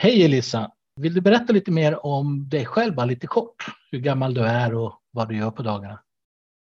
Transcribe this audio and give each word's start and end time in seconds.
Hej 0.00 0.24
Elisa! 0.24 0.70
Vill 0.96 1.14
du 1.14 1.20
berätta 1.20 1.52
lite 1.52 1.70
mer 1.70 2.06
om 2.06 2.48
dig 2.48 2.66
själv, 2.66 2.94
bara 2.94 3.06
lite 3.06 3.26
kort? 3.26 3.66
Hur 3.90 3.98
gammal 3.98 4.34
du 4.34 4.40
är 4.40 4.74
och 4.74 4.92
vad 5.10 5.28
du 5.28 5.36
gör 5.36 5.50
på 5.50 5.62
dagarna? 5.62 6.02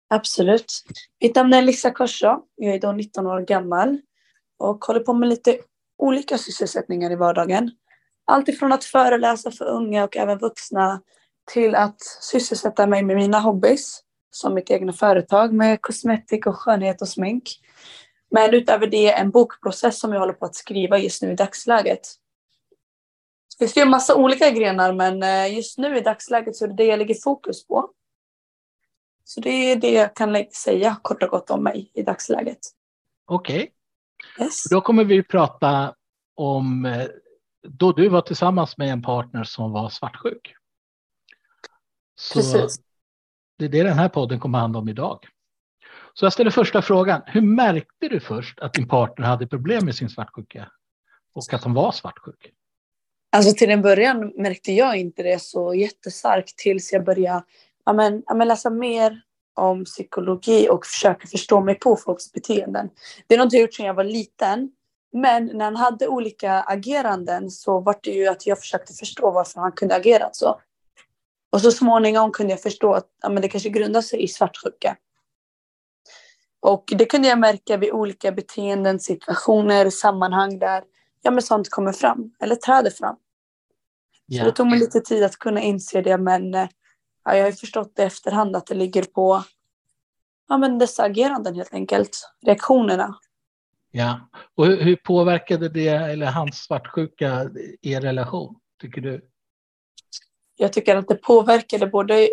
Absolut. 0.10 0.84
Mitt 1.22 1.36
namn 1.36 1.54
är 1.54 1.58
Elisa 1.58 1.92
Korså. 1.92 2.42
Jag 2.56 2.76
är 2.76 2.80
då 2.80 2.92
19 2.92 3.28
år 3.28 3.42
gammal 3.42 3.98
och 4.60 4.86
håller 4.86 5.00
på 5.00 5.14
med 5.14 5.30
lite 5.30 5.58
olika 5.98 6.38
sysselsättningar 6.38 7.12
i 7.12 7.16
vardagen. 7.16 7.72
Allt 8.26 8.50
ifrån 8.50 8.74
att 8.74 8.84
föreläsa 8.84 9.52
för 9.52 9.66
unga 9.66 10.04
och 10.04 10.18
även 10.18 10.38
vuxna 10.38 11.02
till 11.52 11.76
att 11.76 12.02
sysselsätta 12.02 12.88
mig 12.88 13.04
med 13.04 13.16
mina 13.16 13.40
hobbys 13.40 14.02
som 14.32 14.54
mitt 14.54 14.72
egna 14.72 14.94
företag 14.94 15.54
med 15.54 15.82
kosmetik 15.82 16.48
och 16.48 16.56
skönhet 16.56 17.02
och 17.02 17.10
smink. 17.10 17.44
Men 18.32 18.54
utöver 18.54 18.88
det 18.88 19.14
en 19.14 19.32
bokprocess 19.32 20.00
som 20.00 20.14
jag 20.14 20.20
håller 20.20 20.34
på 20.34 20.46
att 20.46 20.56
skriva 20.56 20.98
just 20.98 21.22
nu 21.22 21.32
i 21.32 21.36
dagsläget. 21.36 22.02
Det 23.60 23.66
finns 23.66 23.78
ju 23.78 23.82
en 23.82 23.90
massa 23.90 24.16
olika 24.16 24.52
grenar 24.52 24.94
men 24.94 25.24
eh, 25.24 25.56
just 25.56 25.78
nu 25.78 25.98
i 25.98 26.02
dagsläget 26.02 26.56
så 26.56 26.66
är 26.66 26.68
det 26.68 26.76
det 26.76 26.86
jag 26.86 27.00
lägger 27.00 27.16
fokus 27.16 27.68
på. 27.68 27.90
Så 29.24 29.42
det 29.42 29.50
är 29.50 29.76
det 29.76 29.92
jag 29.92 30.16
kan 30.16 30.46
säga 30.52 30.98
kort 31.02 31.24
och 31.24 31.30
gott 31.30 31.50
om 31.50 31.64
mig 31.64 31.92
i 31.94 32.02
dagsläget. 32.02 32.60
Okej. 33.26 33.56
Okay. 33.56 34.46
Yes. 34.46 34.64
Då 34.70 34.82
kommer 34.82 35.04
vi 35.04 35.24
prata 35.24 35.96
om 36.36 36.86
eh, 36.86 37.08
då 37.68 37.92
du 37.92 38.10
var 38.10 38.22
tillsammans 38.22 38.78
med 38.78 38.92
en 38.92 39.02
partner 39.02 39.44
som 39.44 39.72
var 39.72 39.90
svartsjuk. 39.90 40.54
Så 42.16 42.34
Precis. 42.34 42.82
Det 43.58 43.66
är 43.66 43.70
det 43.70 43.84
den 43.84 43.98
här 43.98 44.10
podden 44.10 44.40
kommer 44.40 44.60
handla 44.60 44.80
om 44.80 44.90
idag. 44.90 45.28
Så 46.14 46.26
jag 46.26 46.34
ställer 46.34 46.52
första 46.52 46.82
frågan. 46.82 47.22
Hur 47.26 47.42
märkte 47.42 48.08
du 48.08 48.20
först 48.20 48.60
att 48.60 48.74
din 48.74 48.88
partner 48.88 49.26
hade 49.26 49.48
problem 49.48 49.86
med 49.86 49.96
sin 49.96 50.10
svartsjuka? 50.10 50.72
Och 51.34 51.54
att 51.54 51.64
han 51.64 51.74
var 51.74 51.92
svartsjuk? 51.92 52.54
Alltså 53.32 53.54
till 53.54 53.70
en 53.70 53.82
början 53.82 54.34
märkte 54.36 54.72
jag 54.72 54.98
inte 54.98 55.24
det 55.24 55.42
så 55.42 55.74
jättestarkt 55.74 56.58
tills 56.58 56.94
jag 56.94 57.06
började 57.06 57.44
amen, 57.84 58.24
amen, 58.28 58.48
läsa 58.48 58.70
mer 58.70 59.22
om 59.54 59.86
psykologi 59.86 60.70
och 60.70 60.86
försöka 60.86 61.28
förstå 61.28 61.62
mig 61.62 61.76
på 61.76 61.96
folks 61.96 62.34
beteenden. 62.34 62.90
Det 63.28 63.36
är 63.36 63.40
något 63.40 63.54
jag 63.54 63.62
gjort 63.62 63.74
sedan 63.74 63.86
jag 63.86 63.94
var 63.94 64.04
liten. 64.04 64.72
Men 65.14 65.46
när 65.46 65.66
han 65.66 65.76
hade 65.76 66.08
olika 66.08 66.62
ageranden 66.62 67.52
så 67.52 67.80
var 67.80 67.96
det 68.04 68.12
ju 68.12 68.28
att 68.28 68.48
jag 68.48 68.60
försökte 68.60 68.94
förstå 68.94 69.32
varför 69.32 69.60
han 69.60 69.72
kunde 69.72 69.96
agera 69.96 70.30
så. 70.32 70.62
Och 71.52 71.62
så 71.62 71.72
småningom 71.72 72.32
kunde 72.32 72.54
jag 72.54 72.62
förstå 72.62 72.94
att 72.94 73.08
amen, 73.24 73.42
det 73.42 73.48
kanske 73.48 73.70
grundar 73.70 74.02
sig 74.02 74.24
i 74.24 74.28
svartsjuka. 74.28 74.98
Och 76.60 76.94
det 76.98 77.06
kunde 77.06 77.28
jag 77.28 77.40
märka 77.40 77.78
vid 77.78 77.92
olika 77.92 78.32
beteenden, 78.32 79.00
situationer, 79.00 79.90
sammanhang 79.90 80.60
där 80.60 80.84
ja, 81.22 81.32
men 81.32 81.42
sånt 81.42 81.70
kommer 81.70 81.92
fram 81.92 82.32
eller 82.40 82.56
träder 82.56 82.92
fram. 82.92 83.16
Yeah. 84.32 84.44
Så 84.44 84.50
det 84.52 84.56
tog 84.56 84.68
mig 84.68 84.80
lite 84.80 85.00
tid 85.00 85.24
att 85.24 85.38
kunna 85.38 85.62
inse 85.62 86.02
det 86.02 86.18
men 86.18 86.54
ja, 86.54 87.36
jag 87.36 87.44
har 87.44 87.52
förstått 87.52 88.00
i 88.00 88.02
efterhand 88.02 88.56
att 88.56 88.68
det 88.68 88.76
ligger 88.76 89.04
på 89.04 89.44
ja, 90.48 90.58
men 90.58 90.80
dessa 90.80 91.04
ageranden 91.04 91.56
helt 91.56 91.74
enkelt, 91.74 92.30
reaktionerna. 92.46 93.20
Ja, 93.92 94.30
och 94.56 94.66
hur, 94.66 94.82
hur 94.82 94.96
påverkade 94.96 95.70
det, 95.70 95.88
eller 95.88 96.26
hans 96.26 96.58
svartsjuka, 96.58 97.50
er 97.82 98.02
relation, 98.02 98.56
tycker 98.82 99.02
du? 99.02 99.30
Jag 100.56 100.74
tycker 100.74 100.96
att 100.96 101.08
det 101.08 101.16
påverkade 101.16 101.88
både 101.88 102.30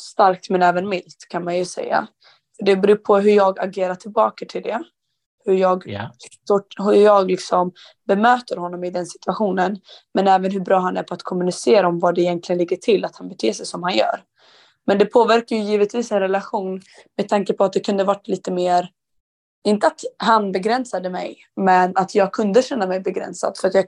starkt 0.00 0.50
men 0.50 0.62
även 0.62 0.88
milt 0.88 1.26
kan 1.28 1.44
man 1.44 1.58
ju 1.58 1.64
säga. 1.64 2.08
Det 2.58 2.76
beror 2.76 2.96
på 2.96 3.18
hur 3.18 3.30
jag 3.30 3.58
agerar 3.58 3.94
tillbaka 3.94 4.46
till 4.46 4.62
det. 4.62 4.84
Hur 5.48 5.56
jag, 5.56 5.86
yeah. 5.88 6.10
hur 6.78 6.92
jag 6.92 7.26
liksom 7.26 7.72
bemöter 8.06 8.56
honom 8.56 8.84
i 8.84 8.90
den 8.90 9.06
situationen. 9.06 9.80
Men 10.14 10.28
även 10.28 10.50
hur 10.50 10.60
bra 10.60 10.78
han 10.78 10.96
är 10.96 11.02
på 11.02 11.14
att 11.14 11.22
kommunicera 11.22 11.88
om 11.88 11.98
vad 11.98 12.14
det 12.14 12.20
egentligen 12.20 12.58
ligger 12.58 12.76
till 12.76 13.04
att 13.04 13.16
han 13.16 13.28
beter 13.28 13.52
sig 13.52 13.66
som 13.66 13.82
han 13.82 13.96
gör. 13.96 14.22
Men 14.86 14.98
det 14.98 15.04
påverkar 15.04 15.56
ju 15.56 15.62
givetvis 15.62 16.12
en 16.12 16.20
relation 16.20 16.82
med 17.16 17.28
tanke 17.28 17.52
på 17.52 17.64
att 17.64 17.72
det 17.72 17.80
kunde 17.80 18.04
varit 18.04 18.28
lite 18.28 18.50
mer, 18.50 18.90
inte 19.64 19.86
att 19.86 20.00
han 20.16 20.52
begränsade 20.52 21.10
mig, 21.10 21.36
men 21.56 21.92
att 21.96 22.14
jag 22.14 22.32
kunde 22.32 22.62
känna 22.62 22.86
mig 22.86 23.00
begränsad 23.00 23.58
för 23.58 23.68
att 23.68 23.74
jag 23.74 23.84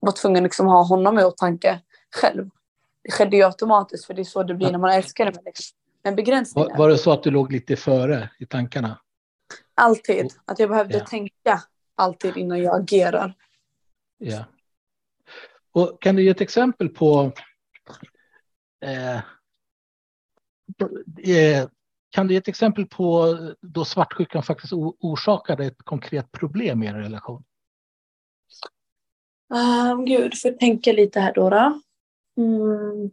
var 0.00 0.12
tvungen 0.12 0.36
att 0.36 0.42
liksom 0.42 0.66
ha 0.66 0.82
honom 0.82 1.18
i 1.18 1.24
åtanke 1.24 1.80
själv. 2.16 2.48
Det 3.02 3.10
skedde 3.10 3.36
ju 3.36 3.42
automatiskt 3.42 4.04
för 4.04 4.14
det 4.14 4.22
är 4.22 4.24
så 4.24 4.42
det 4.42 4.54
blir 4.54 4.70
när 4.70 4.78
man 4.78 4.90
älskar 4.90 5.26
en 5.26 5.32
människa. 5.34 5.62
Men 6.04 6.16
begränsningar. 6.16 6.68
Var, 6.68 6.76
var 6.76 6.88
det 6.88 6.98
så 6.98 7.12
att 7.12 7.22
du 7.22 7.30
låg 7.30 7.52
lite 7.52 7.76
före 7.76 8.30
i 8.38 8.46
tankarna? 8.46 8.98
Alltid. 9.74 10.32
Att 10.44 10.58
jag 10.58 10.68
behövde 10.68 10.98
ja. 10.98 11.06
tänka 11.06 11.62
alltid 11.94 12.36
innan 12.36 12.62
jag 12.62 12.80
agerar. 12.80 13.34
Ja. 14.18 14.44
Och 15.72 16.02
kan 16.02 16.16
du 16.16 16.22
ge 16.22 16.30
ett 16.30 16.40
exempel 16.40 16.88
på 16.88 17.32
eh, 18.84 19.16
eh 21.22 21.68
kan 22.10 22.26
du 22.26 22.34
ge 22.34 22.38
ett 22.38 22.48
exempel 22.48 22.86
på 22.86 23.36
då 23.60 23.84
svartsjukan 23.84 24.42
faktiskt 24.42 24.72
orsakade 24.72 25.64
ett 25.64 25.82
konkret 25.84 26.32
problem 26.32 26.82
i 26.82 26.86
er 26.86 26.94
relation? 26.94 27.44
Um, 29.54 30.04
gud, 30.04 30.40
får 30.40 30.50
tänka 30.50 30.92
lite 30.92 31.20
här 31.20 31.34
då. 31.34 31.50
då. 31.50 31.80
Mm. 32.36 33.10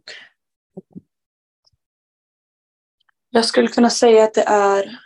Jag 3.30 3.44
skulle 3.44 3.68
kunna 3.68 3.90
säga 3.90 4.24
att 4.24 4.34
det 4.34 4.42
är 4.42 4.98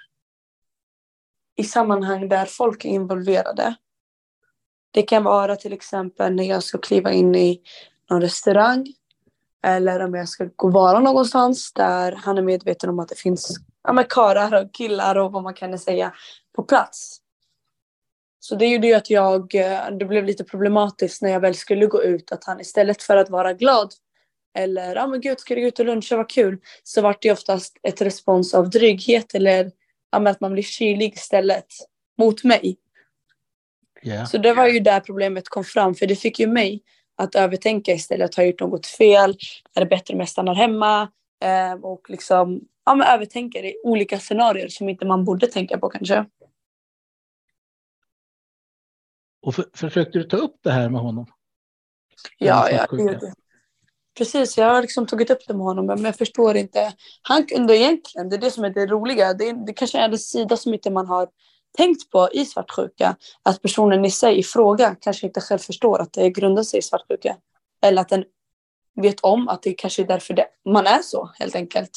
i 1.56 1.64
sammanhang 1.64 2.28
där 2.28 2.46
folk 2.46 2.84
är 2.84 2.88
involverade. 2.88 3.74
Det 4.90 5.02
kan 5.02 5.24
vara 5.24 5.56
till 5.56 5.72
exempel 5.72 6.34
när 6.34 6.44
jag 6.44 6.62
ska 6.62 6.78
kliva 6.78 7.12
in 7.12 7.34
i 7.34 7.60
någon 8.10 8.20
restaurang 8.20 8.86
eller 9.64 10.00
om 10.00 10.14
jag 10.14 10.28
ska 10.28 10.48
gå 10.56 10.70
vara 10.70 11.00
någonstans 11.00 11.72
där 11.72 12.12
han 12.12 12.38
är 12.38 12.42
medveten 12.42 12.90
om 12.90 12.98
att 12.98 13.08
det 13.08 13.18
finns 13.18 13.56
ja, 13.82 14.04
karlar 14.08 14.64
och 14.64 14.74
killar 14.74 15.18
och 15.18 15.32
vad 15.32 15.42
man 15.42 15.54
kan 15.54 15.78
säga 15.78 16.12
på 16.56 16.62
plats. 16.62 17.20
Så 18.40 18.54
det 18.54 18.66
gjorde 18.66 18.86
ju 18.86 18.94
att 18.94 19.10
jag, 19.10 19.54
eh, 19.54 19.90
det 19.98 20.04
blev 20.04 20.24
lite 20.24 20.44
problematiskt 20.44 21.22
när 21.22 21.30
jag 21.30 21.40
väl 21.40 21.54
skulle 21.54 21.86
gå 21.86 22.02
ut 22.02 22.32
att 22.32 22.44
han 22.44 22.60
istället 22.60 23.02
för 23.02 23.16
att 23.16 23.30
vara 23.30 23.52
glad 23.52 23.92
eller 24.56 24.94
ja 24.94 25.02
ah, 25.02 25.06
men 25.06 25.20
gud 25.20 25.40
ska 25.40 25.54
du 25.54 25.60
gå 25.60 25.66
ut 25.66 25.78
och 25.78 25.86
luncha, 25.86 26.16
vad 26.16 26.30
kul. 26.30 26.58
Så 26.82 27.02
vart 27.02 27.22
det 27.22 27.32
oftast 27.32 27.76
ett 27.82 28.00
respons 28.00 28.54
av 28.54 28.70
dryghet 28.70 29.34
eller 29.34 29.70
ja, 30.24 30.30
att 30.30 30.40
man 30.40 30.52
blir 30.52 30.62
kylig 30.62 31.14
istället 31.14 31.66
mot 32.18 32.44
mig. 32.44 32.76
Yeah. 34.02 34.26
Så 34.26 34.38
det 34.38 34.54
var 34.54 34.66
ju 34.66 34.80
där 34.80 35.00
problemet 35.00 35.48
kom 35.48 35.64
fram 35.64 35.94
för 35.94 36.06
det 36.06 36.16
fick 36.16 36.40
ju 36.40 36.46
mig 36.46 36.82
att 37.16 37.34
övertänka 37.34 37.92
istället. 37.92 38.34
Har 38.34 38.42
jag 38.42 38.50
gjort 38.50 38.60
något 38.60 38.86
fel? 38.86 39.36
Är 39.74 39.80
det 39.80 39.86
bättre 39.86 40.14
om 40.14 40.20
jag 40.20 40.28
stannar 40.28 40.54
hemma? 40.54 41.12
Eh, 41.44 41.72
och 41.72 42.10
liksom 42.10 42.60
ja, 42.84 42.94
men 42.94 43.06
övertänka 43.06 43.62
det 43.62 43.68
i 43.68 43.80
olika 43.84 44.18
scenarier 44.18 44.68
som 44.68 44.88
inte 44.88 45.06
man 45.06 45.24
borde 45.24 45.46
tänka 45.46 45.78
på 45.78 45.88
kanske. 45.88 46.24
Och 49.42 49.54
för, 49.54 49.64
försökte 49.74 50.18
du 50.18 50.24
ta 50.24 50.36
upp 50.36 50.56
det 50.62 50.72
här 50.72 50.88
med 50.88 51.00
honom? 51.00 51.26
Ja, 52.38 52.70
ja, 52.70 52.86
det. 52.90 53.34
Precis, 54.18 54.58
jag 54.58 54.66
har 54.66 54.82
liksom 54.82 55.06
tagit 55.06 55.30
upp 55.30 55.46
det 55.46 55.54
med 55.54 55.62
honom, 55.64 55.86
men 55.86 56.04
jag 56.04 56.16
förstår 56.16 56.56
inte. 56.56 56.92
Han 57.22 57.46
kunde 57.46 57.76
egentligen, 57.76 58.28
det 58.28 58.36
är 58.36 58.40
det 58.40 58.50
som 58.50 58.64
är 58.64 58.70
det 58.70 58.86
roliga, 58.86 59.34
det, 59.34 59.52
det 59.66 59.72
kanske 59.72 59.98
är 59.98 60.08
en 60.08 60.18
sida 60.18 60.56
som 60.56 60.74
inte 60.74 60.90
man 60.90 61.06
har 61.06 61.28
tänkt 61.76 62.10
på 62.10 62.28
i 62.32 62.44
svartsjuka, 62.44 63.16
att 63.42 63.62
personen 63.62 64.04
i 64.04 64.10
sig 64.10 64.38
i 64.38 64.42
fråga 64.42 64.96
kanske 65.00 65.26
inte 65.26 65.40
själv 65.40 65.58
förstår 65.58 66.00
att 66.00 66.12
det 66.12 66.30
grundar 66.30 66.62
sig 66.62 66.78
i 66.78 66.82
svartsjuka. 66.82 67.36
Eller 67.82 68.02
att 68.02 68.08
den 68.08 68.24
vet 69.02 69.20
om 69.20 69.48
att 69.48 69.62
det 69.62 69.72
kanske 69.72 70.02
är 70.02 70.06
därför 70.06 70.34
det, 70.34 70.46
man 70.64 70.86
är 70.86 71.02
så, 71.02 71.30
helt 71.38 71.54
enkelt. 71.54 71.90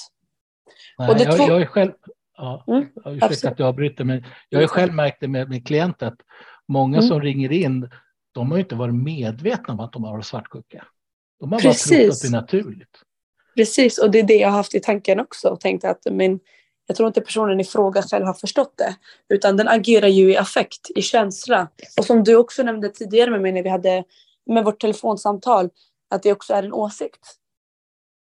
Nej, 0.98 1.16
jag, 1.20 1.38
två... 1.38 1.44
jag 1.44 1.62
är 1.62 1.66
själv, 1.66 1.92
ja, 2.38 2.64
mm, 2.68 2.88
ursäkta 3.06 3.50
att 3.50 3.60
jag 3.60 3.68
avbryter, 3.68 4.04
men 4.04 4.26
jag 4.50 4.60
har 4.60 4.68
själv 4.68 4.94
märkt 4.94 5.18
det 5.20 5.28
med, 5.28 5.50
med 5.50 5.68
klienter, 5.68 6.08
att 6.08 6.20
många 6.68 6.98
mm. 6.98 7.08
som 7.08 7.22
ringer 7.22 7.52
in, 7.52 7.90
de 8.32 8.52
har 8.52 8.58
inte 8.58 8.76
varit 8.76 8.96
medvetna 8.96 9.74
om 9.74 9.80
att 9.80 9.94
de 9.94 10.04
har 10.04 10.22
svartsjuka. 10.22 10.86
De 11.40 11.52
har 11.52 11.60
Precis. 11.60 11.90
bara 11.90 12.00
trott 12.00 12.14
att 12.14 12.22
det 12.22 12.28
är 12.28 12.32
naturligt. 12.32 12.98
Precis, 13.56 13.98
och 13.98 14.12
det 14.12 14.20
är 14.20 14.24
det 14.24 14.38
jag 14.38 14.50
har 14.50 14.58
haft 14.58 14.76
i 14.76 14.80
tanken 14.80 15.20
också 15.20 15.50
och 15.50 15.60
tänkt 15.60 15.84
att 15.84 16.02
men, 16.12 16.40
jag 16.88 16.98
tror 16.98 17.08
inte 17.08 17.22
personen 17.22 17.60
i 17.60 17.64
fråga 17.64 18.02
själv 18.02 18.26
har 18.26 18.34
förstått 18.34 18.74
det. 18.78 18.96
Utan 19.30 19.58
den 19.58 19.68
agerar 19.68 20.08
ju 20.08 20.32
i 20.32 20.38
affekt, 20.38 20.90
i 20.96 21.02
känsla. 21.02 21.68
Och 21.98 22.06
som 22.06 22.24
du 22.24 22.36
också 22.36 22.64
nämnde 22.64 22.90
tidigare 22.90 23.32
med 23.32 23.42
mig 23.42 23.52
när 23.52 23.64
vi 23.64 23.70
hade 23.70 24.04
med 24.46 24.66
vårt 24.66 24.82
telefonsamtal, 24.82 25.70
att 26.10 26.24
det 26.24 26.32
också 26.32 26.54
är 26.54 26.64
en 26.64 26.74
åsikt. 26.74 27.36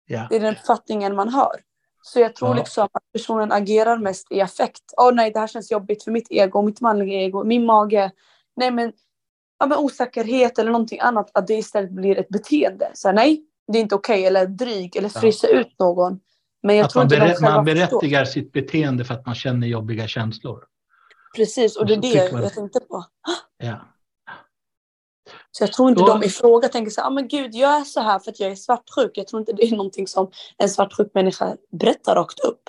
Ja. 0.05 0.27
Det 0.29 0.35
är 0.35 0.39
den 0.39 0.53
uppfattningen 0.53 1.15
man 1.15 1.29
har. 1.29 1.55
Så 2.01 2.19
jag 2.19 2.35
tror 2.35 2.49
ja. 2.49 2.55
liksom 2.55 2.83
att 2.93 3.11
personen 3.13 3.51
agerar 3.51 3.97
mest 3.97 4.31
i 4.31 4.41
affekt. 4.41 4.83
Åh 4.97 5.09
oh, 5.09 5.15
nej, 5.15 5.31
det 5.31 5.39
här 5.39 5.47
känns 5.47 5.71
jobbigt 5.71 6.03
för 6.03 6.11
mitt 6.11 6.27
ego, 6.31 6.61
mitt 6.61 6.81
manliga 6.81 7.21
ego, 7.21 7.43
min 7.43 7.65
mage. 7.65 8.11
Nej 8.55 8.71
men 8.71 8.93
ja, 9.63 9.67
men 9.67 9.77
osäkerhet 9.77 10.59
eller 10.59 10.71
någonting 10.71 10.99
annat, 10.99 11.31
att 11.33 11.47
det 11.47 11.53
istället 11.53 11.91
blir 11.91 12.19
ett 12.19 12.29
beteende. 12.29 12.91
Så 12.93 13.07
här, 13.07 13.15
nej, 13.15 13.43
det 13.71 13.77
är 13.77 13.81
inte 13.81 13.95
okej, 13.95 14.13
okay, 14.13 14.25
eller 14.25 14.47
dryg, 14.47 14.95
eller 14.95 15.09
frysa 15.09 15.47
ja. 15.51 15.59
ut 15.59 15.79
någon. 15.79 16.19
Men 16.63 16.75
jag 16.75 16.85
att 16.85 16.91
tror 16.91 17.03
man, 17.03 17.29
inte 17.29 17.41
man 17.41 17.65
berättigar 17.65 18.25
förstår. 18.25 18.41
sitt 18.41 18.51
beteende 18.51 19.05
för 19.05 19.13
att 19.13 19.25
man 19.25 19.35
känner 19.35 19.67
jobbiga 19.67 20.07
känslor. 20.07 20.63
Precis, 21.35 21.75
och, 21.75 21.81
och 21.81 21.87
det 21.87 21.93
är 21.93 22.01
det 22.01 22.07
jag, 22.07 22.43
jag 22.43 22.53
tänkte 22.53 22.79
på. 22.79 23.05
Ja. 23.57 23.81
Så 25.51 25.63
jag 25.63 25.73
tror 25.73 25.89
inte 25.89 26.01
Då... 26.01 26.07
de 26.07 26.23
i 26.23 26.29
fråga 26.29 26.67
tänker 26.67 26.91
så 26.91 27.01
här, 27.01 27.07
ah, 27.07 27.11
men 27.11 27.27
gud 27.27 27.55
jag 27.55 27.79
är 27.79 27.83
så 27.83 28.01
här 28.01 28.19
för 28.19 28.31
att 28.31 28.39
jag 28.39 28.51
är 28.51 28.55
svartsjuk. 28.55 29.11
Jag 29.13 29.27
tror 29.27 29.39
inte 29.39 29.53
det 29.53 29.63
är 29.63 29.71
någonting 29.71 30.07
som 30.07 30.31
en 30.57 30.69
svartsjuk 30.69 31.11
människa 31.13 31.55
berättar 31.71 32.15
rakt 32.15 32.39
upp. 32.39 32.61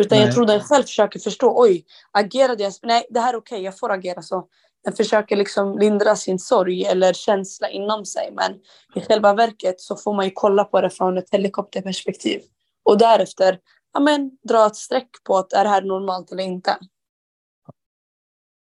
Utan 0.00 0.18
Nej. 0.18 0.26
jag 0.26 0.34
tror 0.34 0.46
den 0.46 0.60
själv 0.60 0.82
försöker 0.82 1.18
förstå, 1.18 1.62
oj, 1.62 1.84
agerade 2.12 2.62
jag, 2.62 2.72
nej 2.82 3.06
det 3.10 3.20
här 3.20 3.34
är 3.34 3.36
okej, 3.36 3.56
okay, 3.56 3.64
jag 3.64 3.78
får 3.78 3.92
agera 3.92 4.22
så. 4.22 4.48
Den 4.84 4.92
försöker 4.92 5.36
liksom 5.36 5.78
lindra 5.78 6.16
sin 6.16 6.38
sorg 6.38 6.84
eller 6.84 7.12
känsla 7.12 7.68
inom 7.68 8.04
sig. 8.04 8.30
Men 8.32 8.52
i 8.94 9.06
själva 9.06 9.34
verket 9.34 9.80
så 9.80 9.96
får 9.96 10.14
man 10.14 10.24
ju 10.24 10.30
kolla 10.34 10.64
på 10.64 10.80
det 10.80 10.90
från 10.90 11.18
ett 11.18 11.30
helikopterperspektiv. 11.30 12.40
Och 12.82 12.98
därefter 12.98 13.58
ja, 13.92 14.00
men, 14.00 14.30
dra 14.48 14.66
ett 14.66 14.76
streck 14.76 15.10
på 15.24 15.36
att 15.36 15.52
är 15.52 15.64
det 15.64 15.70
här 15.70 15.82
normalt 15.82 16.32
eller 16.32 16.44
inte. 16.44 16.76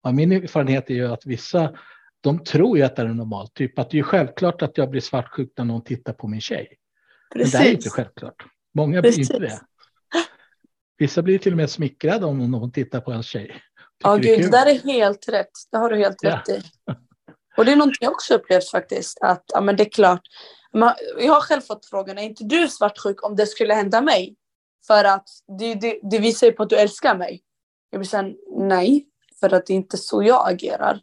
Ja, 0.04 0.12
min 0.12 0.32
erfarenhet 0.32 0.90
är 0.90 0.94
ju 0.94 1.12
att 1.12 1.26
vissa 1.26 1.74
de 2.22 2.44
tror 2.44 2.78
ju 2.78 2.84
att 2.84 2.96
det 2.96 3.02
är 3.02 3.08
normalt. 3.08 3.54
Typ 3.54 3.80
att 3.80 3.90
det 3.90 4.00
är 4.00 4.04
självklart 4.04 4.62
att 4.62 4.78
jag 4.78 4.90
blir 4.90 5.02
svartsjuk 5.02 5.54
när 5.58 5.66
någon 5.66 5.84
tittar 5.84 6.14
på 6.14 6.28
min 6.28 6.42
tjej. 6.42 6.68
Precis. 7.34 7.54
Men 7.54 7.62
det 7.62 7.70
är 7.70 7.74
inte 7.74 7.90
självklart. 7.90 8.46
Många 8.74 9.02
blir 9.02 9.20
inte 9.20 9.40
det. 9.40 9.60
Vissa 10.98 11.22
blir 11.22 11.38
till 11.40 11.54
och 11.54 11.58
med 11.58 11.70
smickrade 11.70 12.26
om 12.26 12.52
någon 12.52 12.72
tittar 12.72 13.02
på 13.02 13.12
ens 13.12 13.26
tjej. 13.26 13.62
Ja, 14.06 14.16
gud, 14.16 14.42
det 14.42 14.52
där 14.52 14.66
är 14.66 14.80
helt 14.80 15.30
rätt. 15.30 15.52
Det 15.72 15.78
har 15.78 15.90
du 15.90 15.98
helt 15.98 16.18
ja. 16.22 16.30
rätt 16.30 16.50
i. 16.50 16.62
Och 17.58 17.66
det 17.66 17.72
är 17.72 17.76
någonting 17.76 17.98
jag 18.02 18.12
också 18.12 18.34
upplevt 18.34 18.70
faktiskt. 18.70 19.18
Att 19.22 19.44
ja, 19.48 19.62
men 19.62 19.76
det 19.76 19.84
är 19.84 19.90
klart. 19.90 20.22
jag 21.20 21.34
har 21.34 21.42
själv 21.42 21.62
fått 21.62 21.86
frågan, 21.86 22.18
är 22.18 22.24
inte 22.24 22.44
du 22.44 22.68
svartsjuk 22.68 23.24
om 23.24 23.36
det 23.36 23.48
skulle 23.48 23.74
hända 23.74 24.02
mig? 24.02 24.36
För 24.88 25.04
att 25.04 25.30
det, 25.60 25.76
det, 25.76 26.00
det 26.12 26.20
visar 26.20 26.48
ju 26.48 26.54
på 26.54 26.64
att 26.64 26.70
du 26.70 26.76
älskar 26.76 27.16
mig. 27.16 27.42
Jag 27.90 28.00
blir 28.00 28.10
sen 28.10 28.36
nej, 28.58 29.06
för 29.40 29.54
att 29.54 29.66
det 29.66 29.74
är 29.74 29.76
inte 29.76 29.98
så 29.98 30.24
jag 30.24 30.52
agerar. 30.52 31.00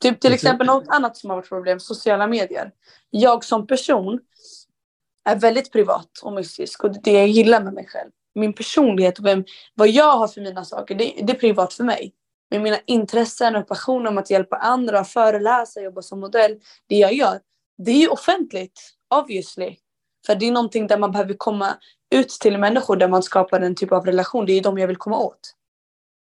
Typ 0.00 0.20
till 0.20 0.32
exempel 0.32 0.66
något 0.66 0.88
annat 0.88 1.16
som 1.16 1.30
har 1.30 1.36
varit 1.36 1.48
problem, 1.48 1.80
sociala 1.80 2.26
medier. 2.26 2.72
Jag 3.10 3.44
som 3.44 3.66
person 3.66 4.20
är 5.24 5.36
väldigt 5.36 5.72
privat 5.72 6.10
och 6.22 6.32
mystisk 6.32 6.84
och 6.84 6.92
det 6.92 7.00
det 7.02 7.12
jag 7.12 7.28
gillar 7.28 7.62
med 7.62 7.74
mig 7.74 7.86
själv. 7.86 8.10
Min 8.34 8.52
personlighet 8.52 9.18
och 9.18 9.26
vem, 9.26 9.44
vad 9.74 9.88
jag 9.88 10.16
har 10.16 10.28
för 10.28 10.40
mina 10.40 10.64
saker, 10.64 10.94
det, 10.94 11.14
det 11.22 11.32
är 11.32 11.38
privat 11.38 11.72
för 11.72 11.84
mig. 11.84 12.14
Men 12.50 12.62
mina 12.62 12.78
intressen 12.86 13.56
och 13.56 13.68
passion 13.68 14.06
om 14.06 14.18
att 14.18 14.30
hjälpa 14.30 14.56
andra, 14.56 15.04
föreläsa, 15.04 15.80
jobba 15.80 16.02
som 16.02 16.20
modell, 16.20 16.60
det 16.88 16.96
jag 16.96 17.12
gör, 17.12 17.40
det 17.78 17.90
är 17.90 17.98
ju 17.98 18.08
offentligt, 18.08 18.80
obviously. 19.14 19.76
För 20.26 20.34
det 20.34 20.46
är 20.46 20.52
någonting 20.52 20.86
där 20.86 20.98
man 20.98 21.12
behöver 21.12 21.34
komma 21.34 21.76
ut 22.14 22.28
till 22.28 22.58
människor 22.58 22.96
där 22.96 23.08
man 23.08 23.22
skapar 23.22 23.60
en 23.60 23.74
typ 23.74 23.92
av 23.92 24.06
relation. 24.06 24.46
Det 24.46 24.52
är 24.52 24.62
de 24.62 24.78
jag 24.78 24.86
vill 24.86 24.96
komma 24.96 25.18
åt. 25.18 25.54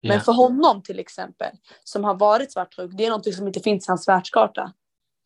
Men 0.08 0.20
för 0.20 0.32
honom 0.32 0.82
till 0.82 0.98
exempel, 0.98 1.50
som 1.84 2.04
har 2.04 2.14
varit 2.14 2.52
svartsjuk, 2.52 2.90
det 2.94 3.06
är 3.06 3.10
något 3.10 3.34
som 3.34 3.46
inte 3.46 3.60
finns 3.60 3.88
i 3.88 3.90
hans 3.90 4.08
världskarta. 4.08 4.72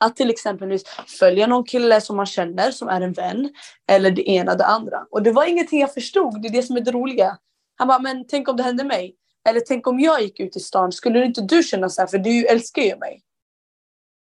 Att 0.00 0.16
till 0.16 0.30
exempel 0.30 0.78
följa 1.20 1.46
någon 1.46 1.64
kille 1.64 2.00
som 2.00 2.16
man 2.16 2.26
känner, 2.26 2.70
som 2.70 2.88
är 2.88 3.00
en 3.00 3.12
vän, 3.12 3.52
eller 3.88 4.10
det 4.10 4.30
ena 4.30 4.54
det 4.54 4.66
andra. 4.66 5.06
Och 5.10 5.22
det 5.22 5.32
var 5.32 5.46
ingenting 5.46 5.80
jag 5.80 5.94
förstod, 5.94 6.42
det 6.42 6.48
är 6.48 6.52
det 6.52 6.62
som 6.62 6.76
är 6.76 6.80
det 6.80 6.92
roliga. 6.92 7.38
Han 7.76 7.88
bara, 7.88 7.98
men 7.98 8.26
tänk 8.26 8.48
om 8.48 8.56
det 8.56 8.62
hände 8.62 8.84
mig? 8.84 9.14
Eller 9.48 9.60
tänk 9.60 9.86
om 9.86 10.00
jag 10.00 10.22
gick 10.22 10.40
ut 10.40 10.56
i 10.56 10.60
stan, 10.60 10.92
skulle 10.92 11.24
inte 11.24 11.40
du 11.40 11.62
känna 11.62 11.88
så 11.88 12.00
här, 12.00 12.08
för 12.08 12.18
du 12.18 12.46
älskar 12.46 12.82
ju 12.82 12.96
mig. 12.96 13.22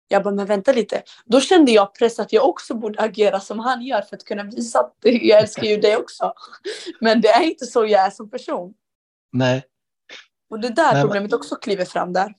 Jag 0.07 0.23
bara, 0.23 0.33
men 0.33 0.45
vänta 0.45 0.71
lite. 0.71 1.03
Då 1.25 1.41
kände 1.41 1.71
jag 1.71 1.95
press 1.95 2.19
att 2.19 2.33
jag 2.33 2.49
också 2.49 2.73
borde 2.73 2.99
agera 2.99 3.39
som 3.39 3.59
han 3.59 3.81
gör 3.81 4.01
för 4.01 4.15
att 4.15 4.23
kunna 4.23 4.43
visa 4.43 4.79
att 4.79 4.93
jag 5.01 5.41
älskar 5.41 5.63
ju 5.63 5.77
dig 5.77 5.97
också. 5.97 6.33
Men 6.99 7.21
det 7.21 7.27
är 7.27 7.43
inte 7.43 7.65
så 7.65 7.85
jag 7.85 8.05
är 8.05 8.09
som 8.09 8.29
person. 8.29 8.73
Nej, 9.31 9.63
och 10.49 10.59
det 10.59 10.69
där 10.69 10.93
Nej, 10.93 11.03
problemet 11.03 11.33
också 11.33 11.55
kliver 11.55 11.85
fram 11.85 12.13
där. 12.13 12.33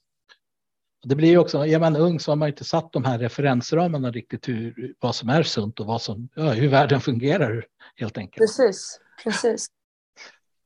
Det 1.02 1.14
blir 1.14 1.28
ju 1.28 1.38
också, 1.38 1.66
är 1.66 1.78
man 1.78 1.96
ung 1.96 2.20
så 2.20 2.30
har 2.30 2.36
man 2.36 2.48
inte 2.48 2.64
satt 2.64 2.92
de 2.92 3.04
här 3.04 3.18
referensramarna 3.18 4.10
riktigt 4.10 4.48
hur, 4.48 4.94
vad 5.00 5.14
som 5.14 5.28
är 5.28 5.42
sunt 5.42 5.80
och 5.80 5.86
vad 5.86 6.02
som, 6.02 6.28
ja, 6.34 6.50
hur 6.50 6.68
världen 6.68 7.00
fungerar 7.00 7.66
helt 7.96 8.18
enkelt. 8.18 8.38
Precis, 8.38 9.00
precis. 9.24 9.66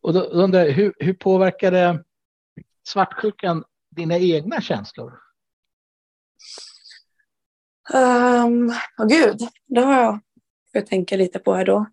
Och 0.03 0.13
då 0.13 0.21
undrar 0.21 0.65
jag, 0.65 0.73
hur, 0.73 0.95
hur 0.99 1.15
påverkade 1.15 2.05
svartsjukan 2.89 3.65
dina 3.91 4.19
egna 4.19 4.61
känslor? 4.61 5.13
Um, 7.95 8.69
oh 8.99 9.07
gud, 9.09 9.41
det 9.67 9.81
har 9.81 10.03
jag 10.03 10.21
jag 10.73 10.87
tänka 10.87 11.17
lite 11.17 11.39
på 11.39 11.55
här 11.55 11.65
då. 11.65 11.87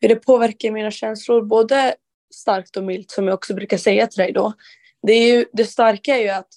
Hur 0.00 0.08
det 0.08 0.16
påverkar 0.16 0.70
mina 0.70 0.90
känslor, 0.90 1.42
både 1.42 1.94
starkt 2.34 2.76
och 2.76 2.84
milt 2.84 3.10
som 3.10 3.26
jag 3.26 3.34
också 3.34 3.54
brukar 3.54 3.76
säga 3.76 4.06
till 4.06 4.22
dig 4.22 4.32
då. 4.32 4.52
Det, 5.02 5.12
är 5.12 5.36
ju, 5.36 5.44
det 5.52 5.64
starka 5.64 6.16
är 6.16 6.22
ju 6.22 6.28
att 6.28 6.48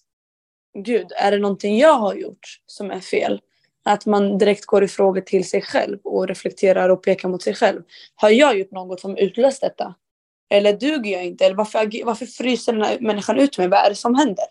gud, 0.85 1.11
är 1.11 1.31
det 1.31 1.37
någonting 1.37 1.77
jag 1.77 1.93
har 1.93 2.15
gjort 2.15 2.59
som 2.65 2.91
är 2.91 2.99
fel? 2.99 3.41
Att 3.83 4.05
man 4.05 4.37
direkt 4.37 4.65
går 4.65 4.83
i 4.83 4.87
frågor 4.87 5.21
till 5.21 5.49
sig 5.49 5.61
själv 5.61 5.99
och 6.03 6.27
reflekterar 6.27 6.89
och 6.89 7.03
pekar 7.03 7.29
mot 7.29 7.41
sig 7.43 7.53
själv. 7.53 7.81
Har 8.15 8.29
jag 8.29 8.59
gjort 8.59 8.71
något 8.71 8.99
som 8.99 9.17
utlöst 9.17 9.61
detta? 9.61 9.95
Eller 10.51 10.73
duger 10.73 11.11
jag 11.11 11.25
inte? 11.25 11.45
Eller 11.45 11.55
varför, 11.55 12.05
varför 12.05 12.25
fryser 12.25 12.73
den 12.73 12.81
här 12.81 12.99
människan 12.99 13.39
ut 13.39 13.57
mig? 13.57 13.67
Vad 13.67 13.85
är 13.85 13.89
det 13.89 13.95
som 13.95 14.15
händer? 14.15 14.45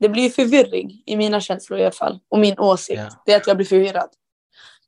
Det 0.00 0.08
blir 0.08 0.30
förvirring 0.30 1.02
i 1.06 1.16
mina 1.16 1.40
känslor 1.40 1.78
i 1.78 1.82
alla 1.82 1.92
fall. 1.92 2.20
Och 2.28 2.38
min 2.38 2.58
åsikt, 2.58 2.98
yeah. 2.98 3.12
det 3.26 3.32
är 3.32 3.36
att 3.36 3.46
jag 3.46 3.56
blir 3.56 3.66
förvirrad. 3.66 4.08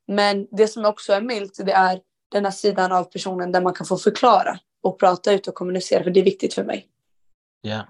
Men 0.06 0.46
det 0.50 0.68
som 0.68 0.84
också 0.84 1.12
är 1.12 1.20
milt, 1.20 1.60
det 1.66 1.72
är 1.72 2.00
den 2.28 2.44
här 2.44 2.52
sidan 2.52 2.92
av 2.92 3.04
personen 3.04 3.52
där 3.52 3.60
man 3.60 3.74
kan 3.74 3.86
få 3.86 3.96
förklara 3.96 4.58
och 4.82 4.98
prata 4.98 5.32
ut 5.32 5.48
och 5.48 5.54
kommunicera, 5.54 6.02
för 6.04 6.10
det 6.10 6.20
är 6.20 6.24
viktigt 6.24 6.54
för 6.54 6.64
mig. 6.64 6.86
Ja. 7.60 7.88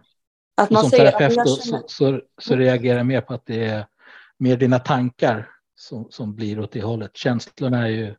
Att 0.57 0.71
man 0.71 0.83
som 0.83 0.91
säger 0.91 1.11
terapeut 1.11 1.39
att 1.39 1.65
känner... 1.65 1.79
så, 1.79 1.89
så, 1.89 2.21
så 2.39 2.57
reagerar 2.57 2.97
jag 2.97 3.07
mer 3.07 3.21
på 3.21 3.35
att 3.35 3.47
det 3.47 3.65
är 3.65 3.87
mer 4.39 4.57
dina 4.57 4.79
tankar 4.79 5.51
som, 5.77 6.11
som 6.11 6.35
blir 6.35 6.61
åt 6.61 6.73
det 6.73 6.83
hållet. 6.83 7.17
Känslorna 7.17 7.83
är 7.83 7.91
ju 7.91 8.15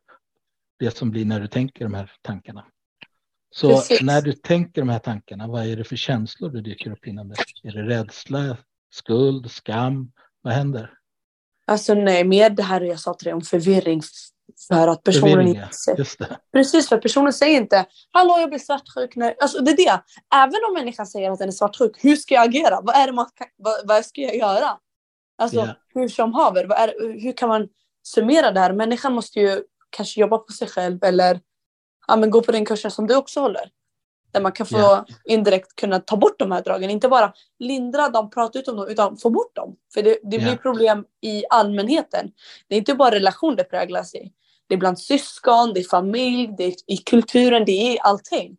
det 0.78 0.96
som 0.96 1.10
blir 1.10 1.24
när 1.24 1.40
du 1.40 1.46
tänker 1.46 1.84
de 1.84 1.94
här 1.94 2.12
tankarna. 2.22 2.66
Så 3.50 3.68
Precis. 3.68 4.02
när 4.02 4.22
du 4.22 4.32
tänker 4.32 4.80
de 4.80 4.88
här 4.88 4.98
tankarna, 4.98 5.46
vad 5.46 5.66
är 5.66 5.76
det 5.76 5.84
för 5.84 5.96
känslor 5.96 6.50
du 6.50 6.60
dyker 6.60 6.92
upp 6.92 7.06
inom 7.06 7.28
det? 7.28 7.36
Är 7.68 7.72
det 7.72 7.82
rädsla, 7.82 8.56
skuld, 8.90 9.50
skam? 9.50 10.12
Vad 10.42 10.52
händer? 10.52 10.90
Alltså 11.66 11.94
nej, 11.94 12.24
mer 12.24 12.50
det 12.50 12.62
här 12.62 12.80
jag 12.80 13.00
sa 13.00 13.14
till 13.14 13.24
dig 13.24 13.34
om 13.34 13.40
förvirring, 13.40 14.02
för 14.68 14.88
att 14.88 15.02
personen 15.02 15.46
inte 15.48 15.68
säger... 15.84 16.36
Precis, 16.52 16.88
för 16.88 16.98
personen 16.98 17.32
säger 17.32 17.60
inte 17.60 17.86
Hallå, 18.10 18.38
jag 18.38 18.48
blir 18.48 18.58
svartsjuk. 18.58 19.16
När... 19.16 19.34
Alltså, 19.40 19.58
det 19.62 19.70
är 19.70 19.76
det. 19.76 20.02
Även 20.34 20.60
om 20.68 20.74
människan 20.74 21.06
säger 21.06 21.30
att 21.30 21.38
den 21.38 21.48
är 21.48 21.52
svartsjuk, 21.52 22.04
hur 22.04 22.16
ska 22.16 22.34
jag 22.34 22.44
agera? 22.48 22.80
Vad, 22.80 22.96
är 22.96 23.06
det 23.06 23.12
man, 23.12 23.26
vad, 23.56 23.74
vad 23.84 24.04
ska 24.04 24.20
jag 24.20 24.36
göra? 24.36 24.78
Alltså, 25.38 25.56
yeah. 25.56 25.70
hur 25.94 26.08
som 26.08 26.34
haver, 26.34 26.64
vad 26.64 26.78
är, 26.78 27.20
hur 27.22 27.32
kan 27.32 27.48
man 27.48 27.68
summera 28.02 28.50
det 28.50 28.60
här? 28.60 28.72
Människan 28.72 29.12
måste 29.12 29.40
ju 29.40 29.62
kanske 29.90 30.20
jobba 30.20 30.38
på 30.38 30.52
sig 30.52 30.68
själv 30.68 31.04
eller 31.04 31.40
ja, 32.08 32.16
men 32.16 32.30
gå 32.30 32.42
på 32.42 32.52
den 32.52 32.64
kursen 32.64 32.90
som 32.90 33.06
du 33.06 33.16
också 33.16 33.40
håller. 33.40 33.70
Där 34.32 34.40
man 34.40 34.52
kan 34.52 34.66
få 34.66 34.78
yeah. 34.78 35.04
indirekt 35.24 35.76
kunna 35.76 36.00
ta 36.00 36.16
bort 36.16 36.38
de 36.38 36.52
här 36.52 36.62
dragen. 36.62 36.90
Inte 36.90 37.08
bara 37.08 37.32
lindra 37.58 38.08
dem, 38.08 38.30
prata 38.30 38.58
ut 38.58 38.68
om 38.68 38.76
dem, 38.76 38.88
utan 38.88 39.16
få 39.16 39.30
bort 39.30 39.56
dem. 39.56 39.76
För 39.94 40.02
det, 40.02 40.18
det 40.22 40.38
blir 40.38 40.56
problem 40.56 41.04
i 41.20 41.44
allmänheten. 41.50 42.30
Det 42.68 42.74
är 42.74 42.78
inte 42.78 42.94
bara 42.94 43.14
relation 43.14 43.56
det 43.56 43.64
präglas 43.64 44.14
i. 44.14 44.32
Det 44.68 44.74
är 44.74 44.78
bland 44.78 44.98
syskon, 44.98 45.74
det 45.74 45.80
är 45.80 45.84
familj, 45.84 46.54
det 46.58 46.64
är 46.64 46.74
i 46.86 46.96
kulturen, 46.96 47.64
det 47.64 47.72
är 47.72 47.98
allting. 48.00 48.56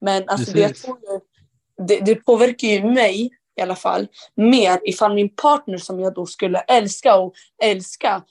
Men 0.00 0.28
alltså 0.28 0.52
det, 0.52 0.76
det, 1.88 2.00
det 2.00 2.14
påverkar 2.14 2.68
ju 2.68 2.84
mig 2.84 3.30
i 3.56 3.62
alla 3.62 3.76
fall 3.76 4.08
mer 4.34 4.80
ifall 4.84 5.14
min 5.14 5.28
partner 5.28 5.78
som 5.78 6.00
jag 6.00 6.14
då 6.14 6.26
skulle 6.26 6.58
älska 6.58 7.16
och 7.16 7.34
älska, 7.62 8.22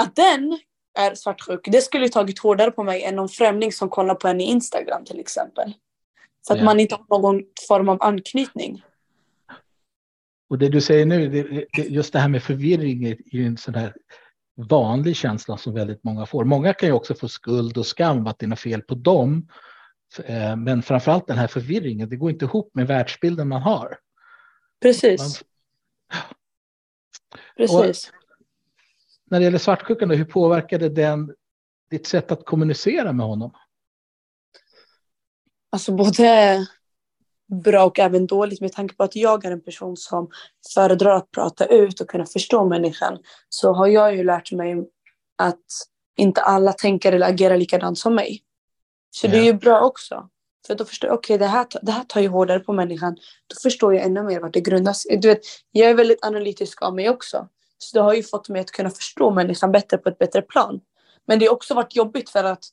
att 0.00 0.16
den 0.16 0.58
är 0.94 1.14
svartsjuk, 1.14 1.60
det 1.64 1.80
skulle 1.80 2.08
tagit 2.08 2.38
hårdare 2.38 2.70
på 2.70 2.82
mig 2.82 3.02
än 3.02 3.16
någon 3.16 3.28
främling 3.28 3.72
som 3.72 3.88
kollar 3.88 4.14
på 4.14 4.28
en 4.28 4.40
i 4.40 4.44
Instagram 4.44 5.04
till 5.04 5.20
exempel. 5.20 5.74
För 6.46 6.54
att 6.54 6.58
yeah. 6.58 6.64
man 6.64 6.80
inte 6.80 6.98
har 7.08 7.18
någon 7.18 7.42
form 7.68 7.88
av 7.88 8.02
anknytning. 8.02 8.84
Och 10.48 10.58
det 10.58 10.68
du 10.68 10.80
säger 10.80 11.06
nu, 11.06 11.28
det, 11.28 11.82
just 11.82 12.12
det 12.12 12.18
här 12.18 12.28
med 12.28 12.42
förvirring 12.42 13.06
är 13.06 13.16
en 13.34 13.56
sån 13.56 13.74
här 13.74 13.94
vanlig 14.56 15.16
känsla 15.16 15.56
som 15.56 15.74
väldigt 15.74 16.04
många 16.04 16.26
får. 16.26 16.44
Många 16.44 16.74
kan 16.74 16.88
ju 16.88 16.92
också 16.92 17.14
få 17.14 17.28
skuld 17.28 17.78
och 17.78 17.86
skam 17.86 18.26
att 18.26 18.38
det 18.38 18.46
är 18.46 18.48
något 18.48 18.60
fel 18.60 18.82
på 18.82 18.94
dem. 18.94 19.48
Eh, 20.24 20.56
men 20.56 20.82
framförallt 20.82 21.26
den 21.26 21.38
här 21.38 21.46
förvirringen, 21.46 22.08
det 22.08 22.16
går 22.16 22.30
inte 22.30 22.44
ihop 22.44 22.70
med 22.74 22.86
världsbilden 22.86 23.48
man 23.48 23.62
har. 23.62 23.98
Precis. 24.82 25.20
Man... 25.20 25.30
Precis. 27.56 28.08
Och 28.08 28.23
när 29.34 29.40
det 29.40 29.44
gäller 29.44 29.58
svartsjukan, 29.58 30.10
hur 30.10 30.24
påverkade 30.24 30.88
den 30.88 31.34
ditt 31.90 32.06
sätt 32.06 32.32
att 32.32 32.44
kommunicera 32.44 33.12
med 33.12 33.26
honom? 33.26 33.50
Alltså 35.72 35.92
både 35.92 36.66
bra 37.64 37.84
och 37.84 37.98
även 37.98 38.26
dåligt 38.26 38.60
med 38.60 38.72
tanke 38.72 38.94
på 38.94 39.04
att 39.04 39.16
jag 39.16 39.44
är 39.44 39.50
en 39.50 39.60
person 39.60 39.96
som 39.96 40.30
föredrar 40.74 41.16
att 41.16 41.30
prata 41.30 41.66
ut 41.66 42.00
och 42.00 42.08
kunna 42.08 42.26
förstå 42.26 42.64
människan 42.64 43.18
så 43.48 43.72
har 43.72 43.86
jag 43.86 44.16
ju 44.16 44.24
lärt 44.24 44.52
mig 44.52 44.74
att 45.38 45.64
inte 46.16 46.40
alla 46.40 46.72
tänker 46.72 47.12
eller 47.12 47.28
agerar 47.28 47.56
likadant 47.56 47.98
som 47.98 48.14
mig. 48.14 48.42
Så 49.10 49.26
yeah. 49.26 49.38
det 49.38 49.44
är 49.44 49.52
ju 49.52 49.58
bra 49.58 49.80
också. 49.80 50.28
För 50.66 50.74
då 50.74 50.84
förstår 50.84 51.08
jag, 51.08 51.18
okej 51.18 51.34
okay, 51.34 51.46
det, 51.46 51.52
här, 51.52 51.66
det 51.82 51.92
här 51.92 52.04
tar 52.04 52.20
ju 52.20 52.28
hårdare 52.28 52.60
på 52.60 52.72
människan. 52.72 53.14
Då 53.46 53.56
förstår 53.62 53.94
jag 53.94 54.04
ännu 54.04 54.22
mer 54.22 54.40
vart 54.40 54.54
det 54.54 54.60
grundas. 54.60 55.06
Du 55.20 55.28
vet, 55.28 55.40
jag 55.70 55.90
är 55.90 55.94
väldigt 55.94 56.24
analytisk 56.24 56.82
av 56.82 56.94
mig 56.94 57.10
också. 57.10 57.48
Så 57.78 57.98
det 57.98 58.02
har 58.04 58.14
ju 58.14 58.22
fått 58.22 58.48
mig 58.48 58.60
att 58.60 58.70
kunna 58.70 58.90
förstå 58.90 59.30
människan 59.30 59.72
bättre 59.72 59.98
på 59.98 60.08
ett 60.08 60.18
bättre 60.18 60.42
plan. 60.42 60.80
Men 61.26 61.38
det 61.38 61.46
har 61.46 61.54
också 61.54 61.74
varit 61.74 61.96
jobbigt 61.96 62.30
för 62.30 62.44
att 62.44 62.64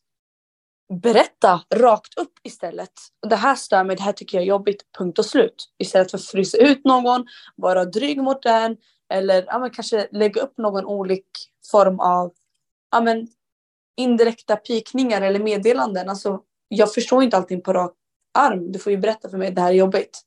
berätta 0.94 1.62
rakt 1.76 2.18
upp 2.18 2.34
istället. 2.44 2.92
Det 3.28 3.36
här 3.36 3.56
stör 3.56 3.84
mig, 3.84 3.96
det 3.96 4.02
här 4.04 4.12
tycker 4.12 4.38
jag 4.38 4.44
är 4.44 4.48
jobbigt, 4.48 4.86
punkt 4.98 5.20
och 5.20 5.26
slut. 5.26 5.70
Istället 5.78 6.12
för 6.12 6.18
att 6.18 6.26
frysa 6.26 6.58
ut 6.58 6.86
någon, 6.86 7.26
vara 7.56 7.86
dryg 7.86 8.18
mot 8.18 8.44
den 8.44 8.78
eller 9.14 9.46
ja, 9.48 9.60
men 9.60 9.70
kanske 9.70 10.08
lägga 10.12 10.42
upp 10.42 10.58
någon 10.58 10.86
olik 10.86 11.28
form 11.72 12.00
av 12.00 12.32
ja, 12.92 13.02
men, 13.02 13.28
indirekta 13.98 14.56
pikningar 14.56 15.22
eller 15.22 15.40
meddelanden. 15.40 16.10
Alltså, 16.10 16.42
jag 16.68 16.94
förstår 16.94 17.24
inte 17.24 17.38
allting 17.38 17.62
på 17.62 17.74
rak 17.74 17.94
arm. 18.34 18.72
Du 18.72 18.80
får 18.80 18.92
ju 18.92 18.98
berätta 18.98 19.30
för 19.30 19.38
mig 19.38 19.48
att 19.48 19.56
det 19.56 19.62
här 19.62 19.70
är 19.70 19.76
jobbigt. 19.76 20.22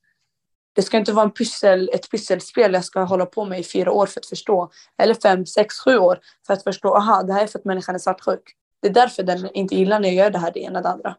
Det 0.75 0.83
ska 0.83 0.97
inte 0.97 1.13
vara 1.13 1.25
en 1.25 1.31
pyssel, 1.31 1.91
ett 1.93 2.11
pysselspel 2.11 2.73
jag 2.73 2.85
ska 2.85 3.01
hålla 3.03 3.27
på 3.27 3.45
med 3.45 3.61
i 3.61 3.65
fyra 3.65 3.93
år 3.93 4.07
för 4.07 4.21
att 4.21 4.27
förstå. 4.27 4.71
Eller 4.99 5.15
fem, 5.15 5.47
sex, 5.47 5.79
sju 5.79 5.99
år 5.99 6.21
för 6.47 6.55
att 6.55 6.63
förstå. 6.63 6.97
Aha, 6.97 7.23
det 7.23 7.33
här 7.33 7.43
är 7.43 7.47
för 7.47 7.59
att 7.59 7.65
människan 7.65 7.95
är 7.95 7.99
svartsjuk. 7.99 8.43
Det 8.83 8.89
är 8.89 8.93
därför 8.93 9.23
den 9.23 9.51
inte 9.55 9.75
gillar 9.75 10.01
när 10.01 10.09
jag 10.09 10.17
gör 10.17 10.31
det 10.31 10.39
här, 10.39 10.53
det 10.53 10.61
ena 10.61 10.81
det 10.83 10.89
andra. 10.89 11.17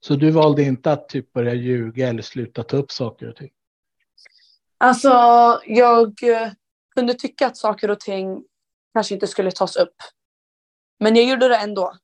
Så 0.00 0.14
du 0.14 0.30
valde 0.30 0.62
inte 0.62 0.92
att 0.92 1.08
typ 1.08 1.32
börja 1.32 1.54
ljuga 1.54 2.08
eller 2.08 2.22
sluta 2.22 2.62
ta 2.62 2.76
upp 2.76 2.92
saker 2.92 3.28
och 3.28 3.36
ting? 3.36 3.50
Alltså, 4.78 5.10
jag 5.66 6.14
kunde 6.94 7.14
tycka 7.14 7.46
att 7.46 7.56
saker 7.56 7.90
och 7.90 8.00
ting 8.00 8.44
kanske 8.92 9.14
inte 9.14 9.26
skulle 9.26 9.50
tas 9.50 9.76
upp. 9.76 9.94
Men 11.00 11.16
jag 11.16 11.24
gjorde 11.24 11.48
det 11.48 11.56
ändå. 11.56 11.94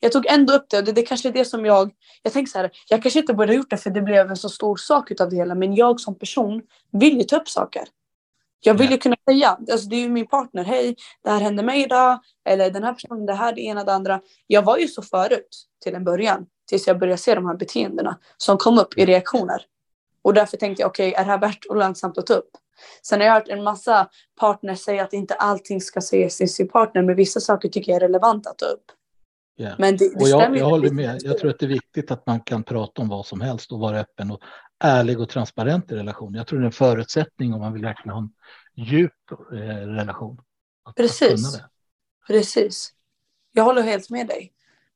Jag 0.00 0.12
tog 0.12 0.26
ändå 0.26 0.52
upp 0.52 0.66
det 0.70 0.78
och 0.78 0.84
det, 0.84 0.92
det 0.92 1.02
kanske 1.02 1.28
är 1.28 1.32
det 1.32 1.44
som 1.44 1.66
jag... 1.66 1.90
Jag 2.22 2.32
tänker 2.32 2.50
så 2.50 2.58
här, 2.58 2.70
jag 2.88 3.02
kanske 3.02 3.20
inte 3.20 3.34
borde 3.34 3.52
ha 3.52 3.56
gjort 3.56 3.70
det 3.70 3.76
för 3.76 3.90
det 3.90 4.02
blev 4.02 4.30
en 4.30 4.36
så 4.36 4.48
stor 4.48 4.76
sak 4.76 5.10
utav 5.10 5.30
det 5.30 5.36
hela. 5.36 5.54
Men 5.54 5.74
jag 5.74 6.00
som 6.00 6.18
person 6.18 6.62
vill 6.92 7.18
ju 7.18 7.24
ta 7.24 7.36
upp 7.36 7.48
saker. 7.48 7.82
Jag 8.60 8.74
vill 8.74 8.90
ju 8.90 8.98
kunna 8.98 9.16
säga, 9.30 9.58
alltså 9.70 9.88
det 9.88 9.96
är 9.96 10.00
ju 10.00 10.08
min 10.08 10.26
partner, 10.26 10.64
hej, 10.64 10.96
det 11.22 11.30
här 11.30 11.40
hände 11.40 11.62
mig 11.62 11.82
idag. 11.82 12.20
Eller 12.44 12.70
den 12.70 12.84
här 12.84 12.92
personen, 12.92 13.26
det 13.26 13.34
här, 13.34 13.52
det 13.52 13.60
ena, 13.60 13.84
det 13.84 13.92
andra. 13.92 14.20
Jag 14.46 14.62
var 14.62 14.78
ju 14.78 14.88
så 14.88 15.02
förut 15.02 15.66
till 15.82 15.94
en 15.94 16.04
början. 16.04 16.46
Tills 16.68 16.86
jag 16.86 16.98
började 16.98 17.18
se 17.18 17.34
de 17.34 17.46
här 17.46 17.54
beteendena 17.54 18.18
som 18.36 18.58
kom 18.58 18.78
upp 18.78 18.98
i 18.98 19.06
reaktioner. 19.06 19.62
Och 20.22 20.34
därför 20.34 20.56
tänkte 20.56 20.82
jag, 20.82 20.88
okej, 20.88 21.08
okay, 21.08 21.20
är 21.20 21.24
det 21.24 21.30
här 21.30 21.38
värt 21.38 21.64
och 21.64 21.76
lönsamt 21.76 22.18
att 22.18 22.26
ta 22.26 22.34
upp? 22.34 22.50
Sen 23.02 23.20
har 23.20 23.26
jag 23.26 23.34
hört 23.34 23.48
en 23.48 23.62
massa 23.62 24.08
partners 24.40 24.78
säga 24.78 25.04
att 25.04 25.12
inte 25.12 25.34
allting 25.34 25.80
ska 25.80 26.00
sägas 26.00 26.36
till 26.36 26.52
sin 26.52 26.68
partner, 26.68 27.02
men 27.02 27.16
vissa 27.16 27.40
saker 27.40 27.68
tycker 27.68 27.92
jag 27.92 27.96
är 27.96 28.00
relevant 28.00 28.46
att 28.46 28.58
ta 28.58 28.66
upp. 28.66 28.84
Yeah. 29.56 29.74
Men 29.78 29.96
det, 29.96 30.14
det 30.14 30.22
och 30.22 30.28
jag, 30.28 30.56
jag 30.56 30.64
håller 30.64 30.90
med. 30.90 31.20
Jag 31.22 31.38
tror 31.38 31.50
att 31.50 31.58
det 31.58 31.66
är 31.66 31.68
viktigt 31.68 32.10
att 32.10 32.26
man 32.26 32.40
kan 32.40 32.64
prata 32.64 33.02
om 33.02 33.08
vad 33.08 33.26
som 33.26 33.40
helst 33.40 33.72
och 33.72 33.78
vara 33.78 34.00
öppen 34.00 34.30
och 34.30 34.40
ärlig 34.84 35.20
och 35.20 35.28
transparent 35.28 35.92
i 35.92 35.94
relation. 35.94 36.34
Jag 36.34 36.46
tror 36.46 36.58
det 36.58 36.64
är 36.64 36.66
en 36.66 36.72
förutsättning 36.72 37.54
om 37.54 37.60
man 37.60 37.72
vill 37.72 37.82
verkligen 37.82 38.14
ha 38.14 38.18
en 38.22 38.30
djup 38.74 39.12
eh, 39.52 39.56
relation. 39.86 40.40
Att, 40.84 40.94
Precis. 40.94 41.54
Att 41.54 41.70
Precis. 42.26 42.92
Jag 43.52 43.64
håller 43.64 43.82
helt 43.82 44.10
med 44.10 44.26
dig. 44.26 44.52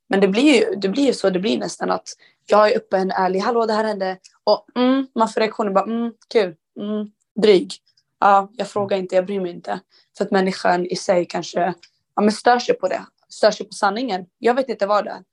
Men 0.08 0.20
det 0.20 0.28
blir 0.28 0.54
ju 0.54 0.76
det 0.76 0.88
blir 0.88 1.12
så, 1.12 1.30
det 1.30 1.38
blir 1.38 1.58
nästan 1.58 1.90
att 1.90 2.08
jag 2.46 2.72
är 2.72 2.76
öppen, 2.76 3.10
ärlig, 3.10 3.40
hallå 3.40 3.66
det 3.66 3.72
här 3.72 3.84
hände 3.84 4.18
och 4.44 4.66
mm, 4.76 5.06
man 5.14 5.28
får 5.28 5.40
reaktioner 5.40 5.70
bara 5.70 5.84
mm, 5.84 6.12
kul, 6.28 6.56
mm, 6.80 7.10
dryg. 7.42 7.72
Ja, 8.20 8.50
jag 8.52 8.68
frågar 8.68 8.96
inte, 8.96 9.14
jag 9.14 9.26
bryr 9.26 9.40
mig 9.40 9.50
inte. 9.50 9.80
För 10.18 10.24
att 10.24 10.30
människan 10.30 10.86
i 10.86 10.96
sig 10.96 11.26
kanske 11.26 11.74
ja, 12.14 12.22
men 12.22 12.32
stör 12.32 12.58
sig 12.58 12.74
på 12.74 12.88
det, 12.88 13.06
stör 13.28 13.50
sig 13.50 13.66
på 13.66 13.72
sanningen. 13.72 14.26
Jag 14.38 14.54
vet 14.54 14.68
inte 14.68 14.86
vad 14.86 15.04
det 15.04 15.10
är. 15.10 15.24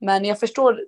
Men 0.00 0.24
jag 0.24 0.40
förstår 0.40 0.80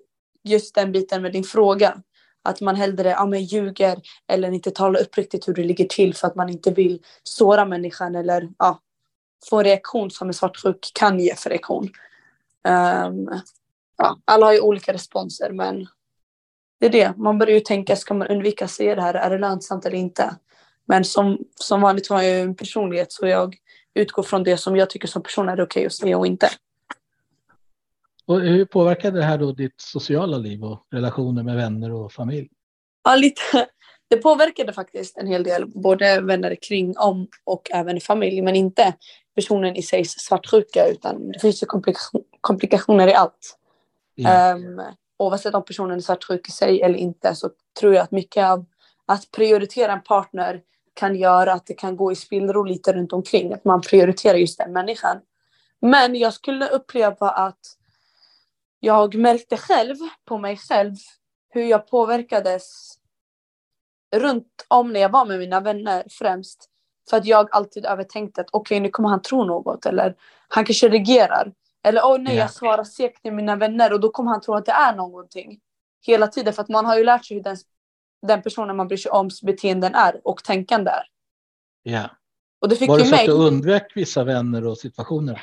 just 0.44 0.74
den 0.74 0.92
biten 0.92 1.22
med 1.22 1.32
din 1.32 1.44
fråga. 1.44 2.02
Att 2.42 2.60
man 2.60 2.76
hellre 2.76 3.08
ja, 3.08 3.26
men 3.26 3.44
ljuger 3.44 4.02
eller 4.28 4.52
inte 4.52 4.70
talar 4.70 5.00
uppriktigt 5.00 5.48
hur 5.48 5.54
det 5.54 5.64
ligger 5.64 5.84
till 5.84 6.14
för 6.14 6.26
att 6.26 6.34
man 6.34 6.48
inte 6.48 6.70
vill 6.70 7.02
såra 7.22 7.64
människan 7.64 8.14
eller 8.14 8.48
ja, 8.58 8.80
få 9.50 9.58
en 9.58 9.64
reaktion 9.64 10.10
som 10.10 10.28
en 10.28 10.34
svartsjuk 10.34 10.90
kan 10.94 11.20
ge 11.20 11.34
för 11.34 11.50
reaktion. 11.50 11.90
Um, 12.68 13.40
ja, 13.96 14.18
alla 14.24 14.46
har 14.46 14.52
ju 14.52 14.60
olika 14.60 14.92
responser 14.92 15.50
men 15.50 15.86
det 16.80 16.86
är 16.86 16.90
det. 16.90 17.16
Man 17.16 17.38
börjar 17.38 17.54
ju 17.54 17.60
tänka, 17.60 17.96
ska 17.96 18.14
man 18.14 18.28
undvika 18.28 18.64
att 18.64 18.70
se 18.70 18.94
det 18.94 19.02
här? 19.02 19.14
Är 19.14 19.30
det 19.30 19.38
lönsamt 19.38 19.86
eller 19.86 19.96
inte? 19.96 20.36
Men 20.86 21.04
som, 21.04 21.38
som 21.54 21.80
vanligt 21.80 22.08
har 22.08 22.22
jag 22.22 22.40
en 22.40 22.54
personlighet 22.54 23.12
så 23.12 23.26
jag 23.26 23.56
utgår 23.94 24.22
från 24.22 24.42
det 24.42 24.56
som 24.56 24.76
jag 24.76 24.90
tycker 24.90 25.08
som 25.08 25.22
person 25.22 25.48
är 25.48 25.54
okej 25.54 25.64
okay 25.64 25.86
att 25.86 25.92
säga 25.92 26.18
och 26.18 26.26
inte. 26.26 26.48
Och 28.26 28.40
hur 28.40 28.64
påverkade 28.64 29.18
det 29.18 29.24
här 29.24 29.38
då 29.38 29.52
ditt 29.52 29.80
sociala 29.80 30.36
liv 30.36 30.64
och 30.64 30.86
relationer 30.90 31.42
med 31.42 31.56
vänner 31.56 31.92
och 31.92 32.12
familj? 32.12 32.48
Ja, 33.04 33.16
lite. 33.16 33.66
Det 34.08 34.16
påverkade 34.16 34.72
faktiskt 34.72 35.16
en 35.18 35.26
hel 35.26 35.44
del, 35.44 35.66
både 35.66 36.20
vänner 36.20 36.56
kring 36.68 36.98
om 36.98 37.28
och 37.44 37.70
även 37.70 38.00
familj, 38.00 38.42
men 38.42 38.56
inte 38.56 38.94
personen 39.34 39.76
i 39.76 39.82
sig 39.82 40.04
svartsjuka, 40.04 40.86
utan 40.88 41.32
det 41.32 41.38
finns 41.38 41.62
ju 41.62 41.66
komplikationer 42.40 43.08
i 43.08 43.14
allt. 43.14 43.58
Ja. 44.14 44.54
Um, 44.54 44.82
oavsett 45.18 45.54
om 45.54 45.64
personen 45.64 45.96
är 45.96 46.00
svartsjuk 46.00 46.48
i 46.48 46.52
sig 46.52 46.82
eller 46.82 46.98
inte 46.98 47.34
så 47.34 47.50
tror 47.80 47.94
jag 47.94 48.02
att 48.02 48.10
mycket 48.10 48.44
av 48.44 48.66
att 49.06 49.30
prioritera 49.30 49.92
en 49.92 50.02
partner 50.02 50.60
kan 50.94 51.16
göra 51.16 51.52
att 51.52 51.66
det 51.66 51.74
kan 51.74 51.96
gå 51.96 52.12
i 52.12 52.16
spillror 52.16 52.66
lite 52.66 52.92
runt 52.92 53.12
omkring. 53.12 53.52
Att 53.52 53.64
man 53.64 53.80
prioriterar 53.80 54.38
just 54.38 54.58
den 54.58 54.72
människan. 54.72 55.20
Men 55.80 56.14
jag 56.14 56.32
skulle 56.32 56.68
uppleva 56.68 57.30
att 57.30 57.60
jag 58.80 59.14
märkte 59.14 59.56
själv 59.56 59.96
på 60.24 60.38
mig 60.38 60.56
själv 60.56 60.94
hur 61.50 61.64
jag 61.64 61.86
påverkades 61.86 62.94
runt 64.16 64.66
om 64.68 64.92
när 64.92 65.00
jag 65.00 65.08
var 65.08 65.24
med 65.24 65.38
mina 65.38 65.60
vänner 65.60 66.04
främst. 66.10 66.70
För 67.10 67.16
att 67.16 67.26
jag 67.26 67.48
alltid 67.50 67.86
övertänkte 67.86 68.40
att 68.40 68.46
okej 68.52 68.76
okay, 68.76 68.80
nu 68.80 68.88
kommer 68.88 69.08
han 69.08 69.22
tro 69.22 69.44
något 69.44 69.86
eller 69.86 70.14
han 70.48 70.64
kanske 70.64 70.88
reagerar. 70.88 71.52
Eller 71.82 72.04
åh 72.04 72.14
oh, 72.14 72.18
nej, 72.18 72.36
jag 72.36 72.50
svarar 72.50 72.84
segt 72.84 73.22
till 73.22 73.32
mina 73.32 73.56
vänner 73.56 73.92
och 73.92 74.00
då 74.00 74.10
kommer 74.10 74.30
han 74.30 74.40
tro 74.40 74.54
att 74.54 74.66
det 74.66 74.72
är 74.72 74.94
någonting. 74.94 75.60
Hela 76.06 76.26
tiden, 76.26 76.52
för 76.52 76.62
att 76.62 76.68
man 76.68 76.86
har 76.86 76.98
ju 76.98 77.04
lärt 77.04 77.24
sig 77.24 77.36
hur 77.36 77.44
den, 77.44 77.56
den 78.26 78.42
personen 78.42 78.76
man 78.76 78.88
bryr 78.88 78.98
sig 78.98 79.10
om 79.10 79.30
beteenden 79.42 79.94
är 79.94 80.20
och 80.24 80.44
tänkande 80.44 80.90
är. 80.90 81.04
Ja. 81.82 82.10
Och 82.60 82.68
det 82.68 82.76
fick 82.76 82.88
Var 82.88 82.98
det 82.98 83.04
så 83.04 83.10
mig... 83.10 83.20
att 83.20 83.26
du 83.26 83.32
undvek 83.32 83.92
vissa 83.94 84.24
vänner 84.24 84.66
och 84.66 84.78
situationer? 84.78 85.40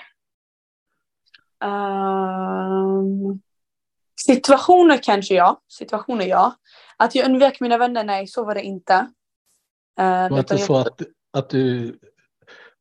Um, 1.64 3.42
situationer 4.26 4.98
kanske 5.04 5.34
ja. 5.34 5.62
Situationer 5.68 6.26
ja. 6.26 6.56
Att 6.98 7.16
jag 7.16 7.26
undvek 7.26 7.60
mina 7.60 7.78
vänner, 7.78 8.04
nej 8.04 8.28
så 8.28 8.46
var 8.46 8.56
det 8.56 8.64
inte. 8.64 8.94
Uh, 8.94 9.08
det 10.06 10.30
var 10.30 10.40
inte 10.40 10.58
så 10.58 10.78
att, 10.78 11.02
att 11.34 11.50
du 11.50 12.00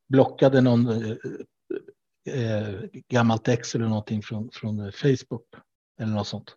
blockade 0.09 0.61
någon 0.61 0.89
eh, 0.89 1.17
eh, 2.35 2.75
gammalt 3.09 3.49
ex 3.49 3.75
eller 3.75 3.87
någonting 3.87 4.23
från, 4.23 4.51
från 4.53 4.93
Facebook 4.93 5.45
eller 6.01 6.13
något 6.13 6.29
sånt? 6.29 6.57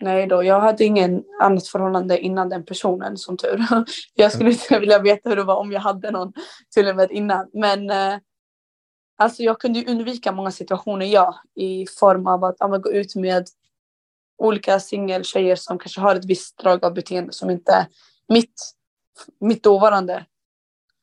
Nej 0.00 0.26
då, 0.26 0.44
jag 0.44 0.60
hade 0.60 0.84
ingen 0.84 1.24
annat 1.40 1.68
förhållande 1.68 2.18
innan 2.18 2.48
den 2.48 2.64
personen 2.64 3.16
som 3.16 3.36
tur. 3.36 3.64
Jag 4.14 4.32
skulle 4.32 4.50
inte 4.50 4.78
vilja 4.78 4.98
veta 4.98 5.28
hur 5.28 5.36
det 5.36 5.44
var 5.44 5.56
om 5.56 5.72
jag 5.72 5.80
hade 5.80 6.10
någon 6.10 6.32
till 6.74 6.88
och 6.88 6.96
med 6.96 7.10
innan. 7.10 7.50
Men 7.52 7.90
eh, 7.90 8.18
alltså 9.18 9.42
jag 9.42 9.60
kunde 9.60 9.84
undvika 9.84 10.32
många 10.32 10.50
situationer, 10.50 11.06
ja, 11.06 11.34
i 11.54 11.86
form 11.86 12.26
av 12.26 12.44
att 12.44 12.56
ja, 12.58 12.66
gå 12.66 12.92
ut 12.92 13.14
med 13.14 13.46
olika 14.38 14.80
singeltjejer 14.80 15.56
som 15.56 15.78
kanske 15.78 16.00
har 16.00 16.16
ett 16.16 16.24
visst 16.24 16.58
drag 16.58 16.84
av 16.84 16.94
beteende 16.94 17.32
som 17.32 17.50
inte 17.50 17.86
mitt, 18.28 18.74
mitt 19.40 19.62
dåvarande 19.62 20.26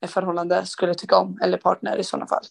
förhållande 0.08 0.66
skulle 0.66 0.94
tycka 0.94 1.18
om, 1.18 1.40
eller 1.42 1.58
partner 1.58 1.98
i 1.98 2.04
sådana 2.04 2.28
fall. 2.28 2.44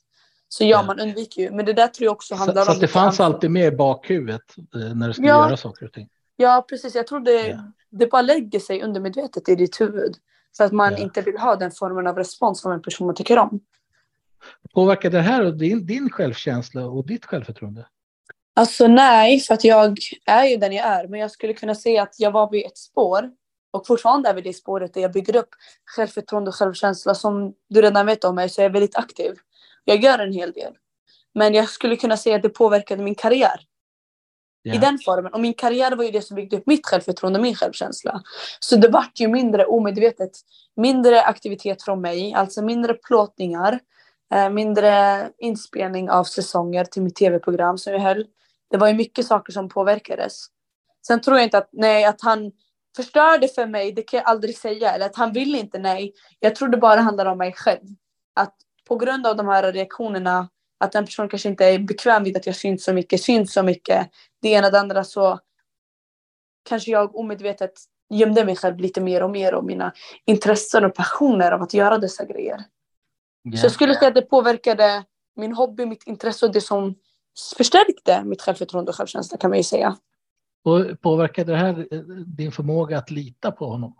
Så 0.48 0.64
ja, 0.64 0.82
man 0.82 1.00
undviker 1.00 1.42
ju. 1.42 1.50
Men 1.50 1.66
det 1.66 1.72
där 1.72 1.88
tror 1.88 2.04
jag 2.04 2.12
också 2.12 2.34
handlar 2.34 2.64
så, 2.64 2.70
om... 2.70 2.74
Så 2.74 2.80
det 2.80 2.88
fanns 2.88 3.20
alltid 3.20 3.50
med 3.50 3.72
i 3.72 3.76
bakhuvudet 3.76 4.42
eh, 4.74 4.94
när 4.94 5.06
du 5.06 5.12
skulle 5.12 5.28
ja. 5.28 5.46
göra 5.46 5.56
saker 5.56 5.86
och 5.86 5.92
ting? 5.92 6.08
Ja, 6.40 6.64
precis. 6.68 6.94
Jag 6.94 7.06
tror 7.06 7.20
det, 7.20 7.48
ja. 7.48 7.72
det 7.90 8.06
bara 8.06 8.22
lägger 8.22 8.60
sig 8.60 8.82
undermedvetet 8.82 9.48
i 9.48 9.54
ditt 9.54 9.80
huvud. 9.80 10.16
För 10.56 10.64
att 10.64 10.72
man 10.72 10.92
ja. 10.92 10.98
inte 10.98 11.22
vill 11.22 11.38
ha 11.38 11.56
den 11.56 11.70
formen 11.70 12.06
av 12.06 12.16
respons 12.16 12.62
från 12.62 12.72
en 12.72 12.82
person 12.82 13.06
man 13.06 13.16
tycker 13.16 13.38
om. 13.38 13.60
Påverkar 14.74 15.10
det 15.10 15.20
här 15.20 15.44
din, 15.44 15.86
din 15.86 16.10
självkänsla 16.10 16.86
och 16.86 17.06
ditt 17.06 17.24
självförtroende? 17.24 17.86
Alltså 18.56 18.86
nej, 18.86 19.40
för 19.40 19.54
att 19.54 19.64
jag 19.64 19.96
är 20.26 20.44
ju 20.44 20.56
den 20.56 20.72
jag 20.72 20.86
är. 20.86 21.08
Men 21.08 21.20
jag 21.20 21.30
skulle 21.30 21.52
kunna 21.52 21.74
säga 21.74 22.02
att 22.02 22.14
jag 22.18 22.30
var 22.30 22.50
vid 22.50 22.66
ett 22.66 22.78
spår 22.78 23.30
och 23.70 23.86
fortfarande 23.86 24.28
är 24.28 24.34
vid 24.34 24.44
det 24.44 24.52
spåret 24.52 24.94
där 24.94 25.00
jag 25.00 25.12
bygger 25.12 25.36
upp 25.36 25.50
självförtroende 25.96 26.48
och 26.48 26.54
självkänsla. 26.54 27.14
Som 27.14 27.54
du 27.68 27.82
redan 27.82 28.06
vet 28.06 28.24
om 28.24 28.34
mig 28.34 28.48
så 28.48 28.60
är 28.60 28.64
jag 28.64 28.72
väldigt 28.72 28.96
aktiv. 28.96 29.34
Jag 29.84 30.02
gör 30.04 30.18
en 30.18 30.32
hel 30.32 30.52
del. 30.52 30.72
Men 31.34 31.54
jag 31.54 31.68
skulle 31.68 31.96
kunna 31.96 32.16
säga 32.16 32.36
att 32.36 32.42
det 32.42 32.48
påverkade 32.48 33.02
min 33.02 33.14
karriär. 33.14 33.60
Yeah. 34.64 34.76
I 34.76 34.80
den 34.80 34.98
formen. 34.98 35.32
Och 35.32 35.40
min 35.40 35.54
karriär 35.54 35.96
var 35.96 36.04
ju 36.04 36.10
det 36.10 36.22
som 36.22 36.34
byggde 36.34 36.56
upp 36.56 36.66
mitt 36.66 36.86
självförtroende 36.86 37.38
och 37.38 37.42
min 37.42 37.54
självkänsla. 37.54 38.22
Så 38.60 38.76
det 38.76 38.88
vart 38.88 39.20
ju 39.20 39.28
mindre 39.28 39.64
omedvetet. 39.64 40.30
Mindre 40.76 41.22
aktivitet 41.22 41.82
från 41.82 42.00
mig, 42.00 42.34
alltså 42.34 42.62
mindre 42.62 42.94
plåtningar. 42.94 43.80
Eh, 44.34 44.50
mindre 44.50 45.28
inspelning 45.38 46.10
av 46.10 46.24
säsonger 46.24 46.84
till 46.84 47.02
mitt 47.02 47.16
tv-program 47.16 47.78
som 47.78 47.92
jag 47.92 48.00
höll. 48.00 48.26
Det 48.70 48.76
var 48.76 48.88
ju 48.88 48.94
mycket 48.94 49.26
saker 49.26 49.52
som 49.52 49.68
påverkades. 49.68 50.46
Sen 51.06 51.20
tror 51.20 51.36
jag 51.36 51.44
inte 51.44 51.58
att, 51.58 51.68
nej, 51.72 52.04
att 52.04 52.22
han 52.22 52.52
förstörde 52.96 53.48
för 53.48 53.66
mig, 53.66 53.92
det 53.92 54.02
kan 54.02 54.18
jag 54.18 54.28
aldrig 54.28 54.58
säga. 54.58 54.92
Eller 54.92 55.06
att 55.06 55.16
han 55.16 55.32
vill 55.32 55.54
inte, 55.54 55.78
nej. 55.78 56.12
Jag 56.40 56.54
tror 56.54 56.68
det 56.68 56.76
bara 56.76 57.00
handlar 57.00 57.26
om 57.26 57.38
mig 57.38 57.52
själv. 57.52 57.86
Att 58.34 58.54
på 58.88 58.96
grund 58.96 59.26
av 59.26 59.36
de 59.36 59.48
här 59.48 59.72
reaktionerna, 59.72 60.48
att 60.80 60.92
den 60.92 61.04
personen 61.04 61.28
kanske 61.28 61.48
inte 61.48 61.64
är 61.64 61.78
bekväm 61.78 62.24
vid 62.24 62.36
att 62.36 62.46
jag 62.46 62.56
syns 62.56 62.84
så 62.84 62.92
mycket, 62.92 63.22
syns 63.22 63.52
så 63.52 63.62
mycket, 63.62 64.10
det 64.42 64.48
ena 64.48 64.66
och 64.66 64.72
det 64.72 64.80
andra 64.80 65.04
så 65.04 65.38
kanske 66.68 66.90
jag 66.90 67.16
omedvetet 67.16 67.72
gömde 68.10 68.44
mig 68.44 68.56
själv 68.56 68.78
lite 68.78 69.00
mer 69.00 69.22
och 69.22 69.30
mer 69.30 69.54
och 69.54 69.64
mina 69.64 69.92
intressen 70.24 70.84
och 70.84 70.94
passioner 70.94 71.52
av 71.52 71.62
att 71.62 71.74
göra 71.74 71.98
dessa 71.98 72.24
grejer. 72.24 72.64
Yeah. 73.48 73.60
Så 73.60 73.64
jag 73.64 73.72
skulle 73.72 73.94
säga 73.94 74.08
att 74.08 74.14
det 74.14 74.22
påverkade 74.22 75.04
min 75.36 75.52
hobby, 75.52 75.86
mitt 75.86 76.06
intresse 76.06 76.46
och 76.46 76.52
det 76.52 76.60
som 76.60 76.94
förstärkte 77.56 78.24
mitt 78.24 78.42
självförtroende 78.42 78.90
och 78.90 78.96
självkänsla 78.96 79.38
kan 79.38 79.50
man 79.50 79.58
ju 79.58 79.64
säga. 79.64 79.96
Och 80.64 81.00
påverkade 81.00 81.52
det 81.52 81.58
här 81.58 81.88
eh, 81.90 82.00
din 82.26 82.52
förmåga 82.52 82.98
att 82.98 83.10
lita 83.10 83.52
på 83.52 83.66
honom? 83.66 83.96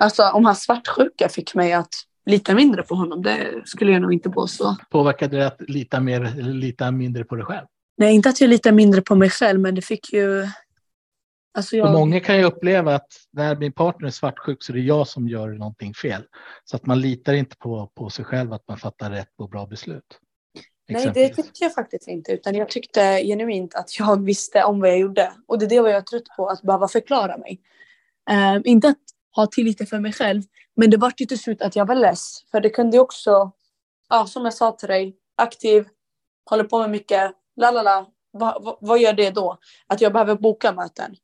Alltså 0.00 0.30
om 0.30 0.44
hans 0.44 0.62
svartsjuka 0.62 1.28
fick 1.28 1.54
mig 1.54 1.72
att 1.72 1.94
lita 2.26 2.54
mindre 2.54 2.82
på 2.82 2.94
honom, 2.94 3.22
det 3.22 3.62
skulle 3.64 3.92
jag 3.92 4.02
nog 4.02 4.12
inte 4.12 4.30
påstå. 4.30 4.76
Påverkade 4.90 5.36
det 5.36 5.46
att 5.46 5.60
lita, 5.60 6.00
mer, 6.00 6.34
lita 6.42 6.90
mindre 6.90 7.24
på 7.24 7.36
dig 7.36 7.44
själv? 7.44 7.66
Nej, 7.96 8.14
inte 8.14 8.28
att 8.28 8.40
jag 8.40 8.50
litar 8.50 8.72
mindre 8.72 9.02
på 9.02 9.14
mig 9.14 9.30
själv, 9.30 9.60
men 9.60 9.74
det 9.74 9.82
fick 9.82 10.12
ju... 10.12 10.46
Alltså 11.56 11.76
jag... 11.76 11.92
Många 11.92 12.20
kan 12.20 12.38
ju 12.38 12.44
uppleva 12.44 12.94
att 12.94 13.08
när 13.32 13.56
min 13.56 13.72
partner 13.72 14.06
är 14.06 14.10
svartsjuk 14.10 14.62
så 14.62 14.72
är 14.72 14.76
det 14.76 14.82
jag 14.82 15.08
som 15.08 15.28
gör 15.28 15.48
någonting 15.48 15.94
fel. 15.94 16.22
Så 16.64 16.76
att 16.76 16.86
man 16.86 17.00
litar 17.00 17.34
inte 17.34 17.56
på, 17.56 17.90
på 17.94 18.10
sig 18.10 18.24
själv 18.24 18.52
att 18.52 18.68
man 18.68 18.78
fattar 18.78 19.10
rätt 19.10 19.32
och 19.38 19.50
bra 19.50 19.66
beslut. 19.66 20.18
Nej, 20.88 21.10
det 21.14 21.28
tyckte 21.28 21.64
jag 21.64 21.74
faktiskt 21.74 22.08
inte. 22.08 22.32
Utan 22.32 22.54
jag 22.54 22.68
tyckte 22.68 23.20
genuint 23.24 23.74
att 23.74 23.98
jag 23.98 24.24
visste 24.24 24.64
om 24.64 24.80
vad 24.80 24.90
jag 24.90 24.98
gjorde. 24.98 25.32
Och 25.46 25.58
det 25.58 25.64
är 25.64 25.68
det 25.68 25.74
jag 25.74 25.90
är 25.90 26.00
trött 26.00 26.36
på, 26.36 26.48
att 26.48 26.62
behöva 26.62 26.88
förklara 26.88 27.36
mig. 27.36 27.60
Uh, 28.30 28.62
inte 28.64 28.88
att 28.88 28.98
ha 29.36 29.46
tillit 29.46 29.88
för 29.88 30.00
mig 30.00 30.12
själv, 30.12 30.42
men 30.76 30.90
det 30.90 30.96
var 30.96 31.12
ju 31.16 31.26
till 31.26 31.38
slut 31.38 31.62
att 31.62 31.76
jag 31.76 31.86
var 31.86 31.94
less. 31.94 32.44
För 32.50 32.60
det 32.60 32.70
kunde 32.70 32.98
också, 32.98 33.52
ja, 34.08 34.26
som 34.26 34.44
jag 34.44 34.54
sa 34.54 34.72
till 34.72 34.88
dig, 34.88 35.16
aktiv, 35.36 35.88
håller 36.50 36.64
på 36.64 36.78
med 36.78 36.90
mycket, 36.90 37.32
la 37.56 37.70
la 37.70 37.82
la. 37.82 38.10
Va, 38.32 38.58
va, 38.60 38.78
vad 38.80 38.98
gör 38.98 39.12
det 39.12 39.30
då? 39.30 39.58
Att 39.86 40.00
jag 40.00 40.12
behöver 40.12 40.34
boka 40.34 40.72
möten. 40.72 41.16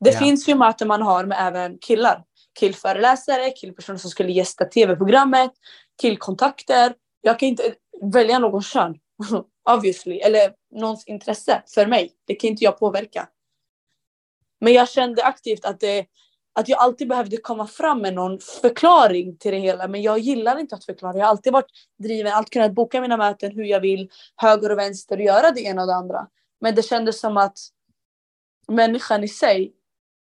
Det 0.00 0.10
ja. 0.10 0.18
finns 0.18 0.48
ju 0.48 0.54
möten 0.54 0.88
man 0.88 1.02
har 1.02 1.24
med 1.24 1.38
även 1.40 1.78
killar. 1.78 2.24
Killföreläsare, 2.58 3.50
killpersoner 3.50 3.98
som 3.98 4.10
skulle 4.10 4.32
gästa 4.32 4.64
tv-programmet, 4.64 5.52
killkontakter. 6.00 6.94
Jag 7.20 7.38
kan 7.38 7.48
inte 7.48 7.74
välja 8.12 8.38
någon 8.38 8.62
kön, 8.62 8.98
obviously, 9.70 10.18
eller 10.18 10.54
någons 10.70 11.06
intresse 11.06 11.62
för 11.74 11.86
mig. 11.86 12.12
Det 12.26 12.34
kan 12.34 12.50
inte 12.50 12.64
jag 12.64 12.78
påverka. 12.78 13.28
Men 14.60 14.72
jag 14.72 14.88
kände 14.88 15.24
aktivt 15.24 15.64
att, 15.64 15.80
det, 15.80 16.06
att 16.54 16.68
jag 16.68 16.80
alltid 16.80 17.08
behövde 17.08 17.36
komma 17.36 17.66
fram 17.66 17.98
med 17.98 18.14
någon 18.14 18.38
förklaring 18.40 19.36
till 19.36 19.52
det 19.52 19.58
hela. 19.58 19.88
Men 19.88 20.02
jag 20.02 20.18
gillar 20.18 20.58
inte 20.58 20.74
att 20.74 20.84
förklara. 20.84 21.16
Jag 21.16 21.24
har 21.24 21.30
alltid 21.30 21.52
varit 21.52 21.70
driven, 21.98 22.32
alltid 22.32 22.52
kunnat 22.52 22.72
boka 22.72 23.00
mina 23.00 23.16
möten 23.16 23.52
hur 23.52 23.64
jag 23.64 23.80
vill, 23.80 24.10
höger 24.36 24.72
och 24.72 24.78
vänster 24.78 25.16
och 25.16 25.22
göra 25.22 25.50
det 25.50 25.60
ena 25.60 25.82
och 25.82 25.88
det 25.88 25.94
andra. 25.94 26.26
Men 26.60 26.74
det 26.74 26.82
kändes 26.82 27.20
som 27.20 27.36
att 27.36 27.58
människan 28.68 29.24
i 29.24 29.28
sig 29.28 29.72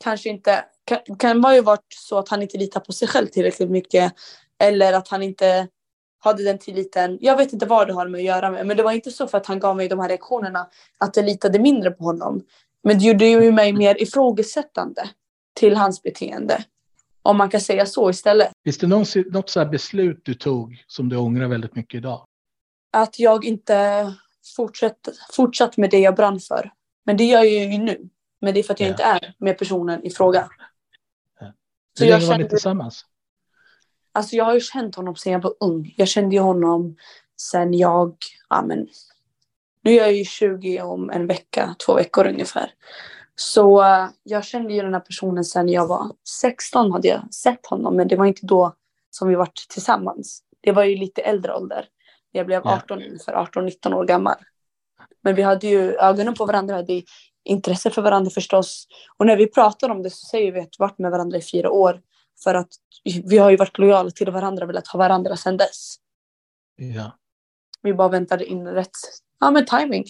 kanske 0.04 0.28
inte, 0.28 0.64
kan, 0.85 1.16
kan 1.18 1.40
vara 1.40 1.54
ju 1.54 1.61
varit 1.61 1.87
så 1.94 2.18
att 2.18 2.28
han 2.28 2.42
inte 2.42 2.59
litar 2.59 2.80
på 2.80 2.92
sig 2.92 3.09
själv 3.09 3.26
tillräckligt 3.26 3.70
mycket. 3.70 4.12
Eller 4.59 4.92
att 4.92 5.09
han 5.09 5.22
inte 5.22 5.68
hade 6.18 6.44
den 6.44 6.59
tilliten. 6.59 7.18
Jag 7.20 7.37
vet 7.37 7.52
inte 7.52 7.66
vad 7.66 7.87
det 7.87 7.92
har 7.92 8.09
med 8.09 8.18
att 8.18 8.24
göra 8.24 8.50
med, 8.50 8.66
men 8.66 8.76
det 8.76 8.83
var 8.83 8.92
inte 8.92 9.11
så 9.11 9.26
för 9.26 9.38
att 9.38 9.46
han 9.46 9.59
gav 9.59 9.76
mig 9.76 9.88
de 9.88 10.00
här 10.00 10.09
reaktionerna 10.09 10.66
att 10.98 11.16
jag 11.16 11.24
litade 11.24 11.59
mindre 11.59 11.90
på 11.90 12.04
honom. 12.04 12.42
Men 12.83 12.98
det 12.98 13.04
gjorde 13.04 13.26
ju 13.26 13.52
mig 13.52 13.72
mer 13.72 14.02
ifrågasättande 14.02 15.11
till 15.60 15.76
hans 15.76 16.02
beteende. 16.02 16.64
Om 17.22 17.36
man 17.36 17.50
kan 17.50 17.60
säga 17.60 17.86
så 17.86 18.10
istället. 18.10 18.52
Finns 18.64 18.78
det 18.78 18.86
någon, 18.86 19.04
något 19.30 19.50
så 19.50 19.64
beslut 19.64 20.20
du 20.24 20.34
tog 20.34 20.84
som 20.86 21.08
du 21.08 21.16
ångrar 21.16 21.46
väldigt 21.46 21.74
mycket 21.74 21.98
idag? 21.98 22.24
Att 22.92 23.18
jag 23.18 23.44
inte 23.44 24.06
fortsatt, 24.56 25.08
fortsatt 25.32 25.76
med 25.76 25.90
det 25.90 25.98
jag 25.98 26.16
brann 26.16 26.40
för. 26.40 26.72
Men 27.06 27.16
det 27.16 27.24
gör 27.24 27.44
jag 27.44 27.72
ju 27.72 27.78
nu. 27.78 28.08
Men 28.40 28.54
det 28.54 28.60
är 28.60 28.62
för 28.62 28.72
att 28.72 28.80
jag 28.80 28.86
ja. 28.86 28.90
inte 28.90 29.02
är 29.02 29.34
med 29.38 29.58
personen 29.58 30.04
i 30.04 30.10
fråga. 30.10 30.48
Ja. 31.40 31.52
Hur 32.00 32.06
länge 32.06 32.26
var 32.26 32.38
ni 32.38 32.48
tillsammans? 32.48 33.06
Alltså 34.12 34.36
jag 34.36 34.44
har 34.44 34.54
ju 34.54 34.60
känt 34.60 34.94
honom 34.94 35.16
sedan 35.16 35.32
jag 35.32 35.42
var 35.42 35.54
ung. 35.60 35.94
Jag 35.96 36.08
kände 36.08 36.34
ju 36.36 36.40
honom 36.40 36.96
sedan 37.36 37.74
jag, 37.74 38.16
ja 38.48 38.62
men, 38.62 38.88
nu 39.82 39.90
är 39.90 39.96
jag 39.96 40.12
ju 40.12 40.24
20 40.24 40.80
om 40.80 41.10
en 41.10 41.26
vecka, 41.26 41.74
två 41.86 41.94
veckor 41.94 42.26
ungefär. 42.26 42.72
Så 43.40 43.83
uh, 43.83 44.09
jag 44.22 44.44
kände 44.44 44.72
ju 44.72 44.83
den 44.83 44.94
här 44.94 45.00
personen 45.00 45.44
sedan 45.44 45.68
jag 45.68 45.87
var 45.87 46.12
16 46.42 46.92
hade 46.92 47.09
jag 47.09 47.35
sett 47.35 47.66
honom, 47.66 47.96
men 47.96 48.09
det 48.09 48.16
var 48.16 48.24
inte 48.24 48.46
då 48.46 48.74
som 49.11 49.29
vi 49.29 49.35
var 49.35 49.48
tillsammans. 49.68 50.42
Det 50.61 50.72
var 50.72 50.85
ju 50.85 50.96
lite 50.96 51.22
äldre 51.22 51.55
ålder. 51.55 51.88
Jag 52.33 52.46
blev 52.46 52.66
18 52.66 53.03
ungefär, 53.03 53.33
18-19 53.33 53.94
år 53.94 54.05
gammal. 54.05 54.35
Men 55.22 55.35
vi 55.35 55.42
hade 55.42 55.66
ju 55.66 55.94
ögonen 55.94 56.35
på 56.35 56.46
varandra, 56.46 56.74
hade 56.74 57.03
intresse 57.44 57.90
för 57.90 58.03
varandra 58.03 58.31
förstås. 58.31 58.87
Och 59.16 59.26
när 59.26 59.37
vi 59.37 59.46
pratar 59.46 59.88
om 59.88 60.03
det 60.03 60.11
så 60.11 60.26
säger 60.26 60.53
vi 60.53 60.61
att 60.61 60.66
vi 60.79 60.83
varit 60.83 60.98
med 60.98 61.11
varandra 61.11 61.38
i 61.38 61.42
fyra 61.42 61.70
år. 61.70 62.00
För 62.44 62.55
att 62.55 62.68
vi 63.24 63.38
har 63.38 63.50
ju 63.50 63.57
varit 63.57 63.79
lojala 63.79 64.11
till 64.11 64.31
varandra 64.31 64.64
och 64.64 64.68
velat 64.68 64.88
ha 64.88 64.98
varandra 64.98 65.37
sedan 65.37 65.57
dess. 65.57 65.96
Ja. 66.76 67.18
Vi 67.83 67.94
bara 67.94 68.09
väntade 68.09 68.44
in 68.44 68.68
rätt, 68.68 68.96
ja 69.40 69.50
men 69.50 69.66
timing. 69.66 70.05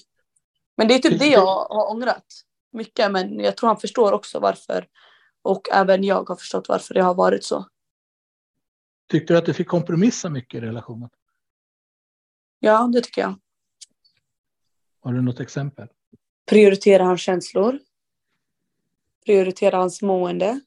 Men 0.76 0.88
det 0.88 0.94
är 0.94 0.98
typ 0.98 1.18
det 1.18 1.26
jag 1.26 1.46
har 1.46 1.90
ångrat 1.90 2.24
mycket. 2.72 3.12
Men 3.12 3.40
jag 3.40 3.56
tror 3.56 3.68
han 3.68 3.80
förstår 3.80 4.12
också 4.12 4.40
varför. 4.40 4.86
Och 5.42 5.68
även 5.72 6.04
jag 6.04 6.28
har 6.28 6.36
förstått 6.36 6.68
varför 6.68 6.94
det 6.94 7.02
har 7.02 7.14
varit 7.14 7.44
så. 7.44 7.68
Tyckte 9.08 9.32
du 9.32 9.38
att 9.38 9.46
du 9.46 9.54
fick 9.54 9.68
kompromissa 9.68 10.30
mycket 10.30 10.62
i 10.62 10.66
relationen? 10.66 11.10
Ja, 12.58 12.90
det 12.92 13.00
tycker 13.00 13.20
jag. 13.22 13.34
Har 15.00 15.12
du 15.12 15.22
något 15.22 15.40
exempel? 15.40 15.88
Prioritera 16.46 17.04
hans 17.04 17.20
känslor. 17.20 17.78
Prioritera 19.26 19.76
hans 19.76 20.02
mående 20.02 20.60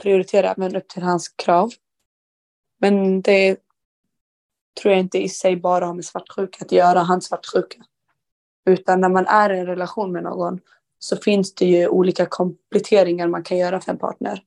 prioritera 0.00 0.50
även 0.52 0.76
upp 0.76 0.88
till 0.88 1.02
hans 1.02 1.28
krav. 1.28 1.70
Men 2.78 3.22
det 3.22 3.56
tror 4.80 4.92
jag 4.92 5.00
inte 5.00 5.18
i 5.18 5.28
sig 5.28 5.56
bara 5.56 5.86
har 5.86 5.94
med 5.94 6.04
svartsjuka 6.04 6.64
att 6.64 6.72
göra, 6.72 7.00
hans 7.00 7.26
svartsjuka. 7.26 7.84
Utan 8.64 9.00
när 9.00 9.08
man 9.08 9.26
är 9.26 9.52
i 9.52 9.58
en 9.58 9.66
relation 9.66 10.12
med 10.12 10.22
någon 10.22 10.60
så 11.02 11.16
finns 11.16 11.54
det 11.54 11.66
ju 11.66 11.88
olika 11.88 12.26
kompletteringar 12.26 13.28
man 13.28 13.42
kan 13.42 13.58
göra 13.58 13.80
för 13.80 13.92
en 13.92 13.98
partner. 13.98 14.42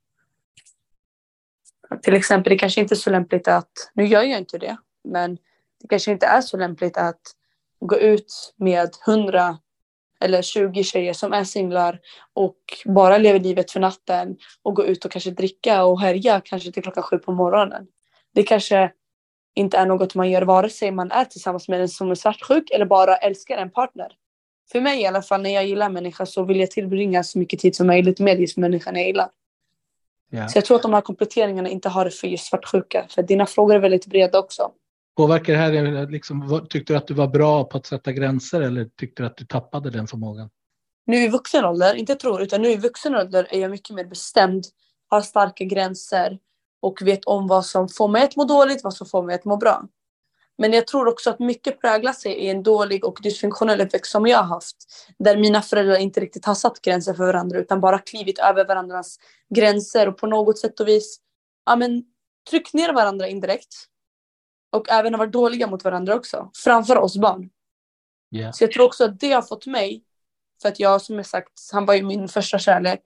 Till 2.02 2.14
exempel, 2.14 2.50
det 2.50 2.58
kanske 2.58 2.82
inte 2.82 2.94
är 2.94 2.98
så 2.98 3.10
lämpligt 3.10 3.48
att, 3.48 3.72
nu 3.94 4.06
gör 4.06 4.24
jag 4.24 4.40
inte 4.40 4.58
det, 4.58 4.78
men 5.04 5.38
det 5.82 5.88
kanske 5.90 6.12
inte 6.12 6.26
är 6.26 6.42
så 6.42 6.58
lämpligt 6.58 6.98
att 6.98 7.22
gå 7.80 7.98
ut 7.98 8.54
med 8.58 8.90
hundra 9.06 9.58
eller 10.20 10.42
20 10.42 10.84
tjejer 10.84 11.14
som 11.14 11.34
är 11.34 11.44
singlar 11.44 12.00
och 12.34 12.58
bara 12.86 13.18
lever 13.18 13.40
livet 13.40 13.72
för 13.72 13.80
natten 13.80 14.38
och 14.62 14.76
gå 14.76 14.86
ut 14.86 15.06
och 15.06 15.12
kanske 15.12 15.32
dricka 15.32 15.84
och 15.84 16.02
härja 16.02 16.42
kanske 16.46 16.72
till 16.72 16.84
klockan 16.84 17.04
sju 17.04 17.18
på 17.18 17.32
morgonen. 17.32 17.88
Det 18.34 18.44
kanske 18.44 18.92
inte 19.56 19.78
är 19.78 19.86
något 19.86 20.16
man 20.16 20.30
gör 20.30 20.42
vare 20.42 20.70
sig 20.70 20.92
man 20.92 21.12
är 21.12 21.26
tillsammans 21.26 21.68
med 21.68 21.82
en 21.82 21.90
som 21.90 22.12
är 22.12 22.16
svartsjuk 22.16 22.72
eller 22.72 22.86
bara 22.86 23.16
älskar 23.16 23.58
en 23.58 23.72
partner. 23.72 24.08
För 24.72 24.82
mig 24.82 25.02
i 25.02 25.06
alla 25.06 25.22
fall, 25.22 25.42
när 25.42 25.50
jag 25.50 25.68
gillar 25.68 25.90
människa 25.90 26.26
så 26.26 26.44
vill 26.44 26.60
jag 26.60 26.72
tillbringa 26.72 27.24
så 27.24 27.40
mycket 27.40 27.60
tid 27.60 27.76
som 27.76 27.88
möjligt 27.88 28.20
med 28.20 28.40
just 28.40 28.58
människan 28.58 28.96
jag 28.96 29.08
gillar. 29.08 29.30
Yeah. 30.34 30.48
Så 30.48 30.58
jag 30.58 30.66
tror 30.66 30.76
att 30.78 30.84
de 30.84 30.94
här 30.94 31.02
kompletteringarna 31.02 31.70
inte 31.70 31.90
har 31.90 32.06
det 32.06 32.12
för 32.12 32.28
just 32.28 32.46
svartsjuka. 32.46 33.06
För 33.10 33.24
dina 33.24 33.46
frågor 33.46 33.76
är 33.76 33.80
väldigt 33.80 34.06
breda 34.06 34.40
också. 34.40 34.72
Påverkar 35.18 35.54
det 35.54 35.60
här, 35.60 36.08
liksom, 36.08 36.66
tyckte 36.70 36.94
du 36.94 36.98
att 36.98 37.08
du 37.08 37.14
var 37.14 37.28
bra 37.28 37.64
på 37.64 37.78
att 37.78 37.86
sätta 37.86 38.12
gränser 38.12 38.62
eller 38.62 38.86
tyckte 38.86 39.24
du 39.24 39.28
att 39.28 39.38
du 39.38 39.46
tappade 39.46 39.90
den 39.90 40.08
förmågan? 40.08 40.50
Nu 41.06 41.18
i 41.18 41.28
vuxen 41.28 41.66
ålder, 41.66 41.96
inte 41.96 42.16
tror, 42.16 42.42
utan 42.42 42.62
nu 42.62 42.70
i 42.70 42.76
vuxen 42.76 43.16
ålder 43.16 43.48
är 43.50 43.60
jag 43.60 43.72
mycket 43.72 43.96
mer 43.96 44.06
bestämd, 44.06 44.64
har 45.08 45.22
starka 45.22 45.64
gränser 45.64 46.40
och 46.82 47.02
vet 47.02 47.26
om 47.26 47.48
vad 47.48 47.66
som 47.66 47.90
får 47.90 48.08
mig 48.08 48.24
att 48.24 48.36
må 48.36 48.44
dåligt, 48.44 48.84
vad 48.84 48.94
som 48.94 49.08
får 49.08 49.24
mig 49.24 49.36
att 49.36 49.46
må 49.46 49.58
bra. 49.58 49.88
Men 50.58 50.74
jag 50.74 50.88
tror 50.88 51.08
också 51.08 51.30
att 51.30 51.40
mycket 51.40 51.82
präglar 51.82 52.14
sig 52.14 52.32
i 52.32 52.50
en 52.50 52.64
dålig 52.64 53.06
och 53.06 53.20
dysfunktionell 53.24 53.82
uppväxt 53.82 54.12
som 54.12 54.28
jag 54.28 54.38
har 54.38 54.44
haft. 54.44 54.76
Där 55.20 55.38
mina 55.38 55.62
föräldrar 55.62 55.98
inte 55.98 56.20
riktigt 56.20 56.46
har 56.46 56.56
satt 56.56 56.82
gränser 56.82 57.14
för 57.14 57.26
varandra 57.26 57.60
utan 57.60 57.82
bara 57.82 58.00
klivit 58.00 58.40
över 58.40 58.66
varandras 58.66 59.18
gränser 59.56 60.08
och 60.08 60.18
på 60.18 60.28
något 60.28 60.60
sätt 60.60 60.80
och 60.80 60.88
vis 60.88 61.20
ja, 61.66 61.76
men, 61.76 62.04
tryckt 62.50 62.74
ner 62.74 62.94
varandra 62.94 63.28
indirekt 63.28 63.76
och 64.72 64.90
även 64.90 65.14
har 65.14 65.20
varit 65.20 65.34
dåliga 65.34 65.68
mot 65.68 65.84
varandra 65.84 66.16
också. 66.16 66.50
Framför 66.64 66.98
oss 66.98 67.18
barn. 67.18 67.50
Yeah. 68.36 68.52
Så 68.52 68.64
jag 68.64 68.72
tror 68.72 68.86
också 68.86 69.04
att 69.04 69.20
det 69.20 69.32
har 69.32 69.42
fått 69.42 69.66
mig, 69.66 70.04
för 70.64 70.70
att 70.70 70.80
jag 70.80 71.02
som 71.02 71.16
jag 71.16 71.26
sagt, 71.26 71.52
han 71.72 71.86
var 71.86 71.94
ju 71.94 72.04
min 72.04 72.28
första 72.28 72.60
kärlek 72.60 73.02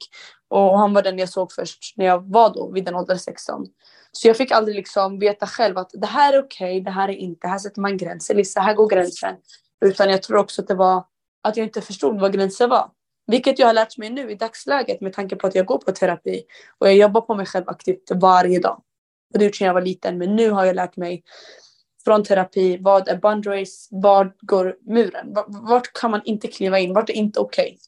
och 0.48 0.78
han 0.78 0.94
var 0.94 1.02
den 1.02 1.18
jag 1.18 1.28
såg 1.28 1.52
först 1.52 1.94
när 1.96 2.06
jag 2.06 2.30
var 2.30 2.54
då 2.54 2.70
vid 2.70 2.84
den 2.84 2.94
åldern 2.94 3.18
16. 3.18 3.66
Så 4.12 4.28
jag 4.28 4.36
fick 4.36 4.52
aldrig 4.52 4.76
liksom 4.76 5.18
veta 5.18 5.46
själv 5.46 5.78
att 5.78 5.90
det 5.92 6.06
här 6.06 6.32
är 6.32 6.38
okej, 6.38 6.70
okay, 6.70 6.80
det 6.80 6.90
här 6.90 7.08
är 7.08 7.12
inte, 7.12 7.48
här 7.48 7.58
sätter 7.58 7.80
man 7.80 7.96
gränser, 7.96 8.34
Lisa, 8.34 8.60
här 8.60 8.74
går 8.74 8.88
gränsen. 8.88 9.34
Utan 9.84 10.10
jag 10.10 10.22
tror 10.22 10.38
också 10.38 10.62
att 10.62 10.68
det 10.68 10.74
var 10.74 11.04
att 11.42 11.56
jag 11.56 11.66
inte 11.66 11.80
förstod 11.80 12.20
vad 12.20 12.32
gränser 12.32 12.68
var. 12.68 12.90
Vilket 13.26 13.58
jag 13.58 13.66
har 13.66 13.74
lärt 13.74 13.98
mig 13.98 14.10
nu 14.10 14.30
i 14.30 14.34
dagsläget 14.34 15.00
med 15.00 15.12
tanke 15.12 15.36
på 15.36 15.46
att 15.46 15.54
jag 15.54 15.66
går 15.66 15.78
på 15.78 15.92
terapi 15.92 16.42
och 16.78 16.88
jag 16.88 16.96
jobbar 16.96 17.20
på 17.20 17.34
mig 17.34 17.46
själv 17.46 17.68
aktivt 17.68 18.10
varje 18.14 18.58
dag. 18.58 18.82
Och 19.32 19.38
det 19.38 19.44
gjort 19.44 19.56
sedan 19.56 19.66
jag 19.66 19.74
var 19.74 19.82
liten. 19.82 20.18
Men 20.18 20.36
nu 20.36 20.50
har 20.50 20.64
jag 20.64 20.76
lärt 20.76 20.96
mig 20.96 21.22
från 22.08 22.24
terapi. 22.24 22.78
Vad 22.80 23.08
är 23.08 23.16
boundaries? 23.16 23.88
Var 23.90 24.34
går 24.40 24.76
muren? 24.80 25.34
Vart 25.48 25.92
kan 25.92 26.10
man 26.10 26.20
inte 26.24 26.48
kliva 26.48 26.78
in? 26.78 26.94
Vart 26.94 27.10
är 27.10 27.14
inte 27.14 27.40
okej? 27.40 27.64
Okay? 27.64 27.78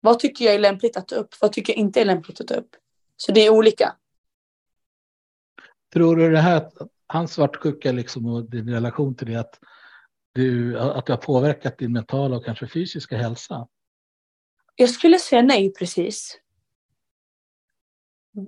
Vad 0.00 0.18
tycker 0.18 0.44
jag 0.44 0.54
är 0.54 0.58
lämpligt 0.58 0.96
att 0.96 1.08
ta 1.08 1.14
upp? 1.14 1.34
Vad 1.40 1.52
tycker 1.52 1.72
jag 1.72 1.78
inte 1.78 2.00
är 2.00 2.04
lämpligt 2.04 2.40
att 2.40 2.46
ta 2.46 2.54
upp? 2.54 2.70
Så 3.16 3.32
det 3.32 3.40
är 3.40 3.50
olika. 3.50 3.94
Tror 5.92 6.16
du 6.16 6.30
det 6.30 6.40
här, 6.40 6.70
hans 7.06 7.32
svartsjuka 7.32 7.92
liksom 7.92 8.26
och 8.26 8.50
din 8.50 8.70
relation 8.70 9.14
till 9.14 9.26
det, 9.26 9.36
att, 9.36 9.58
du, 10.34 10.78
att 10.78 11.06
det 11.06 11.12
har 11.12 11.20
påverkat 11.20 11.78
din 11.78 11.92
mentala 11.92 12.36
och 12.36 12.44
kanske 12.44 12.66
fysiska 12.66 13.16
hälsa? 13.16 13.68
Jag 14.74 14.90
skulle 14.90 15.18
säga 15.18 15.42
nej 15.42 15.72
precis. 15.72 16.40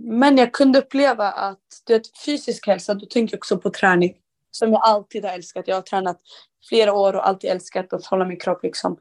Men 0.03 0.37
jag 0.37 0.53
kunde 0.53 0.79
uppleva 0.79 1.33
att 1.33 1.83
det 1.87 2.03
fysisk 2.25 2.66
hälsa, 2.66 2.94
då 2.94 3.07
tänker 3.07 3.35
jag 3.35 3.38
också 3.38 3.59
på 3.59 3.71
träning. 3.71 4.14
Som 4.59 4.73
jag 4.73 4.81
alltid 4.83 5.25
har 5.25 5.33
älskat. 5.33 5.68
Jag 5.68 5.77
har 5.77 5.83
tränat 5.83 6.21
flera 6.68 6.92
år 6.92 7.16
och 7.16 7.29
alltid 7.29 7.51
älskat 7.51 7.92
att 7.92 8.07
hålla 8.07 8.25
min 8.25 8.38
kropp 8.38 8.62
liksom 8.62 8.99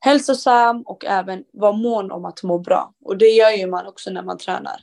hälsosam 0.00 0.82
och 0.82 1.04
även 1.04 1.44
vara 1.52 1.72
mån 1.72 2.12
om 2.12 2.24
att 2.24 2.42
må 2.42 2.58
bra. 2.58 2.94
Och 3.04 3.18
det 3.18 3.28
gör 3.28 3.50
ju 3.50 3.66
man 3.66 3.86
också 3.86 4.10
när 4.10 4.22
man 4.22 4.38
tränar. 4.38 4.80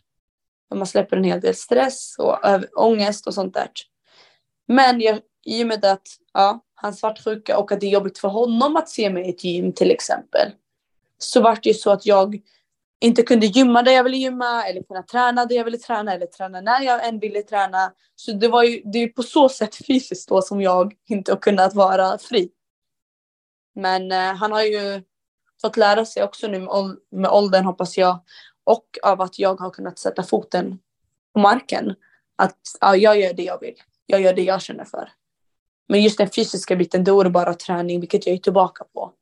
Man 0.76 0.88
släpper 0.88 1.18
en 1.18 1.24
hel 1.24 1.42
del 1.42 1.56
stress 1.56 2.16
och 2.20 2.40
ångest 2.74 3.28
och 3.28 3.34
sånt 3.34 3.54
där. 3.54 3.70
Men 4.68 5.02
jag, 5.02 5.20
i 5.46 5.64
och 5.64 5.68
med 5.68 5.86
att 5.86 6.08
ja, 6.34 6.60
han 6.76 6.94
svartsjuka 6.94 7.58
och 7.58 7.72
att 7.72 7.80
det 7.80 7.86
är 7.86 7.92
jobbigt 7.92 8.18
för 8.18 8.28
honom 8.28 8.76
att 8.76 8.90
se 8.90 9.10
mig 9.10 9.26
i 9.26 9.30
ett 9.30 9.44
gym 9.44 9.74
till 9.74 9.92
exempel. 9.92 10.52
Så 11.18 11.42
vart 11.42 11.64
det 11.64 11.70
ju 11.70 11.74
så 11.74 11.92
att 11.92 12.06
jag 12.06 12.42
inte 13.02 13.24
kunde 13.24 13.46
gymma 13.46 13.84
där 13.84 13.92
jag 13.92 14.04
ville 14.04 14.18
gymma 14.18 14.64
eller 14.66 14.84
kunna 14.84 15.04
träna 15.04 15.46
där 15.46 15.56
jag 15.56 15.64
ville 15.64 15.78
träna 15.78 16.14
eller 16.14 16.26
träna 16.26 16.62
när 16.62 16.82
jag 16.82 17.08
än 17.08 17.20
ville 17.20 17.42
träna. 17.42 17.94
Så 18.16 18.32
det 18.32 18.48
var 18.48 18.64
ju 18.64 18.82
det 18.86 19.00
är 19.00 19.08
på 19.08 19.24
så 19.24 19.50
sätt 19.50 19.76
fysiskt 19.88 20.30
då 20.30 20.42
som 20.42 20.62
jag 20.62 20.94
inte 21.10 21.32
har 21.32 21.40
kunnat 21.40 21.74
vara 21.74 22.18
fri. 22.18 22.50
Men 23.76 24.12
eh, 24.12 24.36
han 24.36 24.52
har 24.52 24.64
ju 24.64 25.04
fått 25.62 25.78
lära 25.78 26.06
sig 26.06 26.24
också 26.24 26.48
nu 26.48 26.68
med 27.12 27.32
åldern 27.32 27.66
hoppas 27.66 27.98
jag 27.98 28.20
och 28.64 28.86
av 29.04 29.22
att 29.22 29.40
jag 29.40 29.60
har 29.60 29.70
kunnat 29.70 30.00
sätta 30.00 30.24
foten 30.24 30.80
på 31.34 31.40
marken. 31.40 31.96
Att 32.36 32.60
ja, 32.82 32.96
jag 32.96 33.20
gör 33.20 33.34
det 33.34 33.44
jag 33.44 33.60
vill. 33.60 33.76
Jag 34.06 34.22
gör 34.22 34.34
det 34.34 34.44
jag 34.44 34.62
känner 34.62 34.86
för. 34.86 35.12
Men 35.88 36.02
just 36.02 36.18
den 36.18 36.30
fysiska 36.30 36.76
biten, 36.76 37.04
då 37.04 37.20
är 37.20 37.24
det 37.24 37.30
bara 37.30 37.54
träning, 37.54 38.00
vilket 38.00 38.28
jag 38.28 38.36
är 38.36 38.40
tillbaka 38.40 38.84
på. 38.94 39.14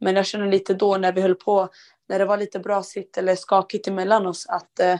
Men 0.00 0.16
jag 0.16 0.26
känner 0.26 0.46
lite 0.46 0.74
då 0.74 0.96
när 0.96 1.12
vi 1.12 1.20
höll 1.20 1.34
på, 1.34 1.68
när 2.10 2.18
det 2.18 2.24
var 2.24 2.36
lite 2.36 2.58
bra 2.58 2.82
sitt 2.82 3.16
eller 3.16 3.36
skakigt 3.36 3.88
emellan 3.88 4.26
oss, 4.26 4.46
att 4.48 4.80
eh, 4.80 4.98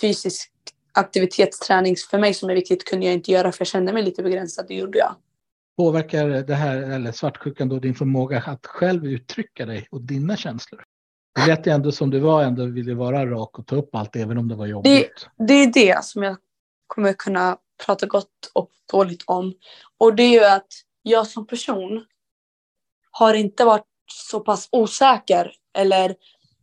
fysisk 0.00 0.52
aktivitetsträning 0.92 1.96
för 2.10 2.18
mig 2.18 2.34
som 2.34 2.50
är 2.50 2.54
viktigt 2.54 2.84
kunde 2.84 3.06
jag 3.06 3.14
inte 3.14 3.32
göra 3.32 3.52
för 3.52 3.60
jag 3.60 3.68
kände 3.68 3.92
mig 3.92 4.02
lite 4.02 4.22
begränsad, 4.22 4.64
det 4.68 4.74
gjorde 4.74 4.98
jag. 4.98 5.14
Påverkar 5.76 6.28
det 6.28 6.54
här, 6.54 6.76
eller 6.76 7.12
svartsjukan 7.12 7.68
då, 7.68 7.78
din 7.78 7.94
förmåga 7.94 8.42
att 8.46 8.66
själv 8.66 9.06
uttrycka 9.06 9.66
dig 9.66 9.88
och 9.90 10.00
dina 10.00 10.36
känslor? 10.36 10.84
Det 11.34 11.46
lät 11.46 11.66
ändå 11.66 11.92
som 11.92 12.10
du 12.10 12.20
var 12.20 12.42
ändå 12.42 12.64
ville 12.64 12.94
vara 12.94 13.30
rak 13.30 13.58
och 13.58 13.66
ta 13.66 13.76
upp 13.76 13.94
allt 13.94 14.16
även 14.16 14.38
om 14.38 14.48
det 14.48 14.54
var 14.54 14.66
jobbigt. 14.66 15.28
Det, 15.36 15.46
det 15.46 15.54
är 15.54 15.72
det 15.72 16.04
som 16.04 16.22
jag 16.22 16.36
kommer 16.86 17.12
kunna 17.12 17.58
prata 17.86 18.06
gott 18.06 18.50
och 18.52 18.70
dåligt 18.92 19.22
om. 19.26 19.54
Och 19.98 20.14
det 20.14 20.22
är 20.22 20.30
ju 20.30 20.44
att 20.44 20.68
jag 21.02 21.26
som 21.26 21.46
person 21.46 22.04
har 23.10 23.34
inte 23.34 23.64
varit 23.64 23.86
så 24.12 24.40
pass 24.40 24.68
osäker 24.72 25.52
eller 25.76 26.14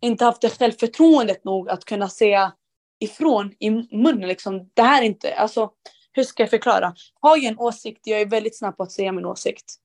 inte 0.02 0.26
haft 0.26 0.42
det 0.42 0.50
självförtroendet 0.50 1.44
nog 1.44 1.70
att 1.70 1.86
kunna 1.86 2.10
säga 2.10 2.54
ifrån 3.00 3.54
i 3.60 3.70
munnen 3.70 4.28
liksom. 4.28 4.70
Det 4.74 4.82
här 4.82 5.02
är 5.02 5.06
inte, 5.06 5.36
alltså 5.36 5.72
hur 6.12 6.24
ska 6.24 6.44
jag 6.44 6.50
förklara? 6.50 6.96
Har 7.22 7.38
jag 7.38 7.46
en 7.46 7.60
åsikt, 7.60 8.02
jag 8.04 8.22
är 8.22 8.26
väldigt 8.26 8.58
snabb 8.58 8.78
på 8.78 8.84
att 8.84 8.92
säga 8.92 9.12
min 9.12 9.26
åsikt. 9.26 9.76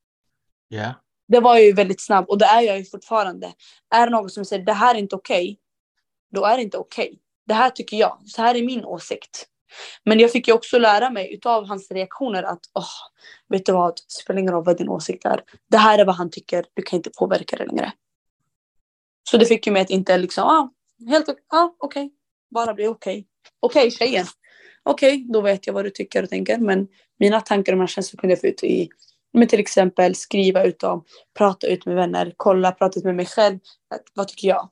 Ja. 0.68 0.78
Yeah. 0.78 0.94
Det 1.28 1.40
var 1.40 1.54
jag 1.54 1.64
ju 1.64 1.72
väldigt 1.72 2.00
snabb 2.00 2.28
och 2.28 2.38
det 2.38 2.44
är 2.44 2.60
jag 2.60 2.78
ju 2.78 2.84
fortfarande. 2.84 3.52
Är 3.94 4.06
det 4.06 4.12
någon 4.12 4.30
som 4.30 4.44
säger 4.44 4.64
det 4.64 4.72
här 4.72 4.94
är 4.94 4.98
inte 4.98 5.16
okej, 5.16 5.42
okay, 5.42 5.56
då 6.32 6.44
är 6.44 6.56
det 6.56 6.62
inte 6.62 6.78
okej. 6.78 7.06
Okay. 7.06 7.18
Det 7.46 7.54
här 7.54 7.70
tycker 7.70 7.96
jag, 7.96 8.18
så 8.26 8.42
här 8.42 8.54
är 8.54 8.62
min 8.62 8.84
åsikt. 8.84 9.46
Men 10.04 10.20
jag 10.20 10.32
fick 10.32 10.48
ju 10.48 10.54
också 10.54 10.78
lära 10.78 11.10
mig 11.10 11.34
utav 11.34 11.66
hans 11.66 11.90
reaktioner 11.90 12.42
att 12.42 12.60
oh, 12.74 12.88
vet 13.48 13.66
du 13.66 13.72
vad, 13.72 13.90
det 13.90 14.02
spelar 14.22 14.40
ingen 14.40 14.52
roll 14.52 14.64
vad 14.64 14.78
din 14.78 14.88
åsikt 14.88 15.24
är. 15.24 15.42
Det 15.70 15.78
här 15.78 15.98
är 15.98 16.04
vad 16.04 16.14
han 16.14 16.30
tycker, 16.30 16.64
du 16.74 16.82
kan 16.82 16.96
inte 16.96 17.10
påverka 17.10 17.56
det 17.56 17.66
längre. 17.66 17.92
Så 19.22 19.38
det 19.38 19.46
fick 19.46 19.66
ju 19.66 19.72
mig 19.72 19.82
att 19.82 19.90
inte 19.90 20.18
liksom, 20.18 20.44
ah, 20.44 20.70
helt 21.08 21.28
ah, 21.28 21.34
okej, 21.78 22.04
okay. 22.06 22.10
bara 22.50 22.74
bli 22.74 22.86
okej. 22.86 23.12
Okay. 23.12 23.24
Okej 23.60 23.80
okay, 23.80 23.90
tjejen, 23.90 24.26
okej, 24.82 25.14
okay, 25.14 25.26
då 25.32 25.40
vet 25.40 25.66
jag 25.66 25.74
vad 25.74 25.84
du 25.84 25.90
tycker 25.90 26.22
och 26.22 26.30
tänker. 26.30 26.58
Men 26.58 26.88
mina 27.18 27.40
tankar 27.40 27.72
och 27.72 27.78
mina 27.78 27.88
känslor 27.88 28.20
kunde 28.20 28.32
jag 28.32 28.40
få 28.40 28.46
ut 28.46 28.64
i 28.64 28.88
men 29.32 29.48
till 29.48 29.60
exempel 29.60 30.14
skriva 30.14 30.64
ut 30.64 30.80
dem, 30.80 31.04
prata 31.38 31.66
ut 31.66 31.86
med 31.86 31.94
vänner, 31.94 32.34
kolla, 32.36 32.72
prata 32.72 32.98
ut 32.98 33.04
med 33.04 33.14
mig 33.14 33.26
själv. 33.26 33.58
Vad 34.14 34.28
tycker 34.28 34.48
jag? 34.48 34.70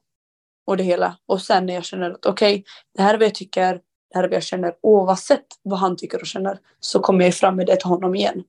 Och 0.66 0.76
det 0.76 0.82
hela. 0.82 1.16
Och 1.26 1.42
sen 1.42 1.66
när 1.66 1.74
jag 1.74 1.84
känner 1.84 2.10
att 2.10 2.26
okej, 2.26 2.52
okay, 2.52 2.64
det 2.94 3.02
här 3.02 3.14
är 3.14 3.18
vad 3.18 3.26
jag 3.26 3.34
tycker, 3.34 3.74
det 4.10 4.14
här 4.14 4.24
är 4.24 4.28
vad 4.28 4.36
jag 4.36 4.42
känner. 4.42 4.74
Oavsett 4.82 5.46
vad 5.62 5.78
han 5.78 5.96
tycker 5.96 6.20
och 6.20 6.26
känner 6.26 6.58
så 6.80 7.00
kommer 7.00 7.24
jag 7.24 7.34
fram 7.34 7.56
med 7.56 7.66
det 7.66 7.76
till 7.76 7.88
honom 7.88 8.14
igen. 8.14 8.44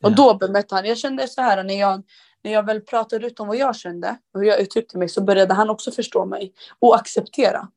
Ja. 0.00 0.08
Och 0.08 0.14
då 0.14 0.34
bemötte 0.34 0.74
han. 0.74 0.84
Jag 0.84 0.98
kände 0.98 1.28
så 1.28 1.40
här 1.40 1.64
när 1.64 1.80
jag, 1.80 2.02
när 2.44 2.52
jag 2.52 2.66
väl 2.66 2.80
pratade 2.80 3.26
ut 3.26 3.40
om 3.40 3.48
vad 3.48 3.56
jag 3.56 3.76
kände 3.76 4.18
och 4.34 4.40
hur 4.40 4.46
jag 4.46 4.60
uttryckte 4.60 4.98
mig 4.98 5.08
så 5.08 5.22
började 5.22 5.54
han 5.54 5.70
också 5.70 5.90
förstå 5.90 6.24
mig 6.24 6.52
och 6.78 6.96
acceptera. 6.96 7.68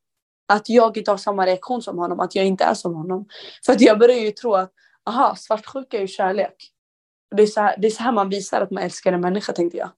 Att 0.48 0.70
jag 0.70 0.98
inte 0.98 1.12
har 1.12 1.18
samma 1.18 1.46
reaktion 1.46 1.82
som 1.82 1.98
honom, 1.98 2.20
att 2.20 2.36
jag 2.36 2.46
inte 2.46 2.64
är 2.64 2.74
som 2.74 2.96
honom. 2.96 3.26
För 3.66 3.74
att 3.74 3.82
jag 3.82 4.00
började 4.00 4.22
ju 4.22 4.32
tro 4.32 4.54
att 4.54 4.72
aha, 5.06 5.36
svartsjuka 5.36 5.98
är 5.98 6.02
ju 6.02 6.08
kärlek. 6.08 6.56
Det 7.36 7.44
är, 7.44 7.48
så 7.48 7.62
här, 7.62 7.76
det 7.78 7.88
är 7.88 7.92
så 7.92 8.04
här 8.04 8.12
man 8.12 8.30
visar 8.30 8.62
att 8.62 8.72
man 8.72 8.84
älskar 8.84 9.14
en 9.14 9.22
människa 9.22 9.54
tänkte 9.54 9.78
jag. 9.78 9.90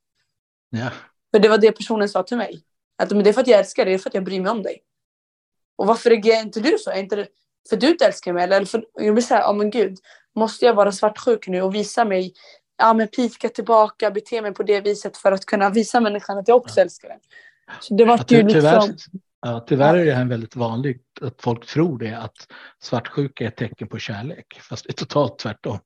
Ja. 0.70 0.90
För 1.32 1.40
det 1.40 1.50
var 1.50 1.58
det 1.58 1.72
personen 1.72 2.10
sa 2.10 2.24
till 2.24 2.38
mig. 2.38 2.64
Att 2.98 3.12
men 3.12 3.24
det 3.24 3.30
är 3.30 3.34
för 3.34 3.42
att 3.42 3.48
jag 3.48 3.60
älskar 3.60 3.86
dig, 3.86 3.94
det 3.94 3.98
är 3.98 4.00
för 4.00 4.10
att 4.10 4.14
jag 4.14 4.24
bryr 4.24 4.42
mig 4.42 4.52
om 4.52 4.64
dig. 4.64 4.82
Och 5.76 5.88
varför 5.88 6.10
reagerar 6.10 6.42
inte 6.42 6.60
du 6.60 6.78
så? 6.78 6.92
Är 6.92 7.00
inte 7.00 7.16
det 7.16 7.28
för 7.70 7.78
du 7.78 7.90
inte 7.90 8.06
älskar 8.06 8.34
mig? 8.34 8.44
Eller 8.44 8.66
för, 8.66 8.86
jag 8.94 9.14
blir 9.14 9.24
såhär, 9.24 9.42
ja 9.42 9.52
oh, 9.52 9.58
men 9.58 9.70
gud, 9.70 9.98
måste 10.36 10.66
jag 10.66 10.74
vara 10.74 10.92
svartsjuk 10.92 11.48
nu 11.48 11.62
och 11.62 11.76
visa 11.76 12.06
mig, 12.06 12.34
ja 12.78 12.94
men 12.94 13.08
pika 13.08 13.50
tillbaka, 13.50 14.12
bete 14.12 14.42
mig 14.42 14.54
på 14.54 14.64
det 14.64 14.82
viset 14.82 15.18
för 15.18 15.32
att 15.32 15.46
kunna 15.46 15.70
visa 15.70 16.00
människan 16.00 16.38
att 16.38 16.48
jag 16.48 16.58
också 16.58 16.82
älskar 16.82 17.10
den. 17.10 17.20
Så 17.82 17.94
det 17.94 18.06
var 18.06 18.18
ja, 18.28 18.38
ju 18.38 18.44
liksom... 18.44 18.98
Ja, 19.42 19.66
tyvärr 19.68 19.96
är 19.96 20.06
det 20.06 20.14
här 20.14 20.26
väldigt 20.26 20.56
vanligt 20.56 21.04
att 21.22 21.42
folk 21.42 21.66
tror 21.66 22.00
det, 22.00 22.18
att 22.18 22.48
svartsjuka 22.82 23.44
är 23.44 23.48
ett 23.48 23.58
tecken 23.58 23.88
på 23.88 24.00
kärlek, 24.00 24.60
fast 24.62 24.86
det 24.86 24.92
är 24.92 24.94
totalt 24.94 25.40
tvärtom. 25.40 25.80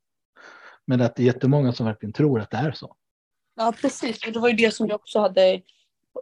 Men 0.86 1.00
att 1.00 1.16
det 1.16 1.22
är 1.22 1.26
jättemånga 1.26 1.72
som 1.72 1.86
verkligen 1.86 2.12
tror 2.12 2.40
att 2.40 2.50
det 2.50 2.56
är 2.56 2.72
så. 2.72 2.94
Ja, 3.56 3.72
precis. 3.80 4.26
Och 4.26 4.32
det 4.32 4.38
var 4.38 4.48
ju 4.48 4.56
det 4.56 4.74
som 4.74 4.86
jag 4.86 4.94
också 4.94 5.18
hade 5.18 5.62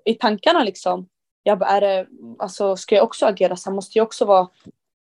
i 0.05 0.15
tankarna 0.15 0.65
liksom. 0.65 1.09
Jag 1.43 1.59
bara, 1.59 1.71
är 1.71 1.81
det, 1.81 2.07
alltså, 2.39 2.77
ska 2.77 2.95
jag 2.95 3.05
också 3.05 3.27
agera 3.27 3.57
så 3.57 3.71
måste 3.71 3.99
jag 3.99 4.07
också 4.07 4.25
vara 4.25 4.49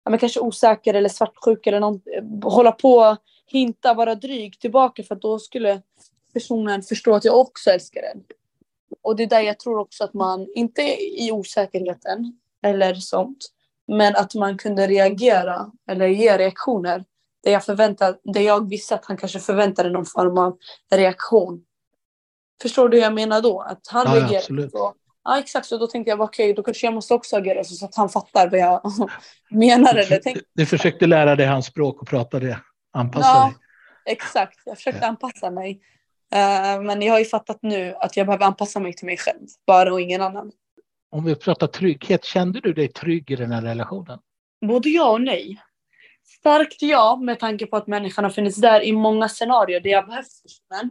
ja, 0.04 0.10
men 0.10 0.18
kanske 0.18 0.40
osäker 0.40 0.94
eller 0.94 1.08
svartsjuk 1.08 1.66
eller 1.66 1.80
någon, 1.80 2.00
hålla 2.42 2.72
på, 2.72 3.16
hinta, 3.46 3.94
vara 3.94 4.14
dryg 4.14 4.60
tillbaka 4.60 5.02
för 5.02 5.14
att 5.14 5.22
då 5.22 5.38
skulle 5.38 5.82
personen 6.32 6.82
förstå 6.82 7.14
att 7.14 7.24
jag 7.24 7.40
också 7.40 7.70
älskar 7.70 8.02
den. 8.02 8.24
Och 9.02 9.16
det 9.16 9.22
är 9.22 9.26
där 9.26 9.40
jag 9.40 9.58
tror 9.58 9.78
också 9.78 10.04
att 10.04 10.14
man, 10.14 10.46
inte 10.54 10.82
i 11.00 11.30
osäkerheten 11.32 12.38
eller 12.62 12.94
sånt, 12.94 13.38
men 13.88 14.16
att 14.16 14.34
man 14.34 14.58
kunde 14.58 14.86
reagera 14.86 15.70
eller 15.90 16.06
ge 16.06 16.38
reaktioner 16.38 17.04
där 17.44 17.52
jag, 17.52 17.64
förväntade, 17.64 18.18
där 18.24 18.40
jag 18.40 18.68
visste 18.68 18.94
att 18.94 19.04
han 19.04 19.16
kanske 19.16 19.38
förväntade 19.38 19.90
någon 19.90 20.06
form 20.06 20.38
av 20.38 20.58
reaktion. 20.94 21.64
Förstår 22.62 22.88
du 22.88 22.96
hur 22.96 23.04
jag 23.04 23.14
menar 23.14 23.42
då? 23.42 23.60
Att 23.60 23.86
han 23.86 24.06
ja, 24.06 24.14
reagerade 24.14 24.70
så. 24.70 24.94
Ja 25.24 25.38
exakt, 25.38 25.66
så 25.66 25.78
då 25.78 25.86
tänkte 25.86 26.10
jag 26.10 26.20
okej, 26.20 26.44
okay, 26.44 26.54
då 26.54 26.62
kanske 26.62 26.86
jag 26.86 26.94
måste 26.94 27.14
också 27.14 27.36
agera 27.36 27.64
så 27.64 27.84
att 27.84 27.94
han 27.94 28.08
fattar 28.08 28.50
vad 28.50 28.60
jag 28.60 28.82
menar. 29.50 29.94
Eller 29.94 30.20
tänk... 30.22 30.38
Du 30.54 30.66
försökte 30.66 31.06
lära 31.06 31.36
dig 31.36 31.46
hans 31.46 31.66
språk 31.66 32.02
och 32.02 32.08
prata 32.08 32.38
det, 32.38 32.58
anpassa 32.96 33.28
ja, 33.28 33.44
dig. 33.44 34.12
Exakt, 34.14 34.60
jag 34.64 34.76
försökte 34.76 35.06
anpassa 35.06 35.50
mig. 35.50 35.80
Uh, 36.34 36.82
men 36.82 37.02
jag 37.02 37.12
har 37.12 37.18
ju 37.18 37.24
fattat 37.24 37.58
nu 37.62 37.94
att 38.00 38.16
jag 38.16 38.26
behöver 38.26 38.46
anpassa 38.46 38.80
mig 38.80 38.92
till 38.94 39.06
mig 39.06 39.16
själv, 39.16 39.46
bara 39.66 39.92
och 39.92 40.00
ingen 40.00 40.22
annan. 40.22 40.52
Om 41.10 41.24
vi 41.24 41.34
pratar 41.34 41.66
trygghet, 41.66 42.24
kände 42.24 42.60
du 42.60 42.72
dig 42.72 42.88
trygg 42.88 43.30
i 43.30 43.36
den 43.36 43.52
här 43.52 43.62
relationen? 43.62 44.18
Både 44.66 44.88
ja 44.88 45.10
och 45.10 45.20
nej. 45.20 45.62
Starkt 46.38 46.82
ja, 46.82 47.16
med 47.16 47.40
tanke 47.40 47.66
på 47.66 47.76
att 47.76 47.86
människan 47.86 48.24
har 48.24 48.30
funnits 48.30 48.56
där 48.56 48.84
i 48.84 48.92
många 48.92 49.28
scenarier 49.28 49.80
där 49.80 49.90
jag 49.90 50.06
behövt 50.06 50.42
personen. 50.42 50.90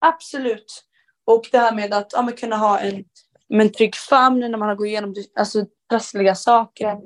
Absolut. 0.00 0.84
Och 1.26 1.48
det 1.52 1.58
här 1.58 1.74
med 1.74 1.94
att 1.94 2.12
ja, 2.12 2.30
kunna 2.36 2.56
ha 2.56 2.78
en, 2.78 3.04
en 3.48 3.72
trygg 3.72 3.94
famn 3.94 4.40
när 4.40 4.58
man 4.58 4.68
har 4.68 4.74
gått 4.74 4.86
igenom 4.86 5.14
alltså, 5.38 5.66
trassliga 5.90 6.34
saker. 6.34 6.96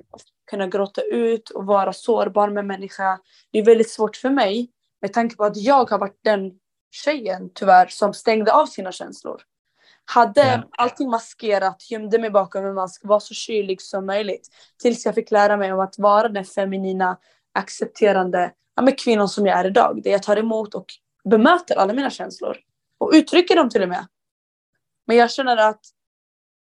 Kunna 0.51 0.67
gråta 0.67 1.03
ut 1.03 1.51
och 1.51 1.67
vara 1.67 1.93
sårbar 1.93 2.49
med 2.49 2.67
människa. 2.67 3.19
Det 3.53 3.59
är 3.59 3.65
väldigt 3.65 3.91
svårt 3.91 4.17
för 4.17 4.31
mig 4.31 4.71
med 5.01 5.13
tanke 5.13 5.37
på 5.37 5.45
att 5.45 5.57
jag 5.57 5.91
har 5.91 5.99
varit 5.99 6.21
den 6.25 6.53
tjejen 6.91 7.51
tyvärr 7.55 7.87
som 7.87 8.15
stängde 8.15 8.53
av 8.53 8.67
sina 8.67 8.93
känslor. 8.93 9.43
Hade 10.05 10.41
yeah. 10.41 10.65
allting 10.71 11.11
maskerat, 11.11 11.91
gömde 11.91 12.19
mig 12.19 12.31
bakom 12.31 12.65
en 12.65 12.75
mask, 12.75 13.01
var 13.05 13.21
så 13.21 13.35
kylig 13.35 13.83
som 13.83 14.07
möjligt. 14.07 14.49
Tills 14.83 15.07
jag 15.07 15.15
fick 15.15 15.31
lära 15.31 15.57
mig 15.57 15.73
om 15.73 15.81
att 15.81 15.99
vara 15.99 16.29
den 16.29 16.45
feminina, 16.45 17.19
accepterande, 17.53 18.53
ja, 18.77 18.83
med 18.83 18.99
kvinnan 18.99 19.29
som 19.29 19.47
jag 19.47 19.59
är 19.59 19.67
idag. 19.67 20.01
Där 20.03 20.11
jag 20.11 20.23
tar 20.23 20.37
emot 20.37 20.75
och 20.75 20.87
bemöter 21.25 21.77
alla 21.77 21.93
mina 21.93 22.11
känslor. 22.11 22.57
Och 22.99 23.11
uttrycker 23.15 23.57
dem 23.57 23.71
till 23.71 23.83
och 23.83 23.89
med. 23.89 24.07
Men 25.07 25.17
jag 25.17 25.31
känner 25.31 25.57
att 25.57 25.81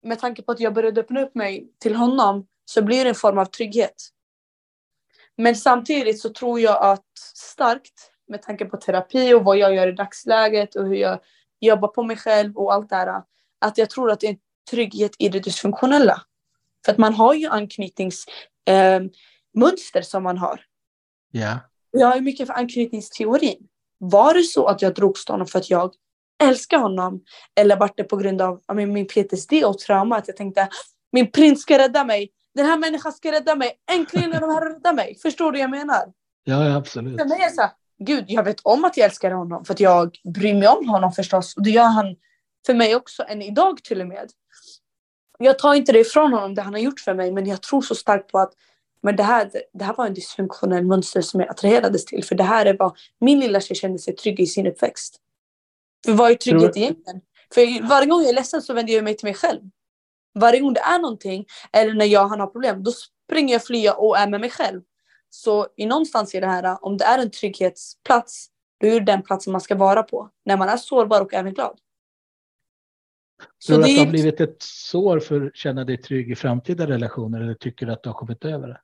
med 0.03 0.19
tanke 0.19 0.43
på 0.43 0.53
att 0.53 0.61
jag 0.61 0.75
började 0.75 1.01
öppna 1.01 1.23
upp 1.23 1.35
mig 1.35 1.73
till 1.79 1.97
honom 1.97 2.47
så 2.65 2.83
blir 2.83 3.05
det 3.05 3.11
en 3.11 3.15
form 3.15 3.39
av 3.39 3.45
trygghet. 3.45 3.95
Men 5.37 5.57
samtidigt 5.57 6.21
så 6.21 6.29
tror 6.29 6.61
jag 6.61 6.83
att 6.83 7.19
starkt 7.35 8.13
med 8.29 8.43
tanke 8.43 8.65
på 8.65 8.77
terapi 8.77 9.35
och 9.35 9.45
vad 9.45 9.59
jag 9.59 9.75
gör 9.75 9.89
i 9.89 9.93
dagsläget 9.93 10.75
och 10.75 10.87
hur 10.87 10.95
jag 10.95 11.21
jobbar 11.61 11.89
på 11.89 12.03
mig 12.03 12.17
själv 12.17 12.57
och 12.57 12.73
allt 12.73 12.89
det 12.89 12.97
här. 12.97 13.23
Att 13.59 13.79
jag 13.79 13.91
tror 13.91 14.11
att 14.11 14.21
det 14.21 14.27
är 14.27 14.31
en 14.31 14.39
trygghet 14.71 15.13
i 15.19 15.29
det 15.29 15.41
dysfunktionella. 15.41 16.23
För 16.85 16.93
att 16.93 16.99
man 16.99 17.15
har 17.15 17.35
ju 17.35 17.47
anknytningsmönster 17.47 20.01
eh, 20.01 20.03
som 20.03 20.23
man 20.23 20.39
har. 20.39 20.61
Ja. 21.31 21.59
Jag 21.91 22.17
är 22.17 22.21
mycket 22.21 22.47
för 22.47 22.55
anknytningsteorin. 22.55 23.69
Var 23.99 24.35
det 24.35 24.43
så 24.43 24.67
att 24.67 24.83
jag 24.83 24.95
drogs 24.95 25.25
till 25.25 25.33
honom 25.33 25.47
för 25.47 25.59
att 25.59 25.71
jag 25.71 25.95
älskar 26.43 26.79
honom? 26.79 27.25
Eller 27.61 27.77
var 27.77 27.91
det 27.97 28.05
på 28.05 28.17
grund 28.17 28.43
av 28.43 28.61
min 28.77 29.07
PTSD 29.07 29.53
och 29.65 29.79
trauma? 29.79 30.17
Att 30.17 30.29
jag 30.29 30.37
tänkte 30.37 30.69
min 31.13 31.31
prins 31.31 31.63
ska 31.63 31.79
rädda 31.79 32.05
mig. 32.05 32.33
Den 32.55 32.67
här 32.67 32.79
människan 32.79 33.13
ska 33.13 33.33
rädda 33.33 33.55
mig. 33.55 33.73
Äntligen 33.93 34.33
är 34.33 34.41
de 34.41 34.51
här 34.51 34.73
rädda 34.73 34.93
mig. 34.93 35.19
Förstår 35.23 35.53
du 35.53 35.59
vad 35.59 35.63
jag 35.63 35.71
menar? 35.71 36.13
Ja, 36.45 36.65
ja 36.65 36.77
absolut. 36.77 37.21
För 37.21 37.29
mig 37.29 37.43
är 37.43 37.49
så 37.49 37.61
här, 37.61 37.71
gud, 37.99 38.25
jag 38.29 38.43
vet 38.43 38.61
om 38.63 38.85
att 38.85 38.97
jag 38.97 39.05
älskar 39.05 39.31
honom 39.31 39.65
för 39.65 39.75
att 39.75 39.81
jag 39.81 40.17
bryr 40.25 40.55
mig 40.55 40.69
om 40.69 40.89
honom 40.89 41.13
förstås. 41.13 41.57
Och 41.57 41.63
det 41.63 41.71
gör 41.71 41.89
han 41.89 42.17
för 42.67 42.75
mig 42.75 42.97
också 42.97 43.25
än 43.29 43.43
idag 43.43 43.85
till 43.85 44.01
och 44.01 44.07
med. 44.07 44.31
Jag 45.39 45.59
tar 45.59 45.75
inte 45.75 45.93
det 45.93 46.01
ifrån 46.01 46.33
honom, 46.33 46.55
det 46.55 46.63
han 46.63 46.73
har 46.73 46.81
gjort 46.81 47.01
för 47.01 47.15
mig, 47.15 47.33
men 47.33 47.47
jag 47.47 47.63
tror 47.63 47.83
så 47.83 47.95
starkt 47.95 48.33
på 48.33 48.39
att 48.39 48.53
men 49.03 49.17
det, 49.17 49.23
här, 49.23 49.51
det 49.73 49.85
här 49.85 49.95
var 49.95 50.07
en 50.07 50.15
dysfunktionell 50.15 50.85
mönster 50.85 51.23
som 51.23 51.41
jag 51.41 51.51
attraherades 51.51 52.05
till. 52.05 52.25
För 52.25 52.35
det 52.35 52.45
här 52.45 52.67
är 52.67 52.77
vad 52.79 52.97
min 53.21 53.41
lilla 53.41 53.61
tjej 53.61 53.77
kände 53.77 53.99
sig 53.99 54.15
trygg 54.17 54.41
i 54.41 54.47
sin 54.47 54.67
uppväxt. 54.67 55.17
För 56.05 56.13
vad 56.13 56.31
är 56.31 56.35
trygghet 56.35 56.77
egentligen? 56.77 57.21
För 57.55 57.89
varje 57.89 58.07
gång 58.07 58.21
jag 58.21 58.29
är 58.29 58.35
ledsen 58.35 58.63
så 58.63 58.75
vänder 58.75 58.95
jag 58.95 59.05
mig 59.05 59.17
till 59.17 59.27
mig 59.27 59.35
själv. 59.35 59.61
Varje 60.35 60.61
gång 60.61 60.73
det 60.73 60.81
är 60.81 60.99
någonting, 60.99 61.47
eller 61.73 61.95
när 61.95 62.07
jag 62.07 62.25
har 62.25 62.47
problem, 62.47 62.83
då 62.83 62.93
springer 62.93 63.53
jag 63.55 63.65
fly 63.65 63.89
och 63.89 64.19
är 64.19 64.29
med 64.29 64.41
mig 64.41 64.51
själv. 64.51 64.83
Så 65.31 65.67
i 65.77 65.87
någonstans 65.87 66.35
i 66.35 66.41
det 66.41 66.47
här, 66.47 66.85
om 66.85 66.97
det 66.97 67.05
är 67.05 67.19
en 67.19 67.31
trygghetsplats, 67.31 68.47
då 68.81 68.87
är 68.87 69.01
det 69.01 69.07
den 69.07 69.23
platsen 69.23 69.53
man 69.53 69.61
ska 69.61 69.75
vara 69.75 70.03
på. 70.03 70.31
När 70.45 70.57
man 70.57 70.69
är 70.69 70.77
sårbar 70.77 71.21
och 71.21 71.35
även 71.35 71.55
glad. 71.55 71.79
Tror 73.67 73.77
du 73.77 73.83
att 73.83 73.89
det 73.89 73.99
har 73.99 74.07
blivit 74.07 74.41
ett 74.41 74.63
sår 74.63 75.21
för 75.21 75.47
att 75.47 75.57
känna 75.57 75.85
dig 75.85 75.97
trygg 75.97 76.31
i 76.31 76.35
framtida 76.35 76.87
relationer 76.87 77.41
eller 77.41 77.55
tycker 77.55 77.87
du 77.87 77.93
att 77.93 78.03
du 78.03 78.09
har 78.09 78.15
kommit 78.15 78.45
över 78.45 78.69
det? 78.69 78.81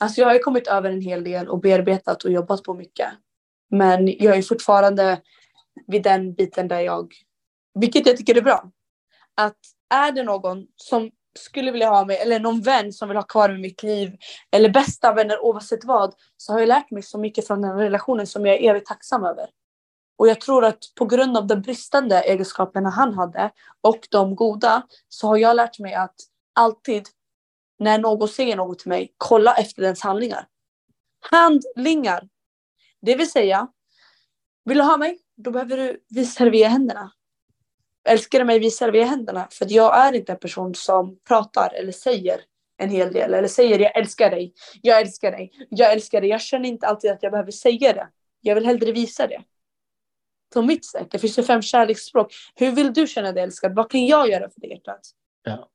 Alltså 0.00 0.20
jag 0.20 0.28
har 0.28 0.38
kommit 0.38 0.66
över 0.66 0.90
en 0.90 1.00
hel 1.00 1.24
del 1.24 1.48
och 1.48 1.60
bearbetat 1.60 2.24
och 2.24 2.30
jobbat 2.30 2.62
på 2.62 2.74
mycket. 2.74 3.08
Men 3.70 4.06
jag 4.06 4.36
är 4.36 4.42
fortfarande 4.42 5.22
vid 5.86 6.02
den 6.02 6.34
biten 6.34 6.68
där 6.68 6.80
jag, 6.80 7.14
vilket 7.74 8.06
jag 8.06 8.16
tycker 8.16 8.36
är 8.36 8.42
bra, 8.42 8.70
att 9.34 9.58
är 9.90 10.12
det 10.12 10.22
någon 10.22 10.66
som 10.76 11.10
skulle 11.38 11.70
vilja 11.70 11.88
ha 11.88 12.04
mig 12.04 12.16
eller 12.16 12.40
någon 12.40 12.62
vän 12.62 12.92
som 12.92 13.08
vill 13.08 13.16
ha 13.16 13.24
kvar 13.24 13.48
mig 13.48 13.58
i 13.58 13.62
mitt 13.62 13.82
liv 13.82 14.16
eller 14.50 14.68
bästa 14.68 15.12
vänner 15.12 15.44
oavsett 15.44 15.84
vad 15.84 16.14
så 16.36 16.52
har 16.52 16.60
jag 16.60 16.68
lärt 16.68 16.90
mig 16.90 17.02
så 17.02 17.18
mycket 17.18 17.46
från 17.46 17.62
den 17.62 17.76
relationen 17.76 18.26
som 18.26 18.46
jag 18.46 18.56
är 18.56 18.70
evigt 18.70 18.86
tacksam 18.86 19.24
över. 19.24 19.46
Och 20.18 20.28
jag 20.28 20.40
tror 20.40 20.64
att 20.64 20.78
på 20.94 21.06
grund 21.06 21.36
av 21.36 21.46
de 21.46 21.56
bristande 21.56 22.20
egenskaperna 22.20 22.90
han 22.90 23.14
hade 23.14 23.50
och 23.80 24.08
de 24.10 24.36
goda 24.36 24.82
så 25.08 25.26
har 25.26 25.36
jag 25.36 25.56
lärt 25.56 25.78
mig 25.78 25.94
att 25.94 26.14
alltid 26.52 27.08
när 27.78 27.98
någon 27.98 28.28
säger 28.28 28.56
något 28.56 28.78
till 28.78 28.88
mig, 28.88 29.14
kolla 29.16 29.54
efter 29.54 29.82
dens 29.82 30.02
handlingar. 30.02 30.46
Handlingar. 31.30 32.28
Det 33.02 33.16
vill 33.16 33.30
säga, 33.30 33.68
vill 34.64 34.78
du 34.78 34.84
ha 34.84 34.96
mig? 34.96 35.18
Då 35.36 35.50
behöver 35.50 35.76
du 35.76 36.04
visa 36.08 36.44
det 36.44 36.50
via 36.50 36.68
händerna. 36.68 37.12
Älskar 38.08 38.38
du 38.38 38.44
mig, 38.44 38.58
visa 38.58 38.86
det 38.86 38.92
via 38.92 39.04
händerna. 39.04 39.48
För 39.50 39.66
jag 39.70 40.06
är 40.06 40.12
inte 40.12 40.32
en 40.32 40.38
person 40.38 40.74
som 40.74 41.18
pratar 41.28 41.74
eller 41.74 41.92
säger 41.92 42.40
en 42.76 42.90
hel 42.90 43.12
del. 43.12 43.34
Eller 43.34 43.48
säger 43.48 43.78
jag 43.78 43.96
älskar 43.96 44.30
dig, 44.30 44.54
jag 44.82 45.00
älskar 45.00 45.30
dig, 45.32 45.52
jag 45.68 45.92
älskar 45.92 46.20
dig. 46.20 46.30
Jag 46.30 46.40
känner 46.40 46.68
inte 46.68 46.86
alltid 46.86 47.10
att 47.10 47.22
jag 47.22 47.32
behöver 47.32 47.50
säga 47.50 47.92
det. 47.92 48.08
Jag 48.40 48.54
vill 48.54 48.66
hellre 48.66 48.92
visa 48.92 49.26
det. 49.26 49.42
På 50.54 50.62
mitt 50.62 50.84
sätt. 50.84 51.10
Det 51.10 51.18
finns 51.18 51.38
ju 51.38 51.42
fem 51.42 51.62
kärleksspråk. 51.62 52.34
Hur 52.54 52.70
vill 52.70 52.92
du 52.92 53.06
känna 53.06 53.32
dig 53.32 53.42
älskad? 53.42 53.74
Vad 53.74 53.90
kan 53.90 54.06
jag 54.06 54.30
göra 54.30 54.50
för 54.50 54.60
dig 54.60 54.70
hjärtat? 54.70 55.00
Ja. 55.42 55.68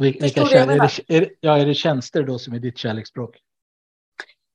vilka 0.00 0.26
är, 0.40 0.66
det, 0.66 1.16
är, 1.16 1.32
ja, 1.40 1.58
är 1.58 1.66
det 1.66 1.74
tjänster 1.74 2.22
då 2.22 2.38
som 2.38 2.54
är 2.54 2.58
ditt 2.58 2.78
kärleksspråk? 2.78 3.36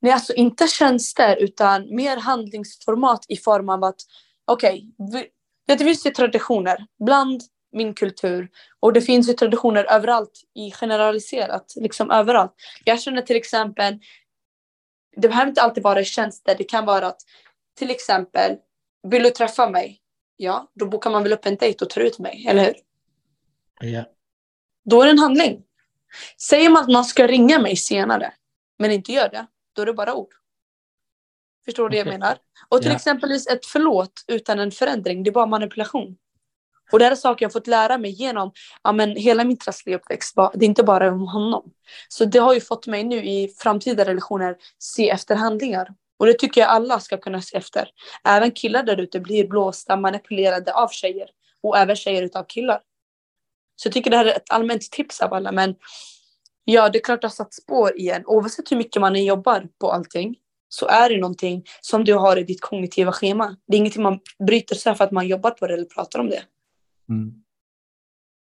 Nej, 0.02 0.12
alltså 0.12 0.34
inte 0.34 0.68
tjänster 0.68 1.36
utan 1.36 1.96
mer 1.96 2.18
handlingsformat 2.18 3.26
i 3.30 3.38
form 3.38 3.70
av 3.70 3.84
att 3.84 4.02
okej, 4.46 4.90
okay, 4.98 5.26
det 5.66 5.78
finns 5.78 6.06
ju 6.06 6.10
traditioner 6.10 6.86
bland 7.00 7.42
min 7.72 7.94
kultur 7.94 8.50
och 8.80 8.94
det 8.94 9.02
finns 9.02 9.30
ju 9.30 9.34
traditioner 9.34 9.84
överallt 9.84 10.42
i 10.56 10.72
generaliserat, 10.72 11.74
liksom 11.76 12.12
överallt. 12.12 12.54
Jag 12.84 13.02
känner 13.02 13.22
till 13.22 13.36
exempel, 13.36 14.00
det 15.16 15.28
behöver 15.28 15.50
inte 15.50 15.62
alltid 15.62 15.84
vara 15.84 16.04
tjänster, 16.04 16.56
det 16.58 16.64
kan 16.64 16.86
vara 16.86 17.08
att 17.08 17.22
till 17.78 17.90
exempel, 17.90 18.58
vill 19.04 19.24
du 19.24 19.30
träffa 19.30 19.70
mig? 19.70 20.02
Ja, 20.38 20.72
då 20.74 20.86
bokar 20.86 21.10
man 21.10 21.24
väl 21.24 21.34
upp 21.34 21.46
en 21.46 21.56
dejt 21.56 21.86
och 21.86 21.90
tar 21.90 22.02
ut 22.02 22.20
mig, 22.20 22.46
eller 22.48 22.66
hur? 22.66 22.76
Ja. 23.80 24.04
Då 24.86 25.02
är 25.02 25.06
det 25.06 25.12
en 25.12 25.20
handling. 25.20 25.64
Säger 26.42 26.70
man 26.70 26.84
att 26.84 26.90
man 26.90 27.06
ska 27.06 27.28
ringa 27.28 27.60
mig 27.60 27.76
senare, 27.76 28.34
men 28.80 28.92
inte 28.92 29.12
gör 29.12 29.30
det, 29.30 29.46
då 29.74 29.82
är 29.82 29.86
det 29.86 29.94
bara 29.94 30.16
ord. 30.16 30.34
Förstår 31.66 31.90
du 31.90 31.94
det 31.94 31.98
jag 31.98 32.08
menar? 32.08 32.38
Och 32.70 32.78
till 32.78 32.88
yeah. 32.88 32.96
exempel 32.96 33.32
ett 33.32 33.66
förlåt 33.66 34.24
utan 34.28 34.60
en 34.60 34.72
förändring, 34.72 35.24
det 35.24 35.30
är 35.30 35.32
bara 35.32 35.46
manipulation. 35.46 36.18
Och 36.92 37.00
det 37.00 37.06
här 37.06 37.12
är 37.12 37.16
saker 37.16 37.46
jag 37.46 37.54
fått 37.54 37.68
lära 37.68 37.98
mig 37.98 38.12
genom 38.12 38.52
ja, 38.84 38.92
men 38.92 39.16
hela 39.16 39.44
min 39.44 39.58
trassliga 39.58 39.96
uppväxt. 39.96 40.36
Det 40.36 40.66
är 40.66 40.68
inte 40.68 40.84
bara 40.84 41.12
om 41.12 41.28
honom. 41.28 41.72
Så 42.08 42.26
det 42.26 42.40
har 42.40 42.54
ju 42.54 42.62
fått 42.62 42.88
mig 42.88 43.04
nu 43.04 43.26
i 43.26 43.48
framtida 43.58 44.06
relationer 44.06 44.56
se 44.80 45.10
efter 45.10 45.36
handlingar. 45.36 45.88
Och 46.18 46.26
det 46.26 46.34
tycker 46.34 46.62
jag 46.62 46.70
alla 46.70 47.00
ska 47.00 47.18
kunna 47.18 47.42
se 47.42 47.58
efter. 47.58 47.90
Även 48.24 48.52
killar 48.52 48.84
där 48.84 48.98
ute 48.98 49.20
blir 49.20 49.48
blåsta, 49.48 49.98
manipulerade 49.98 50.74
av 50.74 50.88
tjejer. 50.88 51.30
Och 51.64 51.78
även 51.78 51.96
tjejer 51.96 52.24
utav 52.24 52.44
killar. 52.44 52.80
Så 53.76 53.88
jag 53.88 53.94
tycker 53.94 54.12
det 54.12 54.18
här 54.18 54.26
är 54.26 54.36
ett 54.36 54.52
allmänt 54.52 54.92
tips 54.92 55.22
av 55.22 55.34
alla. 55.34 55.52
Men 55.52 55.76
ja, 56.64 56.90
det 56.90 56.98
är 56.98 57.04
klart 57.04 57.22
det 57.22 57.28
har 57.28 57.32
satt 57.32 57.54
spår 57.54 57.98
igen. 57.98 58.24
Oavsett 58.26 58.72
hur 58.72 58.78
mycket 58.78 59.02
man 59.02 59.24
jobbar 59.24 59.68
på 59.80 59.92
allting 59.92 60.36
så 60.76 60.88
är 60.88 61.10
det 61.10 61.18
någonting 61.18 61.64
som 61.82 62.04
du 62.04 62.14
har 62.14 62.38
i 62.38 62.44
ditt 62.44 62.62
kognitiva 62.62 63.12
schema. 63.12 63.56
Det 63.68 63.76
är 63.76 63.80
ingenting 63.80 64.04
man 64.04 64.20
bryter 64.48 64.76
sig 64.76 64.96
för 64.96 65.04
att 65.04 65.12
man 65.12 65.28
jobbar 65.28 65.52
på 65.52 65.68
det 65.68 65.74
eller 65.74 65.86
pratar 65.86 66.20
om 66.20 66.30
det. 66.30 66.44
Mm. 67.10 67.34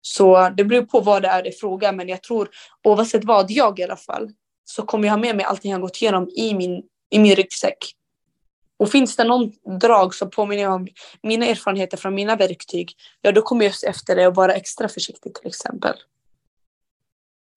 Så 0.02 0.50
det 0.50 0.64
beror 0.64 0.82
på 0.82 1.00
vad 1.00 1.22
det 1.22 1.28
är 1.28 1.44
det 1.44 1.52
fråga, 1.52 1.92
men 1.92 2.10
jag 2.10 2.24
tror 2.24 2.50
oavsett 2.84 3.24
vad 3.24 3.52
jag 3.52 3.80
i 3.80 3.84
alla 3.84 3.96
fall 3.96 4.32
så 4.64 4.82
kommer 4.82 5.08
jag 5.08 5.14
ha 5.14 5.20
med 5.20 5.36
mig 5.36 5.46
allting 5.46 5.72
jag 5.72 5.82
gått 5.82 6.02
igenom 6.02 6.30
i 6.30 6.54
min, 6.54 6.84
i 7.12 7.20
min 7.20 7.36
ryggsäck. 7.36 7.78
Och 8.80 8.90
finns 8.90 9.16
det 9.16 9.24
någon 9.24 9.52
drag 9.80 10.16
som 10.16 10.30
påminner 10.30 10.70
om 10.70 10.88
mina 11.24 11.46
erfarenheter 11.46 11.98
från 11.98 12.16
mina 12.16 12.36
verktyg, 12.36 12.94
ja 13.22 13.32
då 13.32 13.42
kommer 13.42 13.66
jag 13.66 13.74
efter 13.88 14.16
det 14.16 14.28
och 14.28 14.36
vara 14.36 14.54
extra 14.54 14.90
försiktig 14.90 15.36
till 15.36 15.48
exempel. 15.48 15.96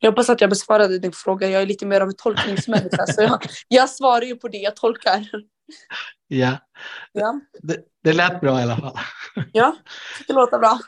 Jag 0.04 0.10
hoppas 0.10 0.30
att 0.30 0.40
jag 0.40 0.50
besvarade 0.50 0.98
din 0.98 1.12
fråga. 1.12 1.48
Jag 1.48 1.62
är 1.62 1.66
lite 1.66 1.86
mer 1.86 2.00
av 2.00 2.08
en 2.08 2.16
tolkningsmänniska. 2.16 3.06
så 3.06 3.22
jag, 3.22 3.42
jag 3.68 3.90
svarar 3.90 4.22
ju 4.22 4.36
på 4.36 4.48
det 4.48 4.58
jag 4.58 4.76
tolkar. 4.76 5.30
Ja, 6.28 6.58
ja. 7.12 7.40
Det, 7.62 7.76
det 8.02 8.12
lät 8.12 8.40
bra 8.40 8.60
i 8.60 8.62
alla 8.62 8.76
fall. 8.76 8.98
Ja, 9.52 9.76
det 10.26 10.32
låter 10.32 10.58
bra. 10.58 10.78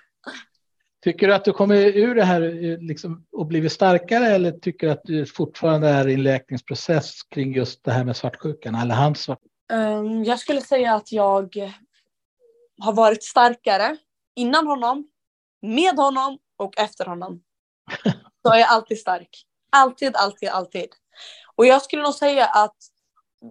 Tycker 1.05 1.29
du 1.29 1.35
att 1.35 1.45
du 1.45 1.53
kommer 1.53 1.77
ur 1.77 2.15
det 2.15 2.25
här 2.25 2.41
liksom, 2.81 3.27
och 3.33 3.47
blivit 3.47 3.73
starkare 3.73 4.27
eller 4.27 4.53
tycker 4.53 4.87
du 4.87 4.93
att 4.93 5.05
du 5.05 5.27
fortfarande 5.27 5.89
är 5.89 6.09
i 6.09 6.15
en 6.15 6.23
läkningsprocess 6.23 7.23
kring 7.23 7.55
just 7.55 7.85
det 7.85 7.93
här 7.93 8.05
med 8.05 8.17
svartsjukan 8.17 8.75
eller 8.75 8.95
hans 8.95 9.21
svart... 9.21 9.41
Um, 9.73 10.25
jag 10.25 10.39
skulle 10.39 10.61
säga 10.61 10.95
att 10.95 11.13
jag 11.13 11.57
har 12.79 12.93
varit 12.93 13.25
starkare 13.25 13.97
innan 14.35 14.67
honom, 14.67 15.09
med 15.63 15.97
honom 15.97 16.39
och 16.57 16.79
efter 16.79 17.05
honom. 17.05 17.43
Så 18.47 18.53
är 18.53 18.59
jag 18.59 18.69
alltid 18.69 18.99
stark. 18.99 19.47
Alltid, 19.71 20.17
alltid, 20.17 20.49
alltid. 20.49 20.89
Och 21.57 21.67
jag 21.67 21.83
skulle 21.83 22.03
nog 22.03 22.15
säga 22.15 22.47
att 22.47 22.77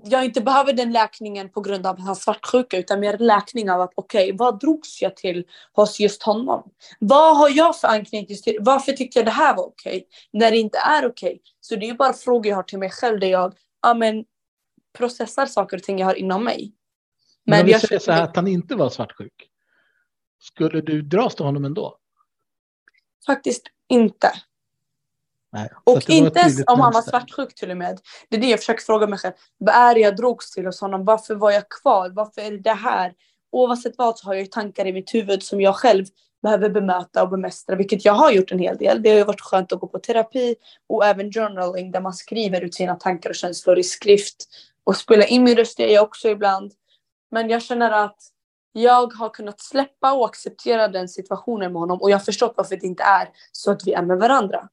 jag 0.03 0.25
inte 0.25 0.41
behöver 0.41 0.73
den 0.73 0.91
läkningen 0.91 1.49
på 1.49 1.61
grund 1.61 1.87
av 1.87 1.99
hans 1.99 2.23
svartsjuka 2.23 2.77
utan 2.77 2.99
mer 2.99 3.17
läkning 3.17 3.71
av 3.71 3.81
att 3.81 3.91
okej, 3.95 4.25
okay, 4.25 4.37
vad 4.37 4.59
drogs 4.59 5.01
jag 5.01 5.15
till 5.15 5.45
hos 5.73 5.99
just 5.99 6.23
honom? 6.23 6.71
Vad 6.99 7.37
har 7.37 7.49
jag 7.49 7.79
för 7.79 7.87
anknytning 7.87 8.37
till? 8.43 8.57
Varför 8.59 8.91
tyckte 8.91 9.19
jag 9.19 9.25
det 9.25 9.31
här 9.31 9.55
var 9.55 9.63
okej? 9.63 9.97
Okay, 9.97 10.05
när 10.33 10.51
det 10.51 10.57
inte 10.57 10.77
är 10.77 11.05
okej. 11.05 11.29
Okay. 11.29 11.39
Så 11.61 11.75
det 11.75 11.89
är 11.89 11.93
bara 11.93 12.13
frågor 12.13 12.47
jag 12.47 12.55
har 12.55 12.63
till 12.63 12.79
mig 12.79 12.89
själv 12.89 13.19
där 13.19 13.27
jag 13.27 13.53
ja, 13.81 13.93
men, 13.93 14.25
processar 14.97 15.45
saker 15.45 15.77
och 15.77 15.83
ting 15.83 15.99
jag 15.99 16.07
har 16.07 16.15
inom 16.15 16.43
mig. 16.43 16.73
Men, 17.45 17.57
men 17.57 17.59
om 17.59 17.65
vi 17.81 17.87
säger 17.87 17.99
så 17.99 18.11
här 18.11 18.23
att 18.23 18.35
han 18.35 18.47
inte 18.47 18.75
var 18.75 18.89
svartsjuk. 18.89 19.49
Skulle 20.39 20.81
du 20.81 21.01
dras 21.01 21.35
till 21.35 21.45
honom 21.45 21.65
ändå? 21.65 21.97
Faktiskt 23.25 23.63
inte. 23.89 24.31
Nej, 25.55 25.69
och 25.83 26.09
inte 26.09 26.39
ens 26.39 26.63
om 26.67 26.79
han 26.79 26.93
var 26.93 27.01
svartsjuk 27.01 27.55
till 27.55 27.71
och 27.71 27.77
med. 27.77 27.99
Det 28.29 28.37
är 28.37 28.41
det 28.41 28.47
jag 28.47 28.59
försöker 28.59 28.83
fråga 28.83 29.07
mig 29.07 29.19
själv. 29.19 29.33
Vad 29.57 29.75
är 29.75 29.93
det 29.93 29.99
jag 29.99 30.15
drogs 30.15 30.51
till 30.51 30.65
hos 30.65 30.81
honom? 30.81 31.05
Varför 31.05 31.35
var 31.35 31.51
jag 31.51 31.69
kvar? 31.69 32.09
Varför 32.09 32.41
är 32.41 32.51
det 32.51 32.57
det 32.57 32.73
här? 32.73 33.13
Oavsett 33.51 33.93
vad 33.97 34.17
så 34.17 34.25
har 34.25 34.33
jag 34.33 34.41
ju 34.41 34.47
tankar 34.47 34.87
i 34.87 34.93
mitt 34.93 35.13
huvud 35.13 35.43
som 35.43 35.61
jag 35.61 35.75
själv 35.75 36.05
behöver 36.43 36.69
bemöta 36.69 37.23
och 37.23 37.29
bemästra, 37.29 37.75
vilket 37.75 38.05
jag 38.05 38.13
har 38.13 38.31
gjort 38.31 38.51
en 38.51 38.59
hel 38.59 38.77
del. 38.77 39.01
Det 39.01 39.09
har 39.09 39.17
ju 39.17 39.23
varit 39.23 39.41
skönt 39.41 39.71
att 39.71 39.79
gå 39.79 39.87
på 39.87 39.99
terapi 39.99 40.55
och 40.89 41.05
även 41.05 41.31
journaling 41.31 41.91
där 41.91 42.01
man 42.01 42.13
skriver 42.13 42.61
ut 42.61 42.75
sina 42.75 42.95
tankar 42.95 43.29
och 43.29 43.35
känslor 43.35 43.79
i 43.79 43.83
skrift. 43.83 44.35
Och 44.83 44.97
spela 44.97 45.25
in 45.25 45.43
min 45.43 45.55
röst, 45.55 45.77
det 45.77 45.91
jag 45.91 46.03
också 46.03 46.29
ibland. 46.29 46.71
Men 47.31 47.49
jag 47.49 47.61
känner 47.61 47.91
att 47.91 48.17
jag 48.71 49.13
har 49.13 49.29
kunnat 49.29 49.59
släppa 49.59 50.13
och 50.13 50.25
acceptera 50.25 50.87
den 50.87 51.09
situationen 51.09 51.71
med 51.71 51.79
honom 51.79 52.01
och 52.01 52.11
jag 52.11 52.17
har 52.17 52.23
förstått 52.23 52.53
varför 52.57 52.75
det 52.75 52.87
inte 52.87 53.03
är 53.03 53.29
så 53.51 53.71
att 53.71 53.87
vi 53.87 53.93
är 53.93 54.01
med 54.01 54.17
varandra. 54.17 54.69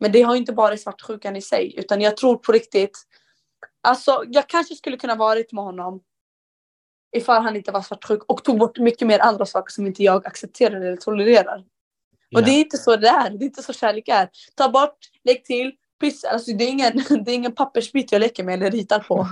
Men 0.00 0.12
det 0.12 0.22
har 0.22 0.36
inte 0.36 0.52
bara 0.52 0.76
svartsjukan 0.76 1.36
i 1.36 1.42
sig, 1.42 1.74
utan 1.78 2.00
jag 2.00 2.16
tror 2.16 2.36
på 2.36 2.52
riktigt. 2.52 2.98
Alltså, 3.82 4.24
jag 4.26 4.48
kanske 4.48 4.74
skulle 4.74 4.96
kunna 4.96 5.14
varit 5.14 5.52
med 5.52 5.64
honom 5.64 6.00
ifall 7.16 7.42
han 7.42 7.56
inte 7.56 7.72
var 7.72 7.82
svartsjuk 7.82 8.22
och 8.26 8.44
tog 8.44 8.58
bort 8.58 8.78
mycket 8.78 9.08
mer 9.08 9.18
andra 9.18 9.46
saker 9.46 9.72
som 9.72 9.86
inte 9.86 10.02
jag 10.02 10.26
accepterar 10.26 10.76
eller 10.76 10.96
tolererar. 10.96 11.64
Och 12.34 12.44
det 12.44 12.50
är 12.50 12.60
inte 12.60 12.78
så 12.78 12.96
det 12.96 13.08
är. 13.08 13.30
Det 13.30 13.44
är 13.44 13.46
inte 13.46 13.62
så 13.62 13.72
kärlek 13.72 14.08
är. 14.08 14.28
Ta 14.54 14.68
bort, 14.68 14.98
lägg 15.24 15.44
till, 15.44 15.72
pyssla. 16.00 16.30
Alltså, 16.30 16.52
det, 16.52 16.64
är 16.64 16.68
ingen, 16.68 16.92
det 17.24 17.30
är 17.30 17.34
ingen 17.34 17.54
pappersbit 17.54 18.12
jag 18.12 18.20
leker 18.20 18.44
med 18.44 18.54
eller 18.54 18.70
ritar 18.70 18.98
på. 18.98 19.28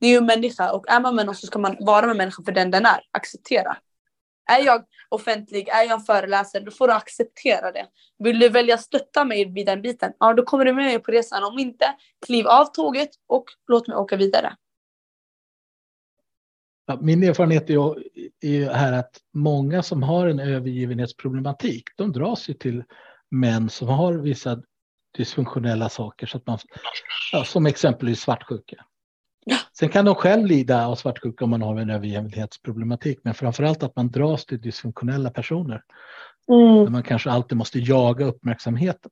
Det 0.00 0.06
är 0.06 0.10
ju 0.10 0.16
en 0.16 0.26
människa 0.26 0.72
och 0.72 0.88
är 0.88 1.00
man 1.00 1.14
med 1.14 1.26
någon 1.26 1.34
så 1.34 1.46
ska 1.46 1.58
man 1.58 1.76
vara 1.80 2.06
med 2.06 2.16
människan 2.16 2.44
för 2.44 2.52
den 2.52 2.70
den 2.70 2.86
är. 2.86 3.00
Acceptera. 3.10 3.76
Är 4.52 4.64
jag 4.64 4.84
offentlig, 5.08 5.68
är 5.68 5.88
jag 5.88 6.06
föreläsare, 6.06 6.62
då 6.62 6.70
får 6.70 6.88
du 6.88 6.94
acceptera 6.94 7.72
det. 7.72 7.86
Vill 8.18 8.38
du 8.38 8.48
välja 8.48 8.78
stötta 8.78 9.24
mig 9.24 9.52
vid 9.52 9.66
den 9.66 9.82
biten, 9.82 10.12
ja 10.18 10.32
då 10.32 10.42
kommer 10.42 10.64
du 10.64 10.72
med 10.72 10.84
mig 10.84 10.98
på 10.98 11.12
resan. 11.12 11.44
Om 11.44 11.58
inte, 11.58 11.94
kliv 12.26 12.46
av 12.46 12.64
tåget 12.64 13.10
och 13.26 13.44
låt 13.68 13.88
mig 13.88 13.96
åka 13.96 14.16
vidare. 14.16 14.56
Ja, 16.86 16.98
min 17.00 17.22
erfarenhet 17.22 17.70
är 17.70 17.94
ju 18.48 18.68
här 18.68 18.92
att 18.92 19.20
många 19.34 19.82
som 19.82 20.02
har 20.02 20.28
en 20.28 20.40
övergivenhetsproblematik, 20.40 21.84
de 21.96 22.12
dras 22.12 22.48
ju 22.48 22.54
till 22.54 22.84
män 23.30 23.70
som 23.70 23.88
har 23.88 24.12
vissa 24.12 24.62
dysfunktionella 25.16 25.88
saker, 25.88 26.26
så 26.26 26.36
att 26.36 26.46
man, 26.46 26.58
ja, 27.32 27.44
som 27.44 27.66
exempelvis 27.66 28.20
svartsjuka. 28.20 28.84
Sen 29.78 29.88
kan 29.88 30.04
de 30.04 30.14
själv 30.14 30.46
lida 30.46 30.86
av 30.86 30.94
svartsjuka 30.94 31.44
om 31.44 31.50
man 31.50 31.62
har 31.62 31.76
en 31.76 31.90
övergivenhetsproblematik, 31.90 33.18
men 33.22 33.34
framför 33.34 33.64
allt 33.64 33.82
att 33.82 33.96
man 33.96 34.10
dras 34.10 34.46
till 34.46 34.60
dysfunktionella 34.60 35.30
personer. 35.30 35.82
Mm. 36.48 36.84
Där 36.84 36.90
man 36.90 37.02
kanske 37.02 37.30
alltid 37.30 37.58
måste 37.58 37.78
jaga 37.78 38.24
uppmärksamheten. 38.24 39.10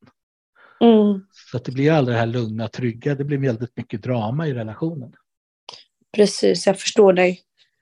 Mm. 0.81 1.27
Så 1.51 1.57
att 1.57 1.65
det 1.65 1.73
blir 1.73 1.93
aldrig 1.93 2.17
det 2.17 2.21
här 2.21 2.27
lugna, 2.27 2.69
trygga, 2.69 3.15
det 3.15 3.25
blir 3.25 3.39
väldigt 3.39 3.77
mycket 3.77 4.03
drama 4.03 4.47
i 4.47 4.55
relationen. 4.55 5.13
Precis, 6.17 6.67
jag 6.67 6.81
förstår 6.81 7.13
dig. 7.13 7.41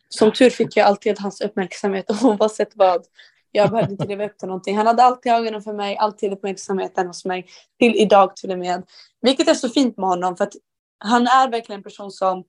Som 0.08 0.32
tur 0.32 0.50
fick 0.50 0.76
jag 0.76 0.86
alltid 0.86 1.18
hans 1.18 1.40
uppmärksamhet 1.40 2.04
oavsett 2.22 2.72
vad. 2.74 3.04
Jag 3.52 3.70
behövde 3.70 3.92
inte 3.92 4.06
leva 4.06 4.24
upp 4.24 4.38
till 4.38 4.48
någonting. 4.48 4.76
Han 4.76 4.86
hade 4.86 5.02
alltid 5.02 5.32
ögonen 5.32 5.62
för 5.62 5.72
mig, 5.72 5.96
alltid 5.96 6.32
uppmärksamheten 6.32 7.06
hos 7.06 7.24
mig. 7.24 7.46
Till 7.78 7.96
idag 7.96 8.36
till 8.36 8.50
och 8.50 8.58
med. 8.58 8.82
Vilket 9.22 9.48
är 9.48 9.54
så 9.54 9.68
fint 9.68 9.96
med 9.96 10.08
honom 10.08 10.36
för 10.36 10.44
att 10.44 10.52
han 11.00 11.26
är 11.26 11.50
verkligen 11.50 11.78
en 11.78 11.84
person 11.84 12.10
som 12.10 12.44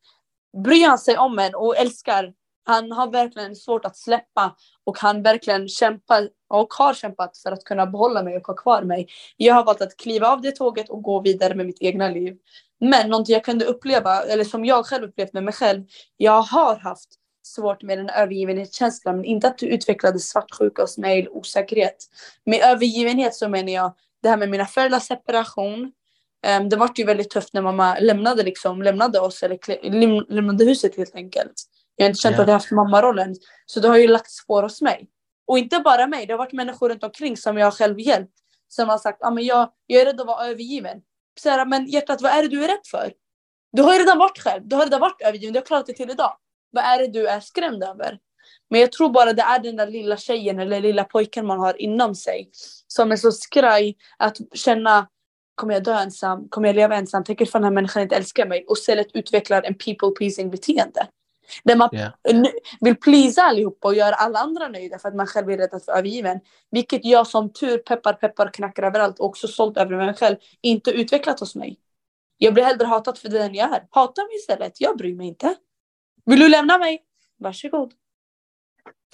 bryr 0.63 0.97
sig 0.97 1.17
om 1.17 1.39
en 1.39 1.55
och 1.55 1.77
älskar. 1.77 2.33
Han 2.63 2.91
har 2.91 3.11
verkligen 3.11 3.55
svårt 3.55 3.85
att 3.85 3.97
släppa 3.97 4.55
och 4.83 4.99
han 4.99 5.23
verkligen 5.23 5.67
kämpar 5.67 6.29
och 6.49 6.73
har 6.73 6.93
kämpat 6.93 7.37
för 7.37 7.51
att 7.51 7.63
kunna 7.63 7.85
behålla 7.85 8.23
mig 8.23 8.37
och 8.37 8.47
ha 8.47 8.53
kvar 8.53 8.83
mig. 8.83 9.07
Jag 9.37 9.55
har 9.55 9.63
valt 9.63 9.81
att 9.81 9.97
kliva 9.97 10.27
av 10.27 10.41
det 10.41 10.51
tåget 10.51 10.89
och 10.89 11.03
gå 11.03 11.21
vidare 11.21 11.55
med 11.55 11.65
mitt 11.65 11.81
egna 11.81 12.09
liv. 12.09 12.37
Men 12.79 13.09
någonting 13.09 13.33
jag 13.33 13.43
kunde 13.43 13.65
uppleva, 13.65 14.21
eller 14.21 14.43
som 14.43 14.65
jag 14.65 14.85
själv 14.85 15.03
upplevt 15.03 15.33
med 15.33 15.43
mig 15.43 15.53
själv, 15.53 15.83
jag 16.17 16.41
har 16.41 16.75
haft 16.75 17.09
svårt 17.43 17.81
med 17.81 17.97
den 17.97 18.09
övergivenhetskänslan, 18.09 19.15
men 19.15 19.25
inte 19.25 19.47
att 19.47 19.57
du 19.57 19.65
utvecklade 19.65 20.19
svartsjuka 20.19 20.81
hos 20.81 20.97
mig 20.97 21.29
osäkerhet. 21.29 21.97
Med 22.45 22.61
övergivenhet 22.61 23.35
så 23.35 23.49
menar 23.49 23.71
jag 23.71 23.95
det 24.23 24.29
här 24.29 24.37
med 24.37 24.49
mina 24.49 24.65
föräldrars 24.65 25.03
separation, 25.03 25.91
det 26.69 26.75
var 26.75 26.89
ju 26.95 27.05
väldigt 27.05 27.29
tufft 27.29 27.53
när 27.53 27.61
mamma 27.61 27.99
lämnade, 27.99 28.43
liksom, 28.43 28.81
lämnade 28.81 29.19
oss, 29.19 29.43
eller 29.43 30.33
lämnade 30.33 30.65
huset 30.65 30.97
helt 30.97 31.15
enkelt. 31.15 31.53
Jag 31.95 32.05
har 32.05 32.09
inte 32.09 32.21
känt 32.21 32.33
yeah. 32.33 32.41
att 32.41 32.47
jag 32.47 32.53
haft 32.53 32.71
mammarollen. 32.71 33.35
Så 33.65 33.79
det 33.79 33.87
har 33.87 33.97
ju 33.97 34.07
lagt 34.07 34.31
spår 34.31 34.63
hos 34.63 34.81
mig. 34.81 35.07
Och 35.47 35.57
inte 35.57 35.79
bara 35.79 36.07
mig, 36.07 36.25
det 36.25 36.33
har 36.33 36.37
varit 36.37 36.53
människor 36.53 36.89
runt 36.89 37.03
omkring 37.03 37.37
som 37.37 37.57
jag 37.57 37.73
själv 37.73 37.99
hjälpt. 37.99 38.33
Som 38.67 38.89
har 38.89 38.97
sagt, 38.97 39.23
ah, 39.23 39.31
men 39.31 39.45
jag, 39.45 39.69
jag 39.87 40.01
är 40.01 40.05
rädd 40.05 40.21
att 40.21 40.27
vara 40.27 40.47
övergiven. 40.47 41.01
Så 41.39 41.49
här, 41.49 41.65
men 41.65 41.85
hjärtat, 41.85 42.21
vad 42.21 42.31
är 42.31 42.41
det 42.41 42.47
du 42.47 42.63
är 42.63 42.67
rädd 42.67 42.85
för? 42.91 43.13
Du 43.71 43.81
har 43.81 43.93
ju 43.93 43.99
redan 43.99 44.17
varit 44.17 44.39
själv, 44.39 44.67
du 44.67 44.75
har 44.75 44.83
redan 44.83 44.99
varit 44.99 45.21
övergiven, 45.21 45.53
du 45.53 45.59
har 45.59 45.65
klarat 45.65 45.85
det 45.85 45.93
till 45.93 46.09
idag. 46.09 46.37
Vad 46.71 46.83
är 46.83 46.99
det 46.99 47.07
du 47.07 47.27
är 47.27 47.39
skrämd 47.39 47.83
över? 47.83 48.19
Men 48.69 48.79
jag 48.79 48.91
tror 48.91 49.09
bara 49.09 49.33
det 49.33 49.41
är 49.41 49.59
den 49.59 49.75
där 49.75 49.87
lilla 49.87 50.17
tjejen 50.17 50.59
eller 50.59 50.81
lilla 50.81 51.03
pojken 51.03 51.45
man 51.45 51.59
har 51.59 51.81
inom 51.81 52.15
sig. 52.15 52.49
Som 52.87 53.11
är 53.11 53.15
så 53.15 53.31
skraj 53.31 53.95
att 54.17 54.37
känna 54.53 55.07
Kommer 55.55 55.73
jag 55.73 55.83
dö 55.83 55.99
ensam? 55.99 56.49
Kommer 56.49 56.67
jag 56.67 56.75
leva 56.75 56.95
ensam? 56.95 57.23
Tänker 57.23 57.45
ifall 57.45 57.61
den 57.61 57.67
här 57.67 57.75
människan 57.75 58.01
inte 58.03 58.15
älskar 58.15 58.45
mig? 58.45 58.65
Och 58.67 58.77
istället 58.77 59.07
utvecklar 59.13 59.63
en 59.63 59.73
people 59.73 60.11
pleasing 60.17 60.49
beteende. 60.49 61.07
Där 61.63 61.75
man 61.75 61.89
yeah. 61.93 62.11
vill 62.79 62.95
pleasa 62.95 63.41
allihopa 63.41 63.87
och 63.87 63.95
göra 63.95 64.15
alla 64.15 64.39
andra 64.39 64.67
nöjda 64.67 64.99
för 64.99 65.09
att 65.09 65.15
man 65.15 65.27
själv 65.27 65.49
är 65.49 65.57
rädd 65.57 65.73
att 65.73 65.87
vara 65.87 65.97
övergiven. 65.97 66.39
Vilket 66.71 67.05
jag 67.05 67.27
som 67.27 67.53
tur, 67.53 67.77
peppar 67.77 68.13
peppar, 68.13 68.53
knackar 68.53 68.83
överallt 68.83 69.19
och 69.19 69.25
också 69.25 69.47
sålt 69.47 69.77
över 69.77 69.95
mig 69.95 70.13
själv, 70.13 70.35
inte 70.61 70.91
utvecklat 70.91 71.39
hos 71.39 71.55
mig. 71.55 71.79
Jag 72.37 72.53
blir 72.53 72.63
hellre 72.63 72.85
hatad 72.85 73.17
för 73.17 73.29
den 73.29 73.55
jag 73.55 73.75
är. 73.75 73.87
Hata 73.89 74.21
mig 74.21 74.35
istället, 74.35 74.81
jag 74.81 74.97
bryr 74.97 75.15
mig 75.15 75.27
inte. 75.27 75.55
Vill 76.25 76.39
du 76.39 76.49
lämna 76.49 76.77
mig? 76.77 77.03
Varsågod 77.39 77.93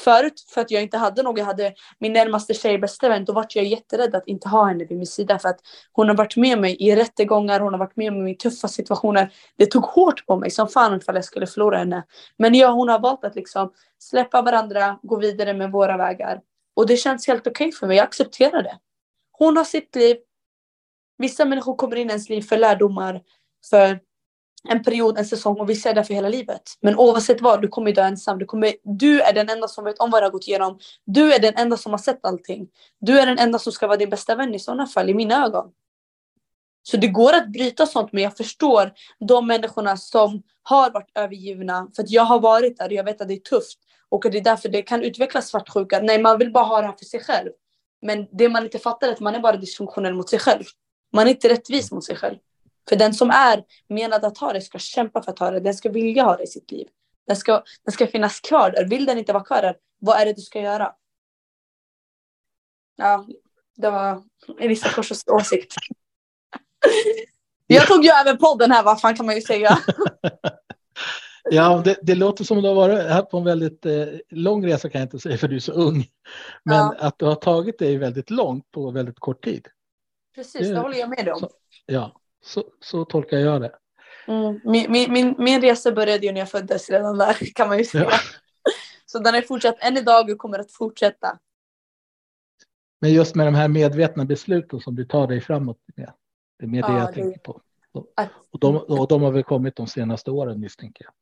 förut 0.01 0.45
för 0.49 0.61
att 0.61 0.71
jag 0.71 0.83
inte 0.83 0.97
hade 0.97 1.23
någon. 1.23 1.37
Jag 1.37 1.45
hade 1.45 1.73
min 1.99 2.13
närmaste 2.13 2.53
tjej, 2.53 2.77
bästa 2.77 3.09
vän. 3.09 3.25
Då 3.25 3.33
var 3.33 3.45
jag 3.49 3.65
jätterädd 3.65 4.15
att 4.15 4.27
inte 4.27 4.49
ha 4.49 4.65
henne 4.65 4.85
vid 4.85 4.97
min 4.97 5.07
sida 5.07 5.39
för 5.39 5.49
att 5.49 5.59
hon 5.91 6.07
har 6.07 6.15
varit 6.15 6.35
med 6.35 6.59
mig 6.59 6.77
i 6.79 6.95
rättegångar. 6.95 7.59
Hon 7.59 7.73
har 7.73 7.79
varit 7.79 7.95
med 7.95 8.13
mig 8.13 8.33
i 8.33 8.35
tuffa 8.35 8.67
situationer. 8.67 9.33
Det 9.57 9.65
tog 9.65 9.83
hårt 9.83 10.25
på 10.25 10.35
mig 10.35 10.51
som 10.51 10.67
fan 10.67 10.97
ifall 10.97 11.15
jag 11.15 11.25
skulle 11.25 11.47
förlora 11.47 11.77
henne. 11.77 12.03
Men 12.37 12.55
ja, 12.55 12.71
hon 12.71 12.89
har 12.89 12.99
valt 12.99 13.23
att 13.23 13.35
liksom 13.35 13.73
släppa 13.99 14.41
varandra, 14.41 14.99
gå 15.01 15.15
vidare 15.15 15.53
med 15.53 15.71
våra 15.71 15.97
vägar. 15.97 16.41
Och 16.75 16.87
det 16.87 16.97
känns 16.97 17.27
helt 17.27 17.47
okej 17.47 17.67
okay 17.67 17.71
för 17.71 17.87
mig. 17.87 17.97
Jag 17.97 18.03
accepterar 18.03 18.63
det. 18.63 18.77
Hon 19.31 19.57
har 19.57 19.63
sitt 19.63 19.95
liv. 19.95 20.17
Vissa 21.17 21.45
människor 21.45 21.75
kommer 21.75 21.95
in 21.95 22.07
i 22.07 22.09
ens 22.09 22.29
liv 22.29 22.41
för 22.41 22.57
lärdomar, 22.57 23.21
för 23.69 23.99
en 24.63 24.83
period, 24.83 25.17
en 25.17 25.25
säsong 25.25 25.59
och 25.59 25.69
vi 25.69 25.75
ser 25.75 25.93
det 25.93 26.03
för 26.03 26.13
hela 26.13 26.29
livet. 26.29 26.61
Men 26.81 26.95
oavsett 26.95 27.41
vad, 27.41 27.61
du 27.61 27.67
kommer 27.67 27.91
dö 27.91 28.03
ensam. 28.03 28.39
Du, 28.39 28.45
kommer, 28.45 28.73
du 28.83 29.21
är 29.21 29.33
den 29.33 29.49
enda 29.49 29.67
som 29.67 29.83
vet 29.83 29.99
om 29.99 30.11
vad 30.11 30.21
du 30.21 30.25
har 30.25 30.31
gått 30.31 30.47
igenom. 30.47 30.79
Du 31.05 31.33
är 31.33 31.39
den 31.39 31.53
enda 31.55 31.77
som 31.77 31.91
har 31.91 31.99
sett 31.99 32.25
allting. 32.25 32.67
Du 32.99 33.19
är 33.19 33.25
den 33.25 33.39
enda 33.39 33.59
som 33.59 33.71
ska 33.71 33.87
vara 33.87 33.97
din 33.97 34.09
bästa 34.09 34.35
vän 34.35 34.55
i 34.55 34.59
sådana 34.59 34.87
fall, 34.87 35.09
i 35.09 35.13
mina 35.13 35.45
ögon. 35.45 35.71
Så 36.83 36.97
det 36.97 37.07
går 37.07 37.33
att 37.33 37.47
bryta 37.47 37.85
sånt, 37.85 38.11
men 38.11 38.23
jag 38.23 38.37
förstår 38.37 38.91
de 39.19 39.47
människorna 39.47 39.97
som 39.97 40.43
har 40.63 40.91
varit 40.91 41.11
övergivna. 41.15 41.87
För 41.95 42.03
att 42.03 42.09
jag 42.09 42.23
har 42.23 42.39
varit 42.39 42.77
där 42.77 42.85
och 42.85 42.93
jag 42.93 43.03
vet 43.03 43.21
att 43.21 43.27
det 43.27 43.33
är 43.33 43.37
tufft. 43.37 43.79
Och 44.09 44.31
det 44.31 44.37
är 44.37 44.43
därför 44.43 44.69
det 44.69 44.81
kan 44.81 45.03
utvecklas 45.03 45.47
svartsjuka. 45.47 45.99
Nej, 45.99 46.21
man 46.21 46.37
vill 46.37 46.51
bara 46.51 46.63
ha 46.63 46.81
det 46.81 46.87
här 46.87 46.95
för 46.99 47.05
sig 47.05 47.19
själv. 47.19 47.49
Men 48.01 48.27
det 48.31 48.49
man 48.49 48.63
inte 48.63 48.79
fattar 48.79 49.07
är 49.07 49.11
att 49.11 49.19
man 49.19 49.35
är 49.35 49.39
bara 49.39 49.57
dysfunktionell 49.57 50.13
mot 50.13 50.29
sig 50.29 50.39
själv. 50.39 50.63
Man 51.13 51.27
är 51.27 51.31
inte 51.31 51.49
rättvis 51.49 51.91
mot 51.91 52.03
sig 52.03 52.15
själv. 52.15 52.37
För 52.89 52.95
den 52.95 53.13
som 53.13 53.29
är 53.29 53.63
menad 53.89 54.25
att 54.25 54.37
ha 54.37 54.53
det 54.53 54.61
ska 54.61 54.79
kämpa 54.79 55.23
för 55.23 55.31
att 55.31 55.39
ha 55.39 55.51
det. 55.51 55.59
Den 55.59 55.73
ska 55.73 55.89
vilja 55.89 56.23
ha 56.23 56.37
det 56.37 56.43
i 56.43 56.47
sitt 56.47 56.71
liv. 56.71 56.87
Den 57.27 57.35
ska, 57.35 57.63
den 57.83 57.91
ska 57.91 58.07
finnas 58.07 58.39
kvar 58.39 58.71
där. 58.71 58.87
Vill 58.87 59.05
den 59.05 59.17
inte 59.17 59.33
vara 59.33 59.43
kvar 59.43 59.61
där, 59.61 59.75
vad 59.99 60.21
är 60.21 60.25
det 60.25 60.33
du 60.33 60.41
ska 60.41 60.61
göra? 60.61 60.93
Ja, 62.95 63.25
det 63.75 63.89
var 63.89 64.23
Elisa 64.59 64.89
Korsås 64.89 65.23
åsikt. 65.27 65.73
Jag 67.67 67.87
tog 67.87 68.05
ju 68.05 68.11
över 68.11 68.35
podden 68.35 68.71
här, 68.71 68.83
vad 68.83 69.01
fan 69.01 69.15
kan 69.15 69.25
man 69.25 69.35
ju 69.35 69.41
säga. 69.41 69.77
Ja, 71.49 71.81
det, 71.85 71.99
det, 72.01 72.15
låter 72.15 72.43
som 72.43 72.57
att 72.57 72.63
du 72.63 72.67
har 72.67 72.75
varit 72.75 73.29
på 73.29 73.37
en 73.37 73.43
väldigt 73.43 73.85
eh, 73.85 74.05
lång 74.29 74.65
resa 74.65 74.89
kan 74.89 75.01
jag 75.01 75.05
inte 75.05 75.19
säga 75.19 75.37
för 75.37 75.47
du 75.47 75.55
är 75.55 75.59
så 75.59 75.71
ung. 75.71 76.05
Men 76.63 76.75
ja. 76.75 76.95
att 76.99 77.19
du 77.19 77.25
har 77.25 77.35
tagit 77.35 77.79
dig 77.79 77.97
väldigt 77.97 78.29
långt 78.29 78.71
på 78.71 78.91
väldigt 78.91 79.19
kort 79.19 79.43
tid. 79.43 79.67
Precis, 80.35 80.67
det, 80.67 80.73
det 80.73 80.79
håller 80.79 80.97
jag 80.97 81.09
med 81.09 81.29
om. 81.29 81.39
Så, 81.39 81.49
ja, 81.85 82.21
så, 82.47 82.63
så 82.79 83.05
tolkar 83.05 83.37
jag 83.37 83.61
det. 83.61 83.71
Mm. 84.27 84.59
Min, 84.63 85.11
min, 85.11 85.35
min 85.37 85.61
resa 85.61 85.91
började 85.91 86.25
ju 86.25 86.31
när 86.31 86.39
jag 86.39 86.49
föddes 86.49 86.89
redan 86.89 87.17
där 87.17 87.37
kan 87.55 87.67
man 87.67 87.77
ju 87.77 87.85
säga. 87.85 88.03
Ja. 88.03 88.17
Så 89.05 89.19
den 89.19 89.33
har 89.33 89.41
fortsatt 89.41 89.75
än 89.79 89.97
idag 89.97 90.29
och 90.29 90.37
kommer 90.37 90.59
att 90.59 90.71
fortsätta. 90.71 91.39
Men 93.01 93.13
just 93.13 93.35
med 93.35 93.47
de 93.47 93.55
här 93.55 93.67
medvetna 93.67 94.25
besluten 94.25 94.79
som 94.79 94.95
du 94.95 95.05
tar 95.05 95.27
dig 95.27 95.41
framåt 95.41 95.77
med. 95.95 96.13
Det 96.59 96.65
är 96.65 96.69
mer 96.69 96.81
det 96.81 96.87
ja, 96.87 96.99
jag 96.99 97.07
det... 97.07 97.13
tänker 97.13 97.39
på. 97.39 97.61
Och 98.51 98.59
de, 98.59 98.77
och 98.77 99.07
de 99.07 99.21
har 99.21 99.31
väl 99.31 99.43
kommit 99.43 99.75
de 99.75 99.87
senaste 99.87 100.31
åren 100.31 100.59
misstänker 100.59 101.05
jag. 101.05 101.13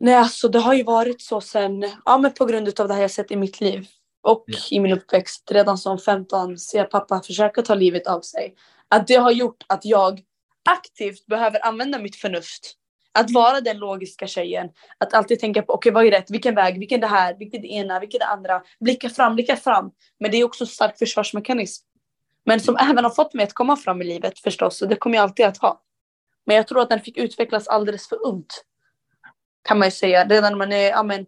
Nej, 0.00 0.14
alltså 0.14 0.48
det 0.48 0.58
har 0.58 0.74
ju 0.74 0.82
varit 0.82 1.22
så 1.22 1.40
sen, 1.40 1.90
ja 2.04 2.18
men 2.18 2.32
på 2.32 2.44
grund 2.44 2.80
av 2.80 2.88
det 2.88 2.94
här 2.94 3.00
jag 3.00 3.10
sett 3.10 3.30
i 3.30 3.36
mitt 3.36 3.60
liv 3.60 3.86
och 4.22 4.44
yeah. 4.48 4.72
i 4.72 4.80
min 4.80 4.92
uppväxt. 4.92 5.50
Redan 5.50 5.78
som 5.78 5.98
15 5.98 6.58
ser 6.58 6.84
pappa 6.84 7.20
försöka 7.20 7.62
ta 7.62 7.74
livet 7.74 8.06
av 8.06 8.20
sig. 8.20 8.54
Att 8.88 9.06
det 9.06 9.14
har 9.14 9.30
gjort 9.30 9.64
att 9.68 9.84
jag 9.84 10.22
aktivt 10.70 11.26
behöver 11.26 11.66
använda 11.66 11.98
mitt 11.98 12.16
förnuft. 12.16 12.74
Att 13.12 13.30
vara 13.30 13.60
den 13.60 13.78
logiska 13.78 14.26
tjejen. 14.26 14.68
Att 14.98 15.14
alltid 15.14 15.40
tänka 15.40 15.62
på 15.62 15.72
okej 15.72 15.90
okay, 15.90 15.94
vad 15.94 16.06
är 16.06 16.18
rätt, 16.18 16.30
vilken 16.30 16.54
väg, 16.54 16.78
vilken 16.78 17.00
det 17.00 17.06
här, 17.06 17.34
vilket 17.38 17.62
det 17.62 17.68
ena, 17.68 18.00
vilket 18.00 18.20
det 18.20 18.26
andra. 18.26 18.62
Blicka 18.80 19.10
fram, 19.10 19.34
blicka 19.34 19.56
fram. 19.56 19.90
Men 20.20 20.30
det 20.30 20.36
är 20.36 20.44
också 20.44 20.64
en 20.64 20.68
stark 20.68 20.98
försvarsmekanism. 20.98 21.84
Men 22.44 22.60
som 22.60 22.76
även 22.76 23.04
har 23.04 23.10
fått 23.10 23.34
mig 23.34 23.44
att 23.44 23.52
komma 23.52 23.76
fram 23.76 24.02
i 24.02 24.04
livet 24.04 24.38
förstås. 24.38 24.82
Och 24.82 24.88
det 24.88 24.96
kommer 24.96 25.16
jag 25.16 25.22
alltid 25.22 25.46
att 25.46 25.58
ha. 25.58 25.82
Men 26.46 26.56
jag 26.56 26.68
tror 26.68 26.80
att 26.80 26.90
den 26.90 27.00
fick 27.00 27.16
utvecklas 27.16 27.68
alldeles 27.68 28.08
för 28.08 28.26
ungt. 28.26 28.64
Kan 29.62 29.78
man 29.78 29.88
ju 29.88 29.92
säga. 29.92 30.24
Redan 30.24 30.52
när 30.52 30.58
man 30.58 30.72
är, 30.72 30.90
ja 30.90 31.02
men, 31.02 31.26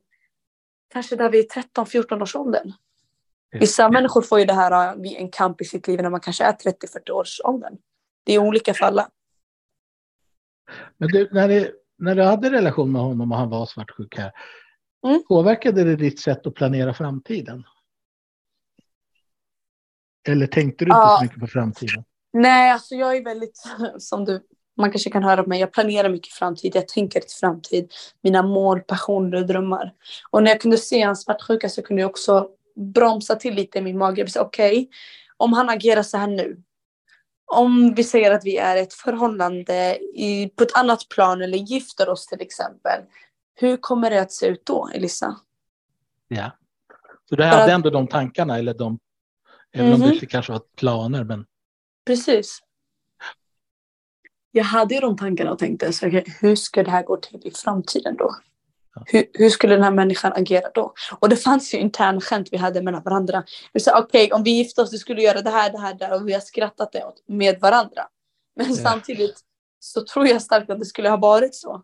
kanske 0.93 1.17
där 1.17 1.31
vid 1.31 1.51
13-14 1.51 2.23
års 2.23 2.37
åldern. 2.37 2.73
Vissa 3.53 3.89
människor 3.89 4.23
får 4.23 4.39
ju 4.39 4.45
det 4.45 4.53
här 4.53 4.97
vid 4.97 5.17
en 5.17 5.31
kamp 5.31 5.61
i 5.61 5.65
sitt 5.65 5.89
liv 5.89 6.03
när 6.03 6.11
man 6.11 6.21
kanske 6.21 6.45
är 6.45 6.53
30-40 6.53 7.11
års 7.11 7.41
åldern. 7.45 7.77
Det 8.25 8.33
är 8.33 8.39
olika 8.39 8.75
för 8.75 8.85
alla. 8.85 9.09
Men 10.99 11.09
du, 11.09 11.29
när, 11.33 11.49
det, 11.49 11.73
när 11.99 12.15
du 12.15 12.23
hade 12.23 12.51
relation 12.51 12.93
med 12.93 13.03
honom 13.03 13.33
och 13.33 13.39
han 13.39 13.51
var 13.51 13.67
svartsjuk 13.67 14.19
här, 14.19 14.33
mm. 15.07 15.23
påverkade 15.29 15.85
det 15.85 15.97
ditt 15.97 16.21
sätt 16.21 16.47
att 16.47 16.55
planera 16.55 16.95
framtiden? 16.95 17.65
Eller 20.29 20.47
tänkte 20.47 20.85
du 20.85 20.89
inte 20.89 20.99
ja. 20.99 21.17
så 21.19 21.25
mycket 21.25 21.41
på 21.41 21.47
framtiden? 21.47 22.05
Nej, 22.33 22.73
alltså 22.73 22.95
jag 22.95 23.17
är 23.17 23.25
väldigt, 23.25 23.63
som 23.99 24.25
du, 24.25 24.43
man 24.77 24.91
kanske 24.91 25.11
kan 25.11 25.23
höra 25.23 25.43
på 25.43 25.49
mig, 25.49 25.61
jag 25.61 25.73
planerar 25.73 26.09
mycket 26.09 26.33
framtid, 26.33 26.77
jag 26.77 26.89
tänker 26.89 27.21
till 27.21 27.37
framtid, 27.41 27.93
mina 28.23 28.43
mål, 28.43 28.81
passioner 28.81 29.39
och 29.39 29.47
drömmar. 29.47 29.93
Och 30.31 30.43
när 30.43 30.51
jag 30.51 30.61
kunde 30.61 30.77
se 30.77 31.03
hans 31.03 31.23
svartsjuka 31.23 31.69
så 31.69 31.83
kunde 31.83 32.03
jag 32.03 32.11
också 32.11 32.49
bromsa 32.77 33.35
till 33.35 33.55
lite 33.55 33.79
i 33.79 33.83
min 33.83 33.99
mage. 33.99 34.27
Okej, 34.39 34.73
okay, 34.73 34.89
om 35.37 35.53
han 35.53 35.69
agerar 35.69 36.03
så 36.03 36.17
här 36.17 36.27
nu, 36.27 36.63
om 37.47 37.95
vi 37.95 38.05
säger 38.05 38.31
att 38.31 38.45
vi 38.45 38.57
är 38.57 38.77
ett 38.77 38.95
förhållande 38.95 39.99
i, 40.15 40.49
på 40.57 40.65
ett 40.65 40.77
annat 40.77 41.09
plan 41.09 41.43
eller 41.43 41.59
gifter 41.59 42.09
oss 42.09 42.27
till 42.27 42.41
exempel. 42.41 43.01
Hur 43.55 43.77
kommer 43.77 44.11
det 44.11 44.21
att 44.21 44.33
se 44.33 44.47
ut 44.47 44.67
då, 44.67 44.91
Elisa? 44.95 45.37
Ja, 46.29 46.51
så 47.29 47.37
du 47.37 47.45
hade 47.45 47.65
att... 47.65 47.71
ändå 47.71 47.91
de 47.91 48.07
tankarna 48.07 48.59
eller 48.59 48.75
de, 48.75 48.99
även 49.73 49.87
mm 49.87 50.01
-hmm. 50.01 50.05
om 50.05 50.11
det 50.11 50.17
mhm. 50.17 50.27
kanske 50.27 50.53
var 50.53 50.63
planer. 50.77 51.25
Men... 51.25 51.47
Precis. 52.07 52.59
Jag 54.51 54.65
hade 54.65 54.95
ju 54.95 55.01
de 55.01 55.17
tankarna 55.17 55.53
och 55.53 55.59
tänkte, 55.59 55.93
så, 55.93 56.07
hur 56.41 56.57
ska 56.57 56.83
det 56.83 56.91
här 56.91 57.03
gå 57.03 57.17
till 57.17 57.41
i 57.45 57.51
framtiden 57.51 58.17
då? 58.17 58.37
Hur, 59.07 59.25
hur, 59.33 59.51
skulle 59.51 59.75
den 59.75 59.83
här 59.83 59.91
människan 59.91 60.33
agera 60.33 60.71
då? 60.75 60.95
Och 61.19 61.29
det 61.29 61.37
fanns 61.37 61.75
ju 61.75 61.79
intern 61.79 62.21
skämt 62.21 62.49
vi 62.53 62.57
hade 62.57 62.83
mellan 62.83 63.03
varandra. 63.03 63.45
Vi 63.73 63.81
sa 63.81 63.99
okej, 63.99 64.25
okay, 64.25 64.37
om 64.37 64.43
vi 64.43 64.51
gifte 64.51 64.83
oss, 64.83 64.91
du 64.91 64.99
skulle 64.99 65.23
göra 65.23 65.43
det 65.43 65.51
här, 65.51 65.73
det 65.73 65.79
här, 65.79 65.95
det 65.95 66.15
och 66.15 66.29
vi 66.29 66.33
har 66.33 66.41
skrattat 66.41 66.93
det 66.93 67.05
åt 67.05 67.25
med 67.29 67.61
varandra. 67.61 68.03
Men 68.57 68.67
yeah. 68.67 68.79
samtidigt 68.79 69.41
så 69.81 70.05
tror 70.05 70.27
jag 70.27 70.43
starkt 70.43 70.71
att 70.71 70.79
det 70.79 70.85
skulle 70.85 71.09
ha 71.09 71.17
varit 71.17 71.55
så. 71.55 71.83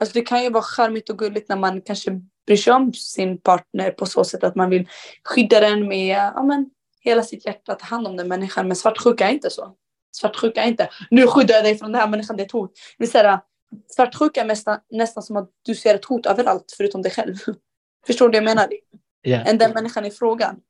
Alltså 0.00 0.14
det 0.14 0.22
kan 0.22 0.42
ju 0.42 0.50
vara 0.50 0.62
charmigt 0.62 1.10
och 1.10 1.18
gulligt 1.18 1.48
när 1.48 1.56
man 1.56 1.80
kanske 1.80 2.20
bryr 2.46 2.56
sig 2.56 2.72
om 2.72 2.92
sin 2.92 3.40
partner 3.40 3.90
på 3.90 4.06
så 4.06 4.24
sätt 4.24 4.44
att 4.44 4.54
man 4.54 4.70
vill 4.70 4.88
skydda 5.24 5.60
den 5.60 5.88
med 5.88 6.16
ja, 6.34 6.42
men, 6.42 6.70
hela 7.00 7.22
sitt 7.22 7.46
hjärta, 7.46 7.74
ta 7.74 7.86
hand 7.86 8.06
om 8.06 8.16
den 8.16 8.28
människan. 8.28 8.68
Men 8.68 8.76
svartsjuka 8.76 9.28
är 9.28 9.32
inte 9.32 9.50
så. 9.50 9.74
Svartsjuka 10.16 10.62
är 10.62 10.68
inte, 10.68 10.90
nu 11.10 11.26
skyddar 11.26 11.54
jag 11.54 11.64
dig 11.64 11.78
från 11.78 11.92
den 11.92 12.00
här 12.00 12.08
människan, 12.08 12.36
det 12.36 12.42
är 12.42 12.46
ett 12.46 12.52
hot. 12.52 12.72
Det 12.98 13.14
är 13.14 13.38
Svartsjuka 13.88 14.40
är 14.40 14.44
nästan, 14.44 14.78
nästan 14.90 15.22
som 15.22 15.36
att 15.36 15.50
du 15.62 15.74
ser 15.74 15.94
ett 15.94 16.04
hot 16.04 16.26
överallt 16.26 16.74
förutom 16.76 17.02
dig 17.02 17.12
själv. 17.12 17.34
Förstår 18.06 18.28
du 18.28 18.30
vad 18.30 18.36
jag 18.36 18.56
menar? 18.56 18.68
Yeah. 19.26 19.48
Än 19.48 19.58
den 19.58 19.72
människan 19.72 20.04
i 20.04 20.10
frågan. 20.10 20.60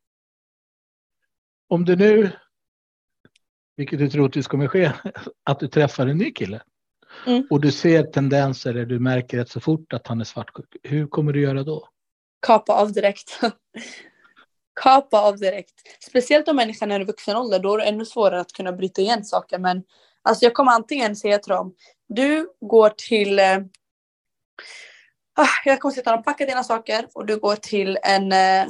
Om 1.69 1.85
du 1.85 1.97
nu, 1.97 2.31
vilket 3.77 3.99
du 3.99 4.11
troligtvis 4.11 4.47
kommer 4.47 4.69
ske, 4.69 4.93
att 5.45 5.61
du 5.61 5.69
träffar 5.69 6.07
en 6.07 6.19
ny 6.19 6.33
kille 6.33 6.63
mm. 7.27 7.47
och 7.51 7.61
du 7.61 7.73
ser 7.73 8.03
tendenser 8.03 8.75
där 8.75 8.87
du 8.87 8.99
märker 8.99 9.39
rätt 9.39 9.51
så 9.51 9.61
fort 9.61 9.93
att 9.93 10.07
han 10.07 10.21
är 10.21 10.25
svartsjuk. 10.25 10.77
Hur 10.83 11.07
kommer 11.07 11.33
du 11.33 11.41
göra 11.41 11.63
då? 11.63 11.89
Kapa 12.47 12.73
av 12.73 12.93
direkt. 12.93 13.41
Kapa 14.81 15.21
av 15.21 15.39
direkt. 15.39 15.75
Speciellt 16.01 16.49
om 16.49 16.57
människan 16.57 16.91
är 16.91 17.01
i 17.01 17.05
vuxen 17.05 17.37
ålder, 17.37 17.59
då 17.59 17.75
är 17.75 17.79
det 17.79 17.85
ännu 17.85 18.05
svårare 18.05 18.41
att 18.41 18.53
kunna 18.53 18.73
bryta 18.73 19.03
igen 19.03 19.25
saker. 19.25 19.59
Men 19.59 19.83
alltså 20.23 20.45
jag 20.45 20.55
kommer 20.55 20.73
antingen 20.73 21.17
säga 21.17 21.39
till 21.39 21.51
dem, 21.51 21.75
du 22.09 22.49
går 22.61 22.89
till... 22.89 23.39
Eh, 23.39 23.59
ah, 25.35 25.49
jag 25.65 25.81
kommer 25.81 25.95
sitta 25.95 26.15
och 26.15 26.25
packa 26.25 26.47
dina 26.47 26.65
saker 26.65 27.09
och 27.15 27.27
du 27.27 27.39
går 27.39 27.57
till 27.57 27.99
en, 28.03 28.33
eh, 28.33 28.67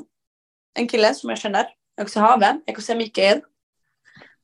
en 0.74 0.88
kille 0.88 1.14
som 1.14 1.30
jag 1.30 1.38
känner. 1.38 1.66
Jag 1.96 2.04
också 2.04 2.20
har 2.20 2.38
vän. 2.38 2.62
Jag 2.66 2.74
kommer 2.76 2.82
säga 2.82 2.98
Mikael. 2.98 3.40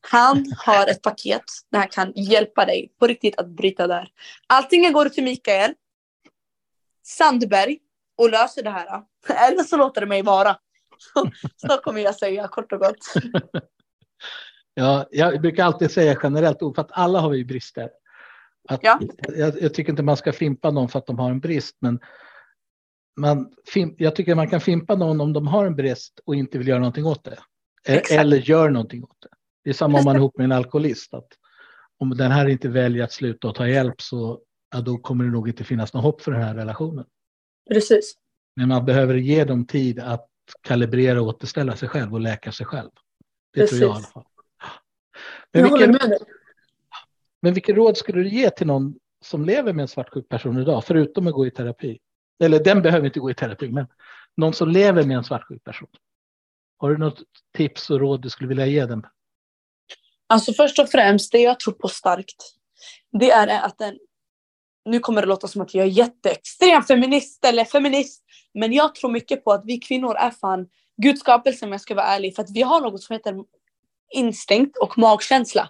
Han 0.01 0.45
har 0.59 0.87
ett 0.87 1.03
paket 1.03 1.45
där 1.71 1.79
han 1.79 1.89
kan 1.89 2.13
hjälpa 2.17 2.65
dig 2.65 2.93
på 2.99 3.07
riktigt 3.07 3.39
att 3.39 3.49
bryta 3.49 3.87
där. 3.87 4.09
Antingen 4.47 4.93
går 4.93 5.05
du 5.05 5.11
till 5.11 5.25
Mikael 5.25 5.75
Sandberg 7.03 7.79
och 8.17 8.31
löser 8.31 8.63
det 8.63 8.71
här. 8.71 9.03
Eller 9.29 9.63
så 9.63 9.77
låter 9.77 10.01
det 10.01 10.07
mig 10.07 10.23
vara. 10.23 10.57
Så, 10.99 11.31
så 11.69 11.77
kommer 11.77 12.01
jag 12.01 12.15
säga 12.15 12.49
kort 12.49 12.73
och 12.73 12.79
gott. 12.79 13.15
Ja, 14.75 15.07
jag 15.11 15.41
brukar 15.41 15.65
alltid 15.65 15.91
säga 15.91 16.19
generellt 16.23 16.59
för 16.59 16.81
att 16.81 16.91
alla 16.93 17.21
har 17.21 17.31
vi 17.31 17.45
brister. 17.45 17.91
Att, 18.69 18.81
ja. 18.83 19.01
jag, 19.29 19.63
jag, 19.63 19.75
tycker 19.75 19.93
inte 19.93 20.03
man 20.03 20.17
ska 20.17 20.33
fimpa 20.33 20.71
någon 20.71 20.89
för 20.89 20.99
att 20.99 21.07
de 21.07 21.19
har 21.19 21.31
en 21.31 21.41
brist, 21.41 21.77
men 21.81 22.01
man, 23.21 23.53
jag 23.97 24.17
tycker 24.17 24.35
man 24.35 24.51
kan 24.51 24.61
fimpa 24.61 24.95
någon 24.95 25.21
om 25.21 25.33
de 25.33 25.47
har 25.47 25.67
en 25.67 25.77
brist 25.77 26.21
och 26.25 26.35
inte 26.35 26.59
vill 26.59 26.69
göra 26.69 26.79
någonting 26.79 27.07
åt 27.07 27.25
det. 27.25 27.31
E- 27.31 27.37
Exakt. 27.85 28.21
Eller 28.21 28.37
gör 28.37 28.71
någonting 28.71 29.05
åt 29.05 29.17
det. 29.21 29.29
Det 29.65 29.71
är 29.71 29.75
samma 29.75 29.99
om 29.99 30.05
man 30.05 30.17
är 30.17 30.19
ihop 30.21 30.37
med 30.37 30.45
en 30.45 30.53
alkoholist. 30.53 31.15
Att 31.15 31.29
om 31.99 32.17
den 32.17 32.31
här 32.31 32.49
inte 32.49 32.69
väljer 32.69 33.05
att 33.05 33.13
sluta 33.13 33.49
och 33.49 33.55
ta 33.55 33.69
hjälp 33.69 34.01
så 34.03 34.41
ja, 34.75 34.81
då 34.81 34.99
kommer 34.99 35.25
det 35.25 35.31
nog 35.31 35.49
inte 35.49 35.65
finnas 35.65 35.95
något 35.95 36.03
hopp 36.03 36.23
för 36.23 36.33
den 36.33 36.43
här 36.43 36.55
relationen. 36.55 37.05
Precis. 37.71 38.15
Men 38.57 38.69
man 38.69 38.85
behöver 38.85 39.15
ge 39.15 39.45
dem 39.45 39.67
tid 39.67 40.01
att 40.01 40.29
kalibrera 40.63 41.21
och 41.21 41.27
återställa 41.27 41.77
sig 41.77 41.89
själv 41.89 42.15
och 42.15 42.21
läka 42.21 42.53
sig 42.53 42.67
själv. 42.67 42.91
Det 43.55 43.61
Precis. 43.61 43.79
tror 43.79 43.91
jag 43.91 43.97
i 43.97 43.99
alla 43.99 44.07
fall. 44.07 44.25
Men 45.53 45.63
jag 45.63 45.71
vilken, 45.71 45.95
håller 45.95 46.09
med 46.09 46.11
dig. 46.11 46.38
Men 47.43 47.55
vilket 47.55 47.77
råd 47.77 47.97
skulle 47.97 48.23
du 48.23 48.29
ge 48.29 48.51
till 48.51 48.67
någon 48.67 48.95
som 49.25 49.45
lever 49.45 49.73
med 49.73 49.83
en 49.83 49.89
svartsjuk 49.89 50.29
person 50.29 50.59
idag, 50.59 50.85
förutom 50.85 51.27
att 51.27 51.33
gå 51.33 51.47
i 51.47 51.51
terapi? 51.51 51.99
Eller 52.43 52.65
den 52.65 52.83
behöver 52.83 53.07
inte 53.07 53.21
gå 53.21 53.31
i 53.31 53.35
terapi, 53.35 53.69
men 53.69 53.87
någon 54.37 54.55
som 54.55 54.69
lever 54.69 55.05
med 55.05 55.17
en 55.17 55.25
svartsjuk 55.25 55.65
person. 55.65 55.89
Har 56.79 56.91
du 56.91 56.99
något 56.99 57.23
tips 57.57 57.91
och 57.91 58.01
råd 58.01 58.23
du 58.23 58.31
skulle 58.31 58.49
vilja 58.49 58.67
ge 58.67 58.87
dem? 58.87 59.07
Alltså 60.27 60.53
först 60.53 60.79
och 60.79 60.89
främst, 60.89 61.33
det 61.33 61.39
jag 61.39 61.61
tror 61.61 61.75
på 61.75 61.89
starkt, 61.89 62.55
det 63.21 63.31
är 63.31 63.67
att 63.67 63.79
den, 63.79 63.99
nu 64.85 65.01
kommer 65.01 65.23
det 65.23 65.29
låta 65.29 65.49
som 65.49 65.61
att 65.61 65.75
jag 65.75 65.87
är 65.87 65.91
jätteextrem 65.91 66.83
feminist 66.83 67.45
eller 67.45 67.65
feminist, 67.65 68.25
men 68.55 68.73
jag 68.73 68.95
tror 68.95 69.11
mycket 69.11 69.45
på 69.45 69.53
att 69.53 69.63
vi 69.65 69.79
kvinnor 69.79 70.17
är 70.17 70.31
fan 70.31 70.69
Guds 71.03 71.21
skapelse 71.21 71.67
om 71.67 71.73
jag 71.73 71.81
ska 71.81 71.95
vara 71.95 72.07
ärlig, 72.07 72.35
för 72.35 72.43
att 72.43 72.51
vi 72.51 72.63
har 72.63 72.81
något 72.81 73.03
som 73.03 73.15
heter 73.15 73.45
instinkt 74.15 74.77
och 74.77 74.99
magkänsla. 74.99 75.69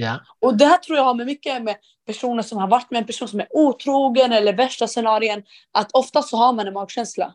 Yeah. 0.00 0.20
Och 0.40 0.56
det 0.56 0.64
här 0.64 0.78
tror 0.78 0.98
jag 0.98 1.04
har 1.04 1.14
med 1.14 1.26
mycket 1.26 1.62
med 1.62 1.76
personer 2.06 2.42
som 2.42 2.58
har 2.58 2.68
varit 2.68 2.90
med 2.90 2.98
en 2.98 3.06
person 3.06 3.28
som 3.28 3.40
är 3.40 3.46
otrogen 3.50 4.32
eller 4.32 4.52
värsta 4.52 4.86
scenarien. 4.86 5.42
Att 5.72 5.92
ofta 5.92 6.22
så 6.22 6.36
har 6.36 6.52
man 6.52 6.66
en 6.66 6.74
magkänsla. 6.74 7.34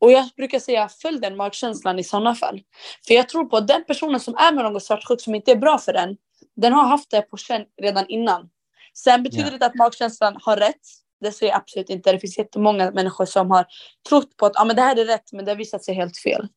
Och 0.00 0.12
jag 0.12 0.28
brukar 0.36 0.58
säga 0.58 0.88
följ 0.88 1.20
den 1.20 1.36
magkänslan 1.36 1.98
i 1.98 2.04
sådana 2.04 2.34
fall. 2.34 2.60
För 3.06 3.14
jag 3.14 3.28
tror 3.28 3.44
på 3.44 3.56
att 3.56 3.68
den 3.68 3.84
personen 3.84 4.20
som 4.20 4.34
är 4.36 4.52
med 4.52 4.64
någon 4.64 4.80
svartsjuk 4.80 5.20
som 5.20 5.34
inte 5.34 5.50
är 5.50 5.56
bra 5.56 5.78
för 5.78 5.92
den. 5.92 6.16
Den 6.56 6.72
har 6.72 6.84
haft 6.84 7.10
det 7.10 7.22
på 7.22 7.36
känn 7.36 7.64
redan 7.82 8.06
innan. 8.08 8.50
Sen 8.94 9.22
betyder 9.22 9.46
yeah. 9.46 9.58
det 9.58 9.66
att 9.66 9.74
magkänslan 9.74 10.38
har 10.42 10.56
rätt. 10.56 10.80
Det 11.20 11.32
säger 11.32 11.52
jag 11.52 11.60
absolut 11.60 11.90
inte. 11.90 12.12
Det 12.12 12.18
finns 12.18 12.38
jättemånga 12.38 12.90
människor 12.90 13.26
som 13.26 13.50
har 13.50 13.66
trott 14.08 14.36
på 14.36 14.46
att 14.46 14.56
ah, 14.56 14.64
men 14.64 14.76
det 14.76 14.82
här 14.82 14.98
är 14.98 15.04
rätt 15.04 15.32
men 15.32 15.44
det 15.44 15.50
har 15.50 15.56
visat 15.56 15.84
sig 15.84 15.94
helt 15.94 16.18
fel. 16.18 16.48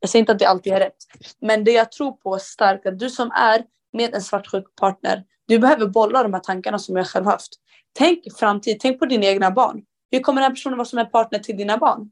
Jag 0.00 0.10
säger 0.10 0.20
inte 0.20 0.32
att 0.32 0.38
det 0.38 0.46
alltid 0.46 0.72
är 0.72 0.80
rätt. 0.80 0.96
Men 1.40 1.64
det 1.64 1.72
jag 1.72 1.92
tror 1.92 2.12
på 2.12 2.38
starkt 2.38 2.86
att 2.86 2.98
du 2.98 3.10
som 3.10 3.30
är 3.30 3.64
med 3.92 4.14
en 4.14 4.22
svartsjuk 4.22 4.64
partner. 4.80 5.24
Du 5.48 5.58
behöver 5.58 5.86
bolla 5.86 6.22
de 6.22 6.32
här 6.32 6.40
tankarna 6.40 6.78
som 6.78 6.96
jag 6.96 7.06
själv 7.06 7.26
haft. 7.26 7.52
Tänk 7.92 8.38
framtid, 8.38 8.80
tänk 8.80 8.98
på 8.98 9.06
dina 9.06 9.26
egna 9.26 9.50
barn. 9.50 9.82
Hur 10.10 10.20
kommer 10.20 10.40
den 10.40 10.50
här 10.50 10.54
personen 10.54 10.78
vara 10.78 10.88
som 10.88 10.98
en 10.98 11.10
partner 11.10 11.38
till 11.38 11.56
dina 11.56 11.76
barn? 11.76 12.10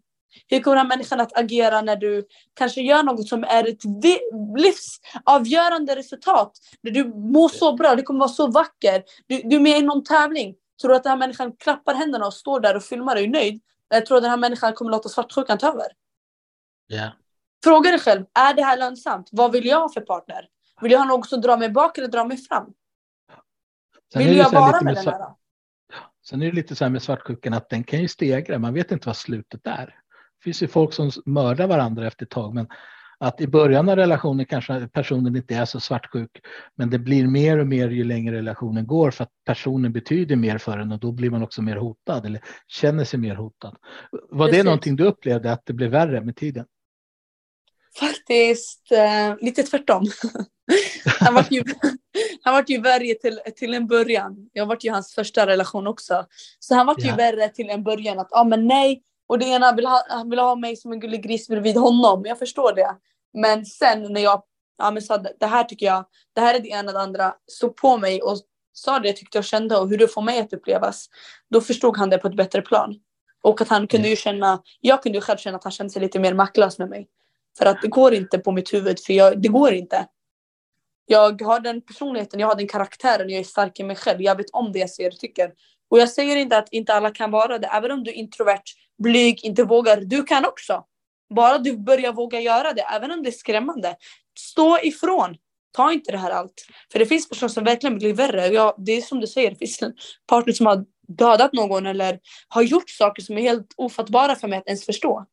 Hur 0.48 0.60
kommer 0.60 0.76
den 0.76 0.86
här 0.86 0.96
människan 0.96 1.20
att 1.20 1.38
agera 1.38 1.80
när 1.80 1.96
du 1.96 2.26
kanske 2.54 2.80
gör 2.80 3.02
något 3.02 3.28
som 3.28 3.44
är 3.44 3.68
ett 3.68 3.82
livsavgörande 4.58 5.96
resultat? 5.96 6.52
När 6.82 6.90
du 6.90 7.04
mår 7.04 7.48
så 7.48 7.76
bra, 7.76 7.94
du 7.94 8.02
kommer 8.02 8.20
vara 8.20 8.28
så 8.28 8.46
vacker. 8.46 9.02
Du, 9.26 9.42
du 9.44 9.56
är 9.56 9.60
med 9.60 9.78
i 9.78 9.82
någon 9.82 10.04
tävling. 10.04 10.54
Tror 10.80 10.88
du 10.88 10.96
att 10.96 11.02
den 11.02 11.10
här 11.10 11.18
människan 11.18 11.52
klappar 11.56 11.94
händerna 11.94 12.26
och 12.26 12.34
står 12.34 12.60
där 12.60 12.76
och 12.76 12.82
filmar 12.82 13.16
är 13.16 13.28
nöjd? 13.28 13.60
Eller 13.90 14.06
tror 14.06 14.16
att 14.16 14.22
den 14.22 14.30
här 14.30 14.38
människan 14.38 14.72
kommer 14.72 14.90
låta 14.90 15.08
svartsjukan 15.08 15.58
ta 15.58 15.68
över? 15.68 15.86
Yeah. 16.92 17.10
Fråga 17.64 17.90
dig 17.90 18.00
själv, 18.00 18.24
är 18.34 18.54
det 18.54 18.62
här 18.62 18.76
lönsamt? 18.76 19.28
Vad 19.32 19.52
vill 19.52 19.66
jag 19.66 19.80
ha 19.80 19.88
för 19.88 20.00
partner? 20.00 20.48
Vill 20.82 20.92
jag 20.92 20.98
ha 20.98 21.06
någon 21.06 21.24
som 21.24 21.40
drar 21.40 21.58
mig 21.58 21.70
bak 21.70 21.98
eller 21.98 22.08
drar 22.08 22.24
mig 22.24 22.36
fram? 22.36 22.72
Sen 24.12 24.24
Vill 24.24 24.36
jag 24.36 24.50
vara 24.50 24.80
med, 24.80 24.94
den 24.94 25.06
här? 25.06 25.26
Sen 26.26 26.42
är 26.42 26.46
det 26.46 26.52
lite 26.52 26.76
så 26.76 26.84
här 26.84 26.90
med 26.90 27.02
svartsjukan 27.02 27.54
att 27.54 27.68
den 27.68 27.84
kan 27.84 28.00
ju 28.00 28.08
stegra. 28.08 28.58
Man 28.58 28.74
vet 28.74 28.92
inte 28.92 29.08
vad 29.08 29.16
slutet 29.16 29.66
är. 29.66 29.86
Det 29.86 30.44
finns 30.44 30.62
ju 30.62 30.68
folk 30.68 30.92
som 30.92 31.10
mördar 31.26 31.66
varandra 31.66 32.06
efter 32.06 32.24
ett 32.24 32.30
tag, 32.30 32.54
men 32.54 32.68
Att 33.22 33.40
i 33.40 33.46
början 33.46 33.88
av 33.88 33.96
relationen 33.96 34.46
kanske 34.46 34.88
personen 34.88 35.36
inte 35.36 35.54
är 35.54 35.64
så 35.64 35.80
svartsjuk, 35.80 36.30
men 36.74 36.90
det 36.90 36.98
blir 36.98 37.26
mer 37.26 37.58
och 37.58 37.66
mer 37.66 37.88
ju 37.88 38.04
längre 38.04 38.36
relationen 38.36 38.86
går 38.86 39.10
för 39.10 39.24
att 39.24 39.30
personen 39.44 39.92
betyder 39.92 40.36
mer 40.36 40.58
för 40.58 40.78
en 40.78 40.92
och 40.92 40.98
då 40.98 41.12
blir 41.12 41.30
man 41.30 41.42
också 41.42 41.62
mer 41.62 41.76
hotad 41.76 42.26
eller 42.26 42.40
känner 42.68 43.04
sig 43.04 43.20
mer 43.20 43.34
hotad. 43.34 43.76
Var 44.30 44.46
Precis. 44.46 44.60
det 44.60 44.64
någonting 44.64 44.96
du 44.96 45.04
upplevde 45.04 45.52
att 45.52 45.66
det 45.66 45.72
blev 45.72 45.90
värre 45.90 46.20
med 46.20 46.36
tiden? 46.36 46.66
Faktiskt 47.98 48.92
eh, 48.92 49.36
lite 49.40 49.62
tvärtom. 49.62 50.06
han 51.20 51.34
var 51.34 51.46
ju, 51.50 51.64
han 52.42 52.54
var 52.54 52.64
ju 52.66 52.80
värre 52.80 53.14
till, 53.14 53.40
till 53.56 53.74
en 53.74 53.86
början. 53.86 54.50
Jag 54.52 54.66
var 54.66 54.78
ju 54.80 54.90
hans 54.90 55.14
första 55.14 55.46
relation 55.46 55.86
också. 55.86 56.26
Så 56.58 56.74
han 56.74 56.86
var 56.86 56.96
ju 56.98 57.08
ja. 57.08 57.16
värre 57.16 57.48
till 57.48 57.70
en 57.70 57.82
början 57.82 58.18
att, 58.18 58.28
ah, 58.32 58.44
men 58.44 58.66
nej. 58.66 59.02
Och 59.26 59.38
det 59.38 59.46
ena 59.46 59.72
vill 59.72 59.86
ha, 59.86 60.02
han 60.08 60.30
vill 60.30 60.38
ha 60.38 60.56
mig 60.56 60.76
som 60.76 60.92
en 60.92 61.00
gullig 61.00 61.22
gris 61.22 61.48
bredvid 61.48 61.76
honom. 61.76 62.22
Jag 62.26 62.38
förstår 62.38 62.72
det. 62.72 62.96
Men 63.32 63.66
sen 63.66 64.12
när 64.12 64.20
jag 64.20 64.42
ja, 64.78 64.90
men 64.90 65.02
sa 65.02 65.18
det 65.18 65.46
här 65.46 65.64
tycker 65.64 65.86
jag, 65.86 66.04
det 66.34 66.40
här 66.40 66.54
är 66.54 66.60
det 66.60 66.68
ena 66.68 66.88
och 66.88 66.94
det 66.94 67.00
andra, 67.00 67.34
stod 67.46 67.76
på 67.76 67.96
mig 67.96 68.22
och 68.22 68.38
sa 68.72 68.98
det 68.98 69.08
jag 69.08 69.16
tyckte 69.16 69.38
jag 69.38 69.44
kände 69.44 69.76
och 69.76 69.88
hur 69.88 69.98
det 69.98 70.08
får 70.08 70.22
mig 70.22 70.40
att 70.40 70.52
upplevas. 70.52 71.06
Då 71.50 71.60
förstod 71.60 71.96
han 71.96 72.10
det 72.10 72.18
på 72.18 72.28
ett 72.28 72.36
bättre 72.36 72.62
plan. 72.62 72.94
Och 73.42 73.60
att 73.60 73.68
han 73.68 73.86
kunde 73.86 74.08
ju 74.08 74.16
känna, 74.16 74.62
jag 74.80 75.02
kunde 75.02 75.18
ju 75.18 75.22
själv 75.22 75.36
känna 75.36 75.56
att 75.56 75.64
han 75.64 75.72
kände 75.72 75.92
sig 75.92 76.02
lite 76.02 76.18
mer 76.18 76.34
maktlös 76.34 76.78
med 76.78 76.88
mig. 76.88 77.08
För 77.58 77.66
att 77.66 77.82
det 77.82 77.88
går 77.88 78.14
inte 78.14 78.38
på 78.38 78.52
mitt 78.52 78.74
huvud, 78.74 79.00
för 79.06 79.12
jag, 79.12 79.42
det 79.42 79.48
går 79.48 79.72
inte. 79.72 80.06
Jag 81.06 81.42
har 81.42 81.60
den 81.60 81.80
personligheten, 81.80 82.40
jag 82.40 82.46
har 82.46 82.54
den 82.54 82.68
karaktären, 82.68 83.30
jag 83.30 83.40
är 83.40 83.44
stark 83.44 83.80
i 83.80 83.84
mig 83.84 83.96
själv. 83.96 84.22
Jag 84.22 84.36
vet 84.36 84.50
om 84.52 84.72
det 84.72 84.78
jag 84.78 84.90
ser 84.90 85.08
och 85.08 85.18
tycker. 85.18 85.52
Och 85.90 85.98
jag 85.98 86.08
säger 86.08 86.36
inte 86.36 86.58
att 86.58 86.72
inte 86.72 86.94
alla 86.94 87.10
kan 87.10 87.30
vara 87.30 87.58
det. 87.58 87.66
Även 87.66 87.90
om 87.90 88.04
du 88.04 88.10
är 88.10 88.14
introvert, 88.14 88.62
blyg, 89.02 89.44
inte 89.44 89.64
vågar. 89.64 90.00
Du 90.00 90.22
kan 90.22 90.44
också. 90.44 90.84
Bara 91.34 91.58
du 91.58 91.76
börjar 91.76 92.12
våga 92.12 92.40
göra 92.40 92.72
det, 92.72 92.82
även 92.82 93.10
om 93.10 93.22
det 93.22 93.28
är 93.28 93.32
skrämmande. 93.32 93.96
Stå 94.38 94.78
ifrån. 94.82 95.36
Ta 95.72 95.92
inte 95.92 96.12
det 96.12 96.18
här 96.18 96.30
allt. 96.30 96.66
För 96.92 96.98
det 96.98 97.06
finns 97.06 97.28
personer 97.28 97.48
som 97.48 97.64
verkligen 97.64 97.98
blir 97.98 98.14
värre. 98.14 98.46
Ja, 98.46 98.74
det 98.78 98.92
är 98.92 99.02
som 99.02 99.20
du 99.20 99.26
säger, 99.26 99.50
det 99.50 99.56
finns 99.56 99.82
en 99.82 99.94
partner 100.26 100.52
som 100.52 100.66
har 100.66 100.84
dödat 101.08 101.52
någon 101.52 101.86
eller 101.86 102.20
har 102.48 102.62
gjort 102.62 102.90
saker 102.90 103.22
som 103.22 103.38
är 103.38 103.42
helt 103.42 103.74
ofattbara 103.76 104.34
för 104.34 104.48
mig 104.48 104.58
att 104.58 104.66
ens 104.66 104.86
förstå. 104.86 105.26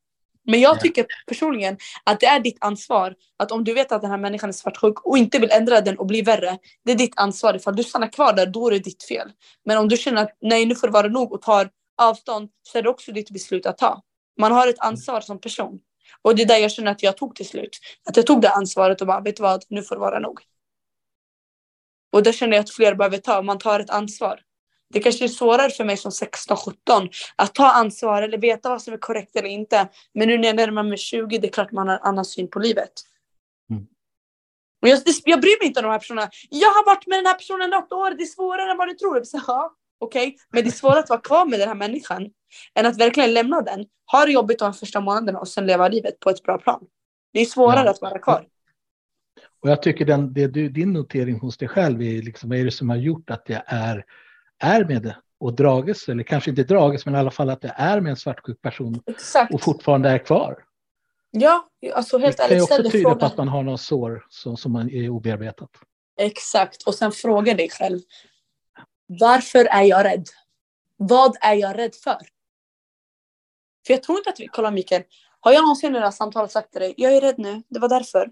Men 0.50 0.60
jag 0.60 0.80
tycker 0.80 1.06
personligen 1.26 1.78
att 2.04 2.20
det 2.20 2.26
är 2.26 2.40
ditt 2.40 2.56
ansvar 2.60 3.14
att 3.36 3.52
om 3.52 3.64
du 3.64 3.74
vet 3.74 3.92
att 3.92 4.02
den 4.02 4.10
här 4.10 4.18
människan 4.18 4.48
är 4.48 4.52
svartsjuk 4.52 5.06
och 5.06 5.18
inte 5.18 5.38
vill 5.38 5.50
ändra 5.50 5.80
den 5.80 5.98
och 5.98 6.06
bli 6.06 6.22
värre. 6.22 6.58
Det 6.84 6.92
är 6.92 6.96
ditt 6.96 7.18
ansvar. 7.18 7.56
Ifall 7.56 7.76
du 7.76 7.84
stannar 7.84 8.12
kvar 8.12 8.32
där, 8.32 8.46
då 8.46 8.66
är 8.66 8.70
det 8.70 8.78
ditt 8.78 9.02
fel. 9.02 9.30
Men 9.64 9.78
om 9.78 9.88
du 9.88 9.96
känner 9.96 10.22
att 10.22 10.36
nej, 10.40 10.66
nu 10.66 10.74
får 10.74 10.86
det 10.86 10.92
vara 10.92 11.08
nog 11.08 11.32
och 11.32 11.42
tar 11.42 11.70
avstånd 12.02 12.48
så 12.62 12.78
är 12.78 12.82
det 12.82 12.88
också 12.88 13.12
ditt 13.12 13.30
beslut 13.30 13.66
att 13.66 13.78
ta. 13.78 14.02
Man 14.40 14.52
har 14.52 14.68
ett 14.68 14.78
ansvar 14.78 15.20
som 15.20 15.40
person. 15.40 15.78
Och 16.22 16.34
det 16.34 16.42
är 16.42 16.46
där 16.46 16.58
jag 16.58 16.72
känner 16.72 16.90
att 16.90 17.02
jag 17.02 17.16
tog 17.16 17.34
till 17.34 17.48
slut. 17.48 17.78
Att 18.08 18.16
jag 18.16 18.26
tog 18.26 18.40
det 18.40 18.50
ansvaret 18.50 19.00
och 19.00 19.06
bara, 19.06 19.20
vet 19.20 19.36
du 19.36 19.42
vad, 19.42 19.64
nu 19.68 19.82
får 19.82 19.94
det 19.94 20.00
vara 20.00 20.18
nog. 20.18 20.40
Och 22.12 22.22
det 22.22 22.32
känner 22.32 22.56
jag 22.56 22.62
att 22.62 22.70
fler 22.70 22.94
behöver 22.94 23.18
ta. 23.18 23.42
Man 23.42 23.58
tar 23.58 23.80
ett 23.80 23.90
ansvar. 23.90 24.40
Det 24.92 25.00
kanske 25.00 25.24
är 25.24 25.28
svårare 25.28 25.70
för 25.70 25.84
mig 25.84 25.96
som 25.96 26.10
16-17 26.10 27.08
att 27.36 27.54
ta 27.54 27.70
ansvar 27.70 28.22
eller 28.22 28.38
veta 28.38 28.68
vad 28.68 28.82
som 28.82 28.94
är 28.94 28.98
korrekt 28.98 29.36
eller 29.36 29.48
inte. 29.48 29.88
Men 30.14 30.28
nu 30.28 30.38
när 30.38 30.48
jag 30.48 30.56
närmar 30.56 30.82
mig 30.82 30.98
20, 30.98 31.38
det 31.38 31.46
är 31.46 31.52
klart 31.52 31.72
man 31.72 31.88
har 31.88 31.94
en 31.94 32.02
annan 32.02 32.24
syn 32.24 32.48
på 32.50 32.58
livet. 32.58 32.92
Mm. 33.70 33.86
Och 34.82 34.88
jag, 34.88 34.98
jag 35.24 35.40
bryr 35.40 35.60
mig 35.60 35.68
inte 35.68 35.80
om 35.80 35.84
de 35.84 35.92
här 35.92 35.98
personerna. 35.98 36.30
Jag 36.50 36.68
har 36.68 36.86
varit 36.86 37.06
med 37.06 37.18
den 37.18 37.26
här 37.26 37.34
personen 37.34 37.70
något 37.70 37.92
år, 37.92 38.10
det 38.10 38.22
är 38.22 38.26
svårare 38.26 38.70
än 38.70 38.76
vad 38.76 38.88
du 38.88 38.94
tror. 38.94 39.24
Så, 39.24 39.40
ja, 39.46 39.74
okay? 40.00 40.34
men 40.52 40.62
det 40.64 40.68
är 40.68 40.72
svårare 40.72 40.98
att 40.98 41.08
vara 41.08 41.20
kvar 41.20 41.46
med 41.46 41.60
den 41.60 41.68
här 41.68 41.74
människan 41.74 42.30
än 42.74 42.86
att 42.86 43.00
verkligen 43.00 43.34
lämna 43.34 43.62
den. 43.62 43.86
Ha 44.12 44.24
det 44.24 44.32
jobbigt 44.32 44.58
de 44.58 44.74
första 44.74 45.00
månaderna 45.00 45.38
och 45.38 45.48
sen 45.48 45.66
leva 45.66 45.88
livet 45.88 46.20
på 46.20 46.30
ett 46.30 46.42
bra 46.42 46.58
plan. 46.58 46.86
Det 47.32 47.40
är 47.40 47.44
svårare 47.44 47.84
ja. 47.84 47.90
att 47.90 48.00
vara 48.00 48.18
kvar. 48.18 48.46
Och 49.60 49.70
jag 49.70 49.82
tycker 49.82 50.04
den, 50.04 50.32
det 50.32 50.46
din 50.48 50.92
notering 50.92 51.38
hos 51.38 51.56
dig 51.56 51.68
själv 51.68 52.02
är 52.02 52.22
liksom, 52.22 52.48
vad 52.48 52.58
är 52.58 52.64
det 52.64 52.70
som 52.70 52.88
har 52.88 52.96
gjort 52.96 53.30
att 53.30 53.46
det 53.46 53.62
är 53.66 54.04
är 54.58 54.84
med 54.84 55.02
det 55.02 55.16
och 55.40 55.54
dragits, 55.54 56.08
eller 56.08 56.22
kanske 56.22 56.50
inte 56.50 56.62
dragits, 56.62 57.06
men 57.06 57.14
i 57.14 57.18
alla 57.18 57.30
fall 57.30 57.50
att 57.50 57.60
det 57.60 57.74
är 57.76 58.00
med 58.00 58.10
en 58.10 58.16
svartsjuk 58.16 58.62
person 58.62 59.02
Exakt. 59.06 59.54
och 59.54 59.62
fortfarande 59.62 60.10
är 60.10 60.18
kvar. 60.18 60.64
Ja, 61.30 61.68
alltså 61.94 62.18
helt 62.18 62.40
ärligt. 62.40 62.48
Det 62.48 62.66
kan 62.66 62.76
ju 62.76 62.86
också 62.86 62.90
tyda 62.90 63.14
på 63.14 63.26
att 63.26 63.36
man 63.36 63.48
har 63.48 63.62
något 63.62 63.80
sår 63.80 64.26
som, 64.28 64.56
som 64.56 64.72
man 64.72 64.90
är 64.90 65.08
obearbetat. 65.08 65.70
Exakt, 66.20 66.82
och 66.82 66.94
sen 66.94 67.12
fråga 67.12 67.54
dig 67.54 67.70
själv. 67.70 68.00
Varför 69.06 69.64
är 69.64 69.82
jag 69.82 70.04
rädd? 70.04 70.26
Vad 70.96 71.36
är 71.40 71.54
jag 71.54 71.78
rädd 71.78 71.94
för? 71.94 72.18
För 73.86 73.94
jag 73.94 74.02
tror 74.02 74.18
inte 74.18 74.30
att 74.30 74.40
vi, 74.40 74.46
kolla 74.46 74.70
Mikael, 74.70 75.02
har 75.40 75.52
jag 75.52 75.62
någonsin 75.62 75.96
i 75.96 75.98
det 75.98 76.04
här 76.04 76.10
samtalet 76.10 76.50
sagt 76.50 76.72
till 76.72 76.80
dig, 76.80 76.94
jag 76.96 77.16
är 77.16 77.20
rädd 77.20 77.38
nu, 77.38 77.62
det 77.68 77.78
var 77.78 77.88
därför. 77.88 78.30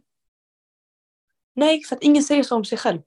Nej, 1.55 1.83
för 1.83 1.97
att 1.97 2.03
ingen 2.03 2.23
säger 2.23 2.43
så 2.43 2.57
om 2.57 2.65
sig 2.65 2.79
själv. 2.79 3.03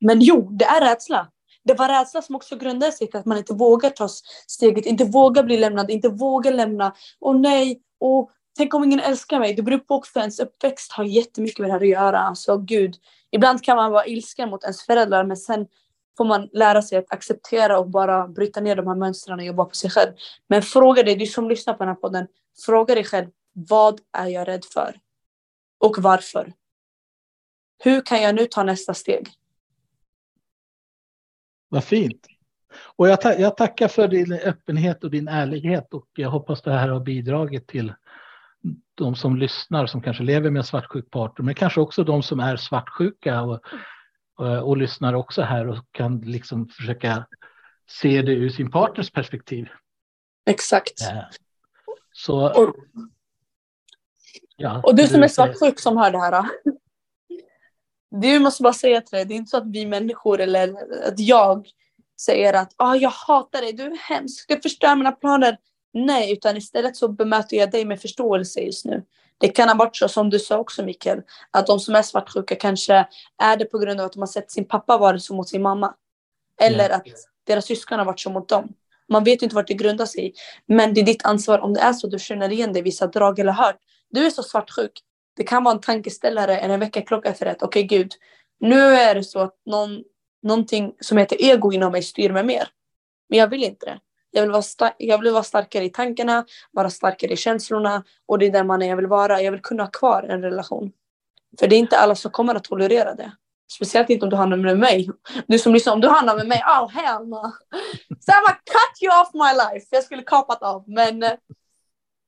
Men 0.00 0.20
jo, 0.20 0.50
det 0.50 0.64
är 0.64 0.80
rädsla. 0.80 1.32
Det 1.66 1.74
var 1.74 1.88
rädsla 1.88 2.22
som 2.22 2.34
också 2.34 2.56
grundade 2.56 2.92
sig 2.92 3.06
till 3.06 3.20
att 3.20 3.26
man 3.26 3.38
inte 3.38 3.54
vågar 3.54 3.90
ta 3.90 4.08
steget, 4.46 4.86
inte 4.86 5.04
vågar 5.04 5.42
bli 5.42 5.56
lämnad, 5.56 5.90
inte 5.90 6.08
vågar 6.08 6.52
lämna. 6.52 6.94
Och 7.20 7.36
nej, 7.36 7.80
och 8.00 8.30
tänk 8.56 8.74
om 8.74 8.84
ingen 8.84 9.00
älskar 9.00 9.40
mig. 9.40 9.54
Det 9.54 9.62
beror 9.62 9.78
på 9.78 9.94
också 9.94 10.18
ens 10.18 10.40
uppväxt 10.40 10.92
har 10.92 11.04
jättemycket 11.04 11.58
med 11.58 11.68
det 11.68 11.72
här 11.72 11.80
att 11.80 11.88
göra. 11.88 12.18
Alltså 12.18 12.58
gud, 12.58 12.94
ibland 13.30 13.64
kan 13.64 13.76
man 13.76 13.92
vara 13.92 14.06
ilsken 14.06 14.50
mot 14.50 14.64
ens 14.64 14.82
föräldrar 14.82 15.24
men 15.24 15.36
sen 15.36 15.66
får 16.16 16.24
man 16.24 16.48
lära 16.52 16.82
sig 16.82 16.98
att 16.98 17.12
acceptera 17.12 17.78
och 17.78 17.90
bara 17.90 18.28
bryta 18.28 18.60
ner 18.60 18.76
de 18.76 18.86
här 18.86 18.94
mönstren 18.94 19.38
och 19.38 19.44
jobba 19.44 19.64
på 19.64 19.74
sig 19.74 19.90
själv. 19.90 20.12
Men 20.48 20.62
fråga 20.62 21.02
dig, 21.02 21.16
du 21.16 21.26
som 21.26 21.48
lyssnar 21.48 21.74
på 21.74 21.78
den 21.78 21.88
här 21.88 22.00
podden, 22.00 22.26
fråga 22.66 22.94
dig 22.94 23.04
själv, 23.04 23.26
vad 23.52 24.00
är 24.12 24.26
jag 24.26 24.48
rädd 24.48 24.64
för? 24.64 24.98
Och 25.80 25.96
varför? 25.98 26.52
Hur 27.84 28.00
kan 28.00 28.22
jag 28.22 28.34
nu 28.34 28.46
ta 28.46 28.62
nästa 28.62 28.94
steg? 28.94 29.28
Vad 31.68 31.84
fint. 31.84 32.26
Och 32.96 33.08
jag, 33.08 33.20
ta 33.20 33.34
jag, 33.34 33.56
tackar 33.56 33.88
för 33.88 34.08
din 34.08 34.32
öppenhet 34.32 35.04
och 35.04 35.10
din 35.10 35.28
ärlighet 35.28 35.94
och 35.94 36.06
jag 36.14 36.30
hoppas 36.30 36.62
det 36.62 36.72
här 36.72 36.88
har 36.88 37.00
bidragit 37.00 37.66
till 37.66 37.92
de 38.94 39.14
som 39.14 39.36
lyssnar 39.36 39.86
som 39.86 40.02
kanske 40.02 40.22
lever 40.22 40.50
med 40.50 40.66
svartsjuk 40.66 41.10
partner, 41.10 41.44
men 41.44 41.54
kanske 41.54 41.80
också 41.80 42.04
de 42.04 42.22
som 42.22 42.40
är 42.40 42.56
svartsjuka 42.56 43.42
och, 43.42 43.60
och, 44.38 44.68
och, 44.68 44.76
lyssnar 44.76 45.14
också 45.14 45.42
här 45.42 45.68
och 45.68 45.84
kan 45.90 46.20
liksom 46.20 46.68
försöka 46.68 47.26
se 47.88 48.22
det 48.22 48.32
ur 48.32 48.48
sin 48.48 48.70
partners 48.70 49.10
perspektiv. 49.10 49.68
Exakt. 50.46 50.94
Så, 52.12 52.62
och, 52.62 52.76
ja, 54.56 54.80
och 54.84 54.96
du 54.96 55.06
som 55.06 55.22
är 55.22 55.28
svartsjuk 55.28 55.80
som 55.80 55.96
hör 55.96 56.10
det 56.10 56.18
här, 56.18 56.44
du 58.10 58.38
måste 58.38 58.62
bara 58.62 58.72
säga 58.72 59.00
till 59.00 59.16
dig, 59.16 59.24
det 59.24 59.34
är 59.34 59.36
inte 59.36 59.50
så 59.50 59.56
att 59.56 59.66
vi 59.66 59.86
människor 59.86 60.40
eller 60.40 60.74
att 61.08 61.18
jag 61.20 61.68
säger 62.20 62.52
att 62.52 62.72
ah, 62.76 62.94
jag 62.94 63.10
hatar 63.10 63.60
dig, 63.60 63.72
du 63.72 63.82
är 63.82 63.96
hemsk, 63.96 64.48
du 64.48 64.60
förstör 64.60 64.96
mina 64.96 65.12
planer. 65.12 65.58
Nej, 65.94 66.32
utan 66.32 66.56
istället 66.56 66.96
så 66.96 67.08
bemöter 67.08 67.56
jag 67.56 67.70
dig 67.70 67.84
med 67.84 68.00
förståelse 68.00 68.60
just 68.60 68.84
nu. 68.84 69.02
Det 69.38 69.48
kan 69.48 69.68
ha 69.68 69.76
varit 69.76 69.96
så 69.96 70.08
som 70.08 70.30
du 70.30 70.38
sa 70.38 70.58
också 70.58 70.84
Mikael, 70.84 71.22
att 71.50 71.66
de 71.66 71.80
som 71.80 71.94
är 71.94 72.02
svartsjuka 72.02 72.54
kanske 72.54 73.06
är 73.42 73.56
det 73.56 73.64
på 73.64 73.78
grund 73.78 74.00
av 74.00 74.06
att 74.06 74.12
de 74.12 74.18
har 74.18 74.26
sett 74.26 74.50
sin 74.50 74.64
pappa 74.64 74.98
vara 74.98 75.18
så 75.18 75.34
mot 75.34 75.48
sin 75.48 75.62
mamma. 75.62 75.94
Eller 76.60 76.90
att 76.90 77.06
deras 77.46 77.64
syskon 77.64 77.98
har 77.98 78.06
varit 78.06 78.20
så 78.20 78.30
mot 78.30 78.48
dem. 78.48 78.68
Man 79.08 79.24
vet 79.24 79.42
inte 79.42 79.54
vart 79.54 79.68
det 79.68 79.74
grundar 79.74 80.06
sig 80.06 80.34
Men 80.66 80.94
det 80.94 81.00
är 81.00 81.04
ditt 81.04 81.24
ansvar 81.24 81.58
om 81.58 81.74
det 81.74 81.80
är 81.80 81.92
så 81.92 82.06
du 82.06 82.18
känner 82.18 82.52
igen 82.52 82.72
dig 82.72 82.82
vissa 82.82 83.06
drag 83.06 83.38
eller 83.38 83.52
hört. 83.52 83.78
Du 84.10 84.26
är 84.26 84.30
så 84.30 84.42
svartsjuk. 84.42 84.92
Det 85.36 85.44
kan 85.44 85.64
vara 85.64 85.74
en 85.74 85.80
tankeställare 85.80 86.58
eller 86.58 86.74
en 86.74 86.80
väckarklocka 86.80 87.34
för 87.34 87.46
att 87.46 87.62
okej 87.62 87.84
okay, 87.84 87.98
gud, 87.98 88.12
nu 88.60 88.80
är 88.80 89.14
det 89.14 89.24
så 89.24 89.40
att 89.40 89.54
någon, 89.66 90.02
någonting 90.42 90.94
som 91.00 91.18
heter 91.18 91.44
ego 91.44 91.72
inom 91.72 91.92
mig 91.92 92.02
styr 92.02 92.32
mig 92.32 92.44
mer. 92.44 92.68
Men 93.28 93.38
jag 93.38 93.48
vill 93.48 93.64
inte 93.64 93.86
det. 93.86 93.98
Jag 94.30 94.42
vill, 94.42 94.50
vara 94.50 94.92
jag 94.98 95.18
vill 95.18 95.32
vara 95.32 95.42
starkare 95.42 95.84
i 95.84 95.90
tankarna, 95.90 96.44
vara 96.72 96.90
starkare 96.90 97.32
i 97.32 97.36
känslorna 97.36 98.04
och 98.26 98.38
det 98.38 98.46
är 98.46 98.50
där 98.50 98.64
man 98.64 98.82
är 98.82 98.86
jag 98.86 98.96
vill 98.96 99.06
vara. 99.06 99.42
Jag 99.42 99.52
vill 99.52 99.62
kunna 99.62 99.82
ha 99.82 99.90
kvar 99.90 100.22
en 100.22 100.42
relation. 100.42 100.92
För 101.58 101.68
det 101.68 101.76
är 101.76 101.78
inte 101.78 101.98
alla 101.98 102.14
som 102.14 102.30
kommer 102.30 102.54
att 102.54 102.64
tolerera 102.64 103.14
det. 103.14 103.32
Speciellt 103.72 104.10
inte 104.10 104.24
om 104.26 104.30
du 104.30 104.36
handlar 104.36 104.56
med 104.56 104.78
mig. 104.78 105.10
Du 105.46 105.58
som 105.58 105.72
lyssnar, 105.72 105.92
om 105.92 106.00
du 106.00 106.08
handlar 106.08 106.36
med 106.36 106.46
mig, 106.46 106.62
oh 106.66 106.88
hell 106.90 107.28
no. 107.28 107.42
Så 108.20 108.32
jag 108.32 108.44
bara 108.44 108.54
cut 108.54 109.02
you 109.02 109.20
off 109.20 109.30
my 109.34 109.74
life. 109.74 109.86
Jag 109.90 110.04
skulle 110.04 110.22
kapat 110.22 110.62
av. 110.62 110.84
Men 110.86 111.22
eh, 111.22 111.32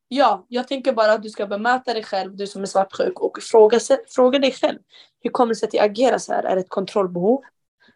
Ja, 0.09 0.47
jag 0.49 0.69
tänker 0.69 0.93
bara 0.93 1.13
att 1.13 1.23
du 1.23 1.31
ska 1.31 1.47
bemöta 1.47 1.95
dig 1.95 2.05
själv, 2.05 2.37
du 2.37 2.47
som 2.47 2.63
är 2.63 2.67
svartsjuk, 2.67 3.21
och 3.21 3.39
fråga, 3.43 3.79
fråga 4.09 4.39
dig 4.39 4.53
själv. 4.53 4.79
Hur 5.21 5.31
kommer 5.31 5.49
det 5.49 5.57
sig 5.57 5.67
att 5.67 5.75
jag 5.75 5.85
agerar 5.85 6.19
så 6.19 6.33
här? 6.33 6.43
Är 6.43 6.55
det 6.55 6.61
ett 6.61 6.69
kontrollbehov? 6.69 7.43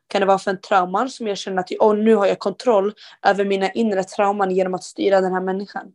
Kan 0.06 0.20
det 0.20 0.26
vara 0.26 0.38
för 0.38 0.50
en 0.50 0.60
trauman 0.60 1.10
som 1.10 1.26
jag 1.26 1.38
känner 1.38 1.60
att 1.60 1.70
oh, 1.70 1.96
nu 1.96 2.14
har 2.14 2.26
jag 2.26 2.38
kontroll 2.38 2.94
över 3.22 3.44
mina 3.44 3.70
inre 3.70 4.04
trauman 4.04 4.50
genom 4.50 4.74
att 4.74 4.84
styra 4.84 5.20
den 5.20 5.32
här 5.32 5.40
människan? 5.40 5.92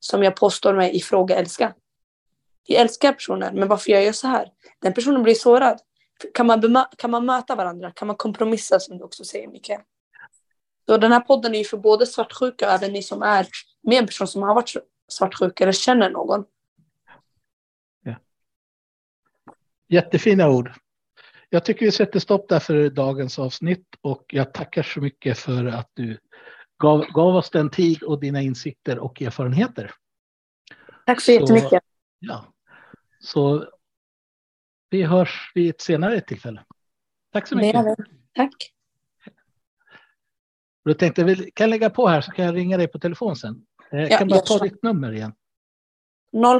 Som 0.00 0.22
jag 0.22 0.36
påstår 0.36 0.74
mig 0.74 0.96
ifråga 0.96 1.36
älska. 1.36 1.74
Jag 2.66 2.80
älskar 2.80 3.12
personen, 3.12 3.54
men 3.54 3.68
varför 3.68 3.90
jag 3.90 4.04
gör 4.04 4.12
så 4.12 4.26
här? 4.26 4.48
Den 4.78 4.92
personen 4.92 5.22
blir 5.22 5.34
sårad. 5.34 5.80
Kan 6.34 6.46
man, 6.46 6.84
kan 6.98 7.10
man 7.10 7.26
möta 7.26 7.54
varandra? 7.54 7.90
Kan 7.90 8.06
man 8.06 8.16
kompromissa 8.16 8.80
som 8.80 8.98
du 8.98 9.04
också 9.04 9.24
säger 9.24 9.48
Mikael? 9.48 9.80
Så 10.86 10.96
den 10.96 11.12
här 11.12 11.20
podden 11.20 11.54
är 11.54 11.58
ju 11.58 11.64
för 11.64 11.76
både 11.76 12.06
svartsjuka 12.06 12.66
och 12.66 12.72
även 12.72 12.92
ni 12.92 13.02
som 13.02 13.22
är 13.22 13.46
med 13.82 13.98
en 13.98 14.06
person 14.06 14.26
som 14.26 14.42
har 14.42 14.54
varit 14.54 14.68
svartsjuka 15.08 15.64
eller 15.64 15.72
känner 15.72 16.10
någon. 16.10 16.44
Ja. 18.02 18.14
Jättefina 19.88 20.48
ord. 20.48 20.72
Jag 21.48 21.64
tycker 21.64 21.86
vi 21.86 21.92
sätter 21.92 22.20
stopp 22.20 22.48
där 22.48 22.60
för 22.60 22.90
dagens 22.90 23.38
avsnitt 23.38 23.86
och 24.00 24.24
jag 24.28 24.54
tackar 24.54 24.82
så 24.82 25.00
mycket 25.00 25.38
för 25.38 25.66
att 25.66 25.90
du 25.94 26.18
gav, 26.78 27.04
gav 27.04 27.36
oss 27.36 27.50
den 27.50 27.70
tid 27.70 28.02
och 28.02 28.20
dina 28.20 28.42
insikter 28.42 28.98
och 28.98 29.22
erfarenheter. 29.22 29.94
Tack 31.06 31.20
så 31.20 31.32
jättemycket. 31.32 31.82
Ja. 32.18 32.52
Så 33.20 33.68
vi 34.90 35.02
hörs 35.02 35.52
vid 35.54 35.70
ett 35.70 35.80
senare 35.80 36.20
tillfälle. 36.20 36.64
Tack 37.32 37.48
så 37.48 37.56
mycket. 37.56 37.84
Tack. 38.34 38.72
Jag 40.82 40.98
tänkte 40.98 41.24
vi 41.24 41.50
kan 41.50 41.70
lägga 41.70 41.90
på 41.90 42.08
här 42.08 42.20
så 42.20 42.32
kan 42.32 42.44
jag 42.44 42.56
ringa 42.56 42.76
dig 42.76 42.88
på 42.88 42.98
telefon 42.98 43.36
sen. 43.36 43.66
Jag 43.92 44.10
ja, 44.10 44.18
kan 44.18 44.28
bara 44.28 44.40
ta 44.40 44.58
ditt 44.58 44.82
nummer 44.82 45.12
igen. 45.12 45.32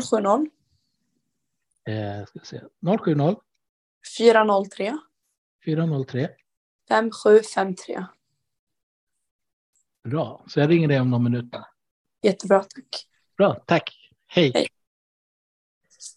070. 0.01 0.51
Eh, 1.89 2.27
ska 2.27 2.41
se. 2.43 2.61
070. 3.05 3.37
403. 4.19 4.99
403. 5.65 6.29
5753. 6.89 8.05
Bra, 10.05 10.45
så 10.49 10.61
jag 10.61 10.71
ringer 10.71 10.89
dig 10.89 11.01
om 11.01 11.11
någon 11.11 11.25
minut. 11.25 11.55
Jättebra, 12.23 12.63
tack. 12.63 13.09
Bra, 13.37 13.55
tack. 13.55 14.11
Hej. 14.27 14.53
Hej. 14.55 14.69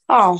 Ja. 0.07 0.39